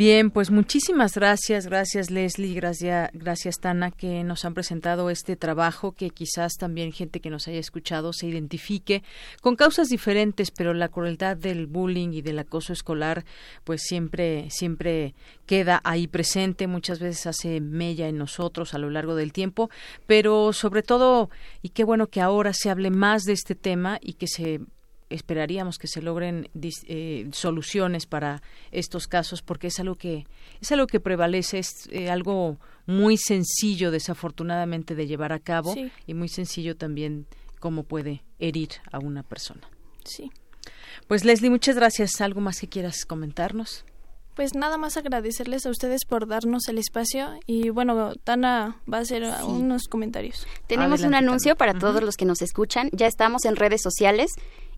[0.00, 5.92] Bien, pues muchísimas gracias, gracias Leslie, gracias, gracias Tana que nos han presentado este trabajo
[5.92, 9.02] que quizás también gente que nos haya escuchado se identifique
[9.42, 13.26] con causas diferentes, pero la crueldad del bullying y del acoso escolar
[13.62, 15.14] pues siempre siempre
[15.44, 19.68] queda ahí presente, muchas veces hace mella en nosotros a lo largo del tiempo,
[20.06, 21.28] pero sobre todo
[21.60, 24.60] y qué bueno que ahora se hable más de este tema y que se
[25.10, 30.26] esperaríamos que se logren eh, soluciones para estos casos porque es algo que
[30.60, 35.74] es algo que prevalece es eh, algo muy sencillo desafortunadamente de llevar a cabo
[36.06, 37.26] y muy sencillo también
[37.58, 39.68] cómo puede herir a una persona.
[40.04, 40.30] Sí.
[41.06, 42.20] Pues Leslie muchas gracias.
[42.20, 43.84] Algo más que quieras comentarnos
[44.40, 49.00] pues nada más agradecerles a ustedes por darnos el espacio y bueno, Tana va a
[49.02, 50.46] hacer unos comentarios.
[50.66, 52.88] Tenemos un anuncio para todos los que nos escuchan.
[52.92, 54.30] Ya estamos en redes sociales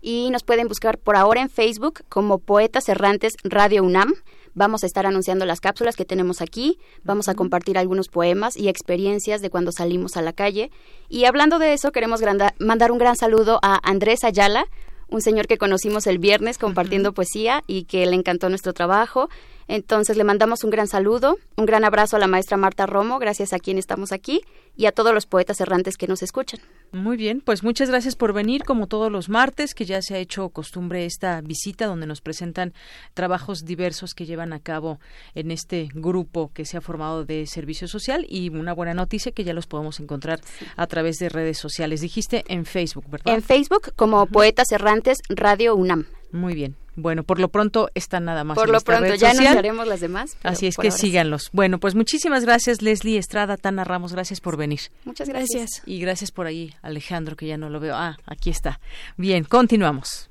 [0.03, 4.13] y nos pueden buscar por ahora en Facebook como Poetas Errantes Radio UNAM.
[4.53, 8.67] Vamos a estar anunciando las cápsulas que tenemos aquí, vamos a compartir algunos poemas y
[8.67, 10.69] experiencias de cuando salimos a la calle.
[11.07, 12.19] Y hablando de eso, queremos
[12.59, 14.67] mandar un gran saludo a Andrés Ayala,
[15.07, 19.29] un señor que conocimos el viernes compartiendo poesía y que le encantó nuestro trabajo.
[19.67, 23.53] Entonces le mandamos un gran saludo, un gran abrazo a la maestra Marta Romo, gracias
[23.53, 24.41] a quien estamos aquí,
[24.75, 26.59] y a todos los poetas errantes que nos escuchan.
[26.91, 30.19] Muy bien, pues muchas gracias por venir, como todos los martes, que ya se ha
[30.19, 32.73] hecho costumbre esta visita donde nos presentan
[33.13, 34.99] trabajos diversos que llevan a cabo
[35.35, 39.43] en este grupo que se ha formado de servicio social y una buena noticia que
[39.43, 40.39] ya los podemos encontrar
[40.75, 42.01] a través de redes sociales.
[42.01, 43.33] Dijiste en Facebook, ¿verdad?
[43.33, 46.05] En Facebook como Poetas Errantes Radio UNAM.
[46.33, 46.75] Muy bien.
[46.95, 48.55] Bueno, por lo pronto están nada más.
[48.55, 50.35] Por lo pronto, ya anunciaremos las demás.
[50.43, 51.49] Así es que síganlos.
[51.53, 54.79] Bueno, pues muchísimas gracias, Leslie Estrada, Tana Ramos, gracias por venir.
[55.05, 55.83] Muchas gracias.
[55.85, 57.95] Y gracias por ahí, Alejandro, que ya no lo veo.
[57.95, 58.79] Ah, aquí está.
[59.15, 60.29] Bien, continuamos.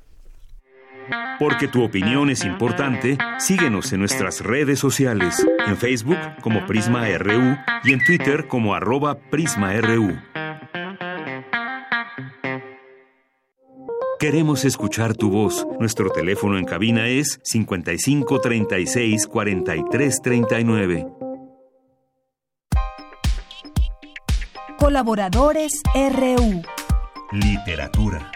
[1.39, 7.57] Porque tu opinión es importante, síguenos en nuestras redes sociales, en Facebook como Prisma RU
[7.85, 10.17] y en Twitter como arroba PrismaRU.
[14.23, 15.67] Queremos escuchar tu voz.
[15.81, 21.07] Nuestro teléfono en cabina es 55 36 43 39.
[24.79, 26.63] Colaboradores RU.
[27.33, 28.31] Literatura.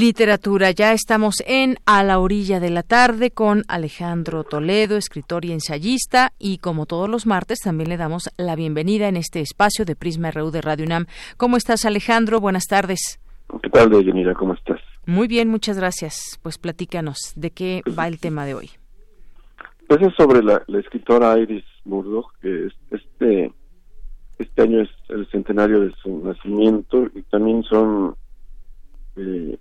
[0.00, 0.72] Literatura.
[0.72, 6.32] Ya estamos en A la orilla de la tarde con Alejandro Toledo, escritor y ensayista,
[6.36, 10.32] y como todos los martes también le damos la bienvenida en este espacio de Prisma
[10.32, 11.06] RU de Radio UNAM.
[11.36, 12.40] ¿Cómo estás, Alejandro?
[12.40, 13.20] Buenas tardes.
[13.62, 14.34] ¿Qué tal, Deyanira?
[14.34, 14.80] ¿Cómo estás?
[15.06, 16.40] Muy bien, muchas gracias.
[16.42, 18.70] Pues platícanos, ¿de qué va el tema de hoy?
[19.86, 23.52] Pues es sobre la, escritora Iris Murdoch, que este,
[24.40, 28.16] este año es el centenario de su nacimiento y también son
[29.16, 29.56] eh,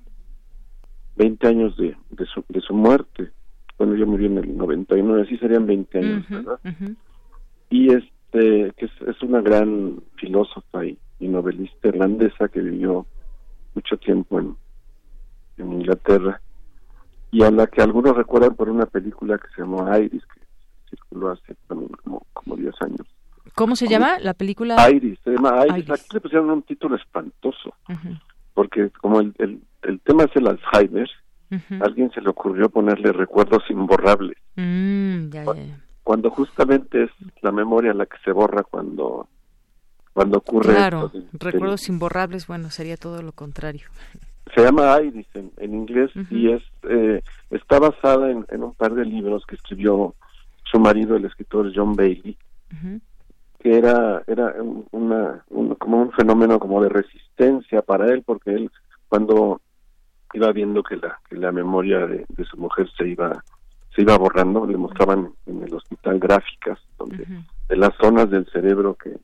[1.16, 3.32] 20 años de, de, su, de su muerte,
[3.78, 6.60] cuando yo murió en el 99, así serían 20 años, ¿verdad?
[7.70, 13.06] Y este, que es, una gran filósofa y, novelista irlandesa que vivió
[13.76, 14.58] mucho tiempo en,
[15.58, 16.42] en Inglaterra
[17.32, 20.42] y a la que algunos recuerdan por una película que se llamó Iris, que
[20.90, 23.08] circuló hace también como, como 10 años.
[23.56, 24.76] ¿Cómo se llama la película?
[24.92, 25.90] Iris, se llama Iris.
[25.90, 27.74] Aquí le pusieron un título espantoso,
[28.54, 31.10] porque como el, el, el tema es el Alzheimer,
[31.52, 34.38] a alguien se le ocurrió ponerle recuerdos imborrables.
[34.56, 35.30] Mm,
[36.04, 37.12] cuando justamente es
[37.42, 39.28] la memoria la que se borra cuando
[40.12, 43.88] cuando ocurre claro recuerdos imborrables bueno sería todo lo contrario.
[44.54, 49.46] Se llama Iris en, inglés y es eh, está basada en, un par de libros
[49.48, 50.14] que escribió
[50.66, 52.38] su marido el escritor John Bailey
[53.60, 54.54] que era era
[54.92, 55.44] una
[55.80, 58.70] como un fenómeno como de resistencia para él porque él
[59.08, 59.62] cuando
[60.34, 63.44] iba viendo que la, que la memoria de, su mujer se iba
[63.96, 67.28] se iba borrando, le mostraban en el hospital gráficas donde
[67.70, 69.18] de las zonas del cerebro que,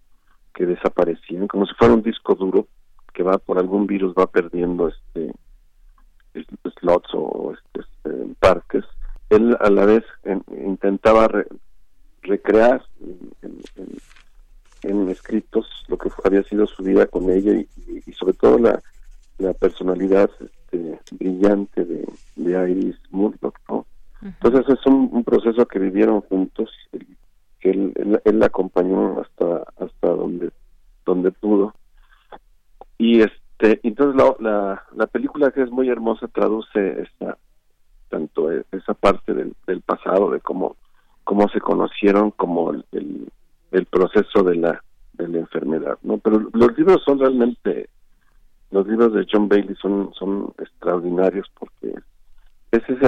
[0.53, 2.67] que desaparecían, como si fuera un disco duro
[3.11, 5.33] que va por algún virus va perdiendo este,
[6.79, 8.85] slots o este, este partes.
[9.29, 10.03] Él a la vez
[10.65, 11.27] intentaba
[12.21, 12.83] recrear
[13.41, 13.57] en,
[14.83, 17.67] en, escritos lo que había sido su vida con ella y,
[18.05, 18.79] y sobre todo la,
[19.39, 20.29] la personalidad
[20.71, 23.85] este, brillante de, de Iris Murdoch, ¿no?
[24.21, 26.69] Entonces es un, proceso que vivieron juntos,
[27.59, 27.93] que él,
[28.25, 30.51] él, la acompañó hasta hasta donde
[31.05, 31.73] donde pudo
[32.97, 37.37] y este entonces la, la, la película que es muy hermosa traduce esta
[38.09, 40.75] tanto e- esa parte del, del pasado, de cómo,
[41.23, 43.31] cómo se conocieron, como el, el,
[43.71, 44.83] el proceso de la,
[45.13, 46.17] de la enfermedad, ¿no?
[46.17, 47.89] Pero los libros son realmente,
[48.71, 51.93] los libros de John Bailey son, son extraordinarios porque
[52.71, 53.07] es ese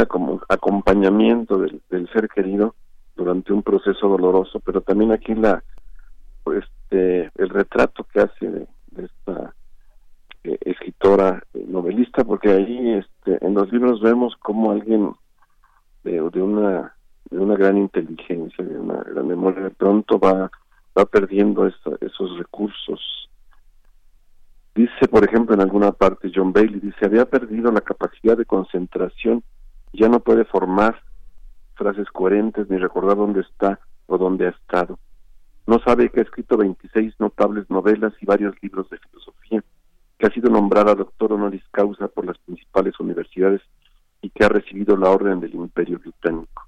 [0.49, 2.75] acompañamiento del, del ser querido
[3.15, 5.63] durante un proceso doloroso, pero también aquí la,
[6.55, 9.53] este, el retrato que hace de, de esta
[10.43, 15.13] eh, escritora eh, novelista porque ahí este en los libros vemos como alguien
[16.03, 16.95] de, de una
[17.29, 20.49] de una gran inteligencia de una gran memoria de pronto va
[20.97, 23.29] va perdiendo esa- esos recursos
[24.75, 29.43] dice por ejemplo en alguna parte John Bailey dice había perdido la capacidad de concentración
[29.93, 31.01] ya no puede formar
[31.75, 34.99] frases coherentes ni recordar dónde está o dónde ha estado
[35.67, 39.63] no sabe que ha escrito 26 notables novelas y varios libros de filosofía
[40.17, 43.61] que ha sido nombrada doctor honoris causa por las principales universidades
[44.21, 46.63] y que ha recibido la orden del Imperio Británico.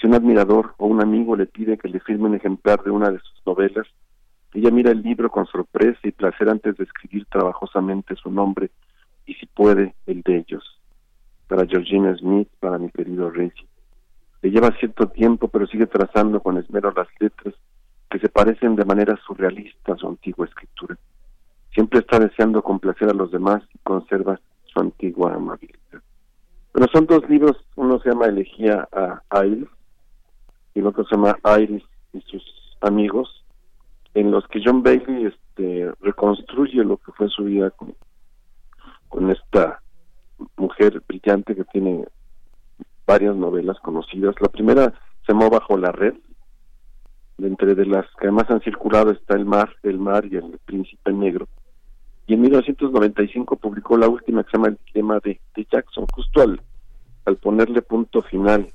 [0.00, 3.10] Si un admirador o un amigo le pide que le firme un ejemplar de una
[3.10, 3.86] de sus novelas,
[4.54, 8.70] ella mira el libro con sorpresa y placer antes de escribir trabajosamente su nombre
[9.26, 10.62] y si puede el de ellos.
[11.48, 13.66] Para Georgina Smith, para mi querido Reggie.
[14.42, 17.54] Le lleva cierto tiempo, pero sigue trazando con esmero las letras
[18.10, 20.96] que se parecen de manera surrealista a su antigua escritura.
[21.72, 26.02] Siempre está deseando complacer a los demás y conserva su antigua amabilidad.
[26.72, 29.68] Pero son dos libros, uno se llama Elegía a Iris
[30.74, 31.82] y el otro se llama Iris
[32.12, 32.42] y sus
[32.80, 33.43] amigos,
[34.14, 37.94] en los que John Bailey este, reconstruye lo que fue su vida con,
[39.30, 39.80] esta
[40.56, 42.04] mujer brillante que tiene
[43.06, 44.34] varias novelas conocidas.
[44.40, 44.92] La primera
[45.24, 46.14] se llamó Bajo la Red,
[47.38, 51.12] de entre las que más han circulado está El Mar, El Mar y El Príncipe
[51.12, 51.46] Negro.
[52.26, 56.60] Y en 1995 publicó la última que se llama El Dilema de, Jackson, justo al,
[57.36, 58.68] ponerle punto final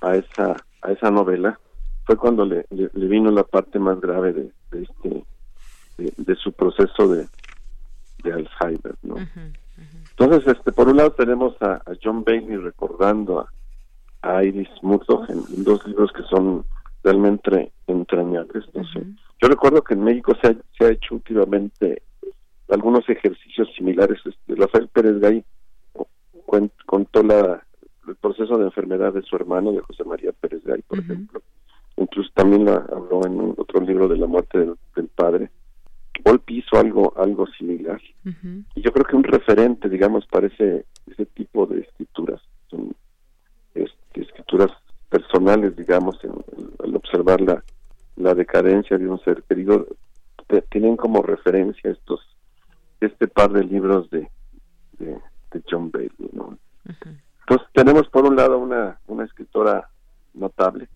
[0.00, 1.58] a esa a esa novela
[2.04, 5.24] fue cuando le vino la parte más grave de, de este
[5.98, 7.26] de, de su proceso de,
[8.22, 9.16] de Alzheimer, ¿no?
[10.10, 13.50] Entonces, este, por un lado tenemos a, a John Bailey recordando a,
[14.22, 16.64] a Iris Murdoch en, en dos libros que son
[17.02, 18.64] realmente entrañables.
[18.74, 19.04] No sé.
[19.40, 22.02] Yo recuerdo que en México se ha, se ha hecho últimamente
[22.68, 24.18] algunos ejercicios similares.
[24.24, 25.44] Este, Rafael Pérez Gay
[26.86, 27.62] contó la,
[28.08, 31.42] el proceso de enfermedad de su hermano, de José María Pérez Gay, por ejemplo.
[31.96, 35.50] Incluso también la habló en un otro libro de la muerte del, del padre.
[36.24, 38.00] Volpi hizo algo, algo similar.
[38.74, 42.94] Y yo creo que un referente, digamos, para ese, ese tipo de escrituras, son
[43.74, 44.70] este, escrituras
[45.08, 47.62] personales, digamos, en- en- al observar la,
[48.16, 49.86] la decadencia de un ser querido,
[50.48, 52.20] te- tienen como referencia estos
[53.00, 54.28] este par de libros de,
[54.98, 55.18] de,
[55.52, 56.58] de John Bailey, ¿no?
[57.40, 59.88] Entonces tenemos por un lado una, una escritora
[60.34, 60.88] notable,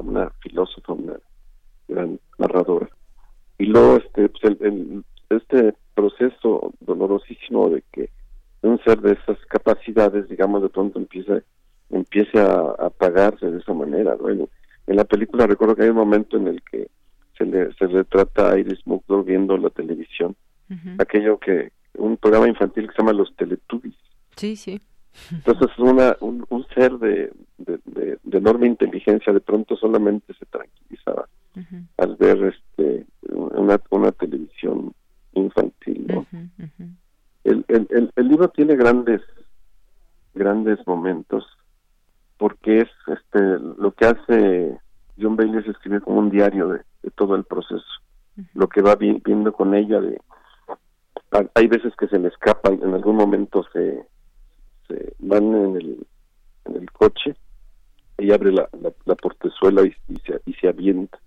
[0.00, 1.14] una filósofa, una
[1.88, 2.88] gran narradora,
[3.58, 8.10] y luego este pues, el- el- este proceso dolorosísimo de que
[8.62, 11.40] un ser de esas capacidades digamos de pronto empieza
[11.90, 14.28] empiece a, apagarse de esa manera ¿no?
[14.30, 14.48] en,
[14.86, 16.88] en la película recuerdo que hay un momento en el que
[17.36, 20.34] se le se retrata a Iris Mugdor viendo la televisión
[20.98, 23.94] aquello que un programa infantil que se llama los Teletubbies
[24.36, 24.80] Sí, sí.
[25.30, 30.46] Entonces una un, un ser de, de, de- de enorme inteligencia de pronto solamente se
[30.46, 31.28] tranquilizaba
[31.98, 34.92] al ver este una, una televisión
[35.34, 36.26] infantil ¿no?
[37.44, 39.20] el, el, el, el libro tiene grandes
[40.34, 41.44] grandes momentos
[42.38, 43.40] porque es este
[43.78, 44.78] lo que hace
[45.20, 47.84] John Bailey es escribir como un diario de, de todo el proceso.
[48.54, 50.18] Lo que va vi- viendo con ella de
[51.54, 54.06] hay- veces que se le escapan en algún momento se,
[54.92, 56.06] se van en el
[56.64, 57.34] en el coche
[58.18, 61.18] ella abre la, la, la portezuela y, y se, y se avienta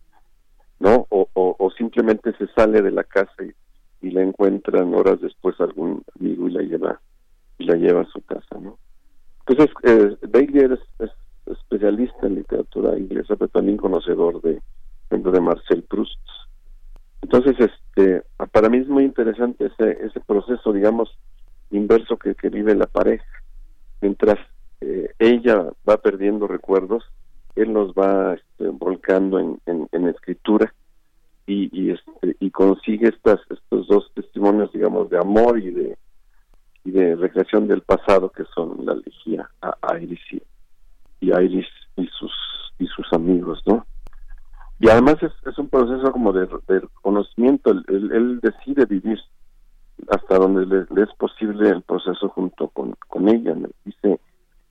[0.80, 6.04] no o, simplemente se sale de la casa y, y la encuentran horas después algún
[6.20, 7.02] amigo y la lleva
[7.58, 8.78] y la lleva a su casa no
[9.48, 11.12] entonces eh, Bailey es, es
[11.46, 14.62] especialista en literatura inglesa pero también conocedor de
[15.10, 16.20] de Marcel Proust.
[17.22, 21.10] Entonces este para mí es muy interesante ese ese proceso digamos
[21.72, 23.26] inverso que vive la pareja
[24.06, 24.38] mientras
[24.82, 25.58] eh, ella
[25.90, 27.04] va perdiendo recuerdos
[27.56, 30.68] él los va este, volcando en, en, escritura
[31.48, 35.98] y, y este y consigue estas estos dos testimonios digamos de amor y de
[36.84, 40.42] y de recreación del pasado que son la elegía a Iris y,
[41.26, 41.68] y Iris
[41.98, 42.34] y sus
[42.78, 43.86] y sus amigos no
[44.80, 49.18] y además es, es un proceso como de, de conocimiento él, él- él decide vivir
[50.10, 53.70] hasta donde le, es posible el proceso junto con, con ella ¿no?
[53.86, 54.20] dice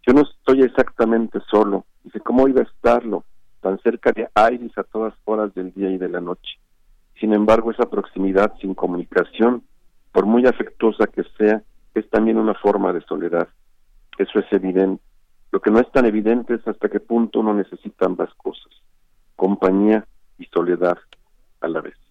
[0.06, 1.86] yo no estoy exactamente solo.
[2.02, 3.24] Dice, ¿cómo iba a estarlo
[3.60, 6.58] tan cerca de Iris a todas horas del día y de la noche?
[7.18, 9.62] Sin embargo, esa proximidad sin comunicación,
[10.12, 11.62] por muy afectuosa que sea,
[11.94, 13.48] es también una forma de soledad.
[14.18, 15.02] Eso es evidente.
[15.52, 18.72] Lo que no es tan evidente es hasta qué punto uno necesita ambas cosas,
[19.36, 20.06] compañía
[20.36, 20.98] y soledad
[21.60, 22.03] a la vez.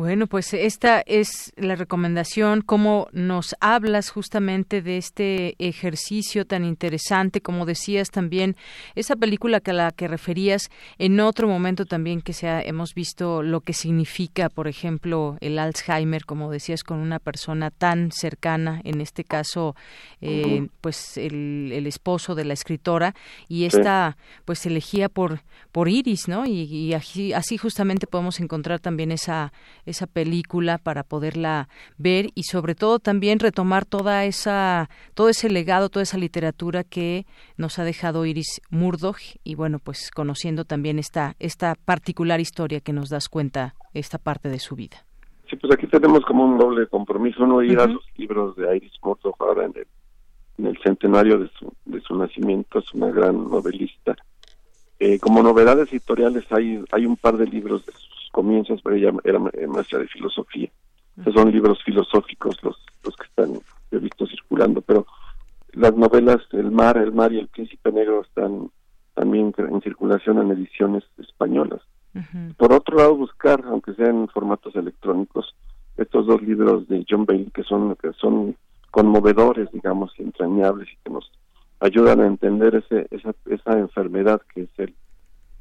[0.00, 7.42] Bueno, pues esta es la recomendación, cómo nos hablas justamente de este ejercicio tan interesante,
[7.42, 8.56] como decías también,
[8.94, 13.42] esa película que a la que referías en otro momento también que sea, hemos visto
[13.42, 19.02] lo que significa, por ejemplo, el Alzheimer, como decías, con una persona tan cercana, en
[19.02, 19.76] este caso,
[20.22, 23.14] eh, pues el, el, esposo de la escritora,
[23.48, 24.16] y esta,
[24.46, 26.46] pues elegía por, por Iris, ¿no?
[26.46, 29.52] Y, y así, así justamente podemos encontrar también esa
[29.90, 31.68] esa película para poderla
[31.98, 37.26] ver y sobre todo también retomar toda esa todo ese legado, toda esa literatura que
[37.56, 42.92] nos ha dejado Iris Murdoch y bueno, pues conociendo también esta esta particular historia que
[42.92, 45.04] nos das cuenta esta parte de su vida.
[45.50, 48.92] Sí, pues aquí tenemos como un doble compromiso, uno ir a los libros de Iris
[49.02, 49.86] Murdoch ahora en el,
[50.58, 54.14] en el centenario de su, de su nacimiento, es una gran novelista.
[55.00, 59.12] Eh, como novedades editoriales hay, hay un par de libros de sus comienzos, pero ella
[59.24, 60.70] era maestra de filosofía.
[61.20, 65.06] Esos son libros filosóficos los, los que están, he visto circulando, pero
[65.72, 68.70] las novelas El mar, El mar y El príncipe negro están
[69.14, 71.82] también en circulación en ediciones españolas.
[72.56, 75.54] Por otro lado, buscar, aunque sea en formatos electrónicos,
[75.96, 78.56] estos dos libros de John Bailey que son, que son
[78.90, 81.30] conmovedores, digamos, entrañables y que nos
[81.78, 84.94] ayudan a entender ese, esa, esa enfermedad que es el,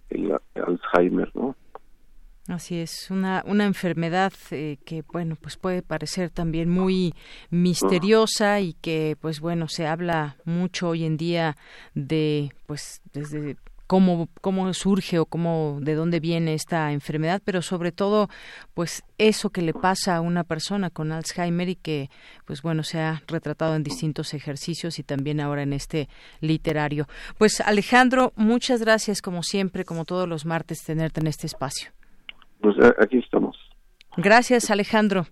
[0.10, 1.56] el Alzheimer, ¿no?
[2.50, 7.14] Así es, una, una enfermedad eh, que, bueno, pues puede parecer también muy
[7.52, 11.58] misteriosa y que, pues bueno, se habla mucho hoy en día
[11.94, 13.56] de, pues, desde
[13.86, 18.30] cómo, cómo surge o cómo, de dónde viene esta enfermedad, pero sobre todo,
[18.74, 22.10] pues eso que le pasa a una persona con Alzheimer y que,
[22.46, 26.10] pues bueno, se ha retratado en distintos ejercicios y también ahora en este
[26.42, 27.08] literario.
[27.38, 31.92] Pues Alejandro, muchas gracias como siempre, como todos los martes, tenerte en este espacio
[32.62, 33.58] pues aquí estamos.
[34.18, 35.28] Gracias, Alejandro.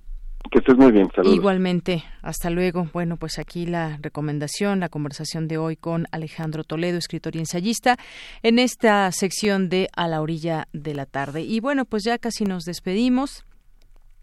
[0.52, 1.36] Que estés muy bien, saludos.
[1.36, 2.88] Igualmente, hasta luego.
[2.94, 7.98] Bueno, pues aquí la recomendación, la conversación de hoy con Alejandro Toledo, escritor y ensayista,
[8.44, 11.42] en esta sección de A la orilla de la tarde.
[11.42, 13.44] Y bueno, pues ya casi nos despedimos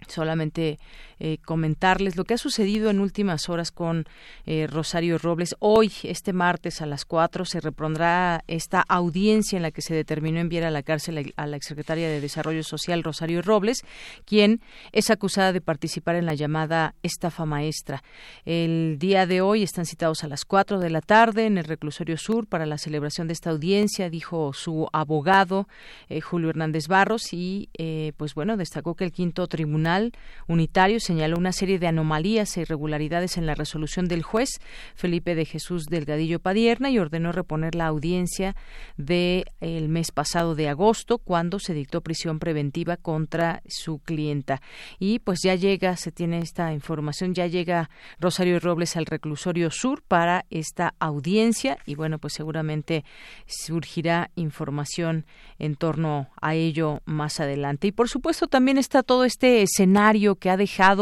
[0.09, 0.79] solamente
[1.19, 4.05] eh, comentarles lo que ha sucedido en últimas horas con
[4.47, 5.55] eh, Rosario Robles.
[5.61, 10.41] Hoy, este martes a las 4, se repondrá esta audiencia en la que se determinó
[10.41, 13.83] enviar a la cárcel a la exsecretaria de Desarrollo Social, Rosario Robles,
[14.25, 14.61] quien
[14.93, 18.03] es acusada de participar en la llamada estafa maestra.
[18.45, 22.17] El día de hoy están citados a las 4 de la tarde en el reclusorio
[22.17, 25.69] sur para la celebración de esta audiencia, dijo su abogado
[26.09, 27.69] eh, Julio Hernández Barros, y
[28.17, 30.13] pues bueno, destacó que el quinto tribunal
[30.47, 34.49] unitario señaló una serie de anomalías e irregularidades en la resolución del juez
[34.95, 38.57] Felipe de Jesús Delgadillo Padierna y ordenó reponer la audiencia
[38.97, 44.63] del el mes pasado de agosto cuando se dictó prisión preventiva contra su clienta.
[44.99, 50.03] Y pues ya llega, se tiene esta información, ya llega Rosario Robles al reclusorio sur
[50.03, 53.05] para esta audiencia y bueno, pues seguramente
[53.47, 55.27] surgirá información
[55.59, 57.89] en torno a ello más adelante.
[57.89, 60.94] Y por supuesto también está todo este escenario que ha dejado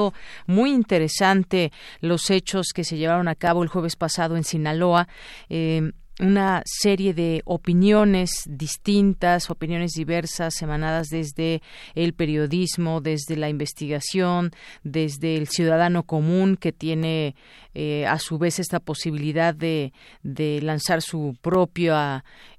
[0.47, 5.09] muy interesante los hechos que se llevaron a cabo el jueves pasado en Sinaloa.
[5.49, 11.63] Eh, una serie de opiniones distintas, opiniones diversas, emanadas desde
[11.95, 14.53] el periodismo, desde la investigación,
[14.85, 17.35] desde el ciudadano común que tiene
[17.75, 19.93] eh, a su vez esta posibilidad de,
[20.23, 21.97] de lanzar su propio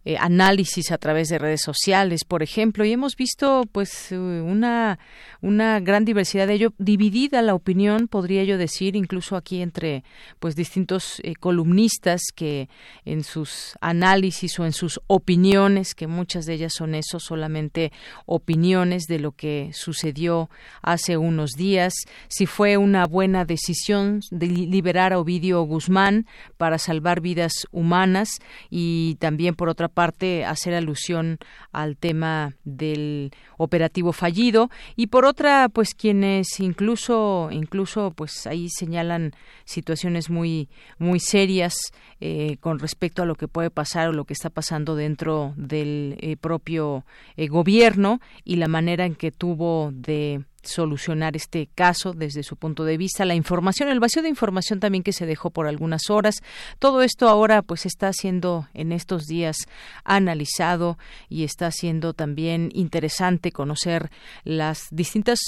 [0.06, 5.00] eh, análisis a través de redes sociales, por ejemplo, y hemos visto pues eh, una,
[5.42, 10.04] una gran diversidad de ello, dividida la opinión, podría yo decir, incluso aquí entre
[10.40, 12.68] pues distintos eh, columnistas que
[13.06, 17.92] en sus análisis o en sus opiniones, que muchas de ellas son eso, solamente
[18.26, 20.50] opiniones de lo que sucedió
[20.82, 21.94] hace unos días,
[22.28, 26.28] si fue una buena decisión de liberar a Ovidio Guzmán
[26.58, 28.30] para salvar vidas humanas
[28.70, 31.38] y también por otra parte hacer alusión
[31.72, 34.70] al tema del operativo fallido.
[34.96, 39.32] Y por otra pues quienes incluso incluso pues ahí señalan
[39.66, 41.74] situaciones muy muy serias
[42.20, 46.18] eh, con respecto a lo que puede pasar o lo que está pasando dentro del
[46.20, 47.06] eh, propio
[47.38, 52.86] eh, gobierno y la manera en que tuvo de solucionar este caso desde su punto
[52.86, 56.36] de vista, la información, el vacío de información también que se dejó por algunas horas.
[56.80, 59.58] Todo esto ahora pues está siendo en estos días
[60.04, 60.98] analizado
[61.30, 64.10] y está siendo también interesante conocer
[64.44, 65.40] las distintas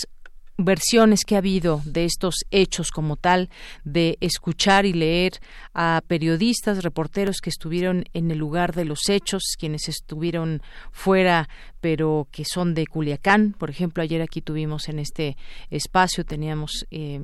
[0.58, 3.50] versiones que ha habido de estos hechos como tal,
[3.84, 5.34] de escuchar y leer
[5.74, 10.62] a periodistas, reporteros que estuvieron en el lugar de los hechos, quienes estuvieron
[10.92, 11.50] fuera
[11.86, 13.54] pero que son de Culiacán.
[13.54, 15.38] Por ejemplo, ayer aquí tuvimos en este
[15.70, 17.22] espacio, teníamos eh,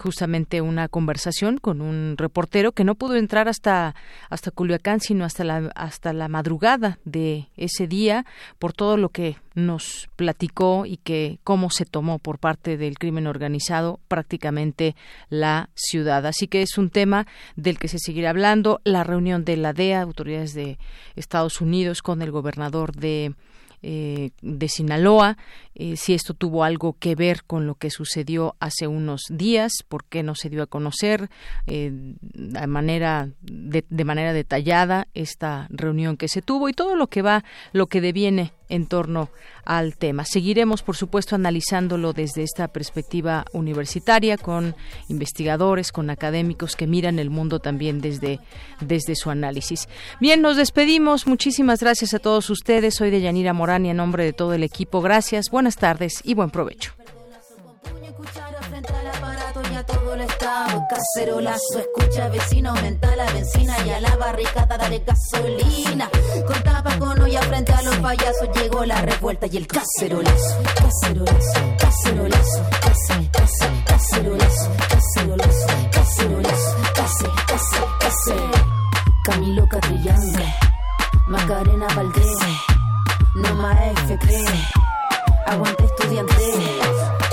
[0.00, 3.94] justamente una conversación con un reportero que no pudo entrar hasta,
[4.28, 8.24] hasta Culiacán, sino hasta la, hasta la madrugada de ese día,
[8.58, 13.26] por todo lo que nos platicó y que cómo se tomó por parte del crimen
[13.26, 14.96] organizado prácticamente
[15.28, 16.26] la ciudad.
[16.26, 18.80] Así que es un tema del que se seguirá hablando.
[18.84, 20.78] La reunión de la DEA, autoridades de
[21.16, 23.34] Estados Unidos, con el gobernador de
[23.82, 25.38] eh, de Sinaloa,
[25.74, 30.04] eh, si esto tuvo algo que ver con lo que sucedió hace unos días, por
[30.04, 31.30] qué no se dio a conocer
[31.66, 31.90] eh,
[32.20, 37.22] de, manera, de, de manera detallada esta reunión que se tuvo y todo lo que
[37.22, 39.28] va, lo que deviene en torno
[39.64, 40.24] al tema.
[40.24, 44.74] Seguiremos, por supuesto, analizándolo desde esta perspectiva universitaria, con
[45.08, 48.40] investigadores, con académicos que miran el mundo también desde,
[48.80, 49.88] desde su análisis.
[50.20, 51.26] Bien, nos despedimos.
[51.26, 52.94] Muchísimas gracias a todos ustedes.
[52.94, 56.34] Soy de Yanira Morán y en nombre de todo el equipo, gracias, buenas tardes y
[56.34, 56.92] buen provecho.
[59.84, 60.86] Todo el estado.
[60.88, 66.10] Cacerolazo, escucha vecino, aumenta la benzina y a la barricada dale gasolina.
[66.46, 70.62] Con tapacono y frente a los payasos llegó la revuelta y el cacerolazo.
[70.74, 78.80] Cacerolazo, cacerolazo, cacerolazo, cacerolazo, cacerolazo, cacerolazo, cacerolazo, cacerolazo.
[79.24, 80.54] Camilo Catrillange,
[81.28, 82.36] Macarena Valdés,
[83.36, 84.44] no más FP,
[85.46, 87.19] aguante estudiante.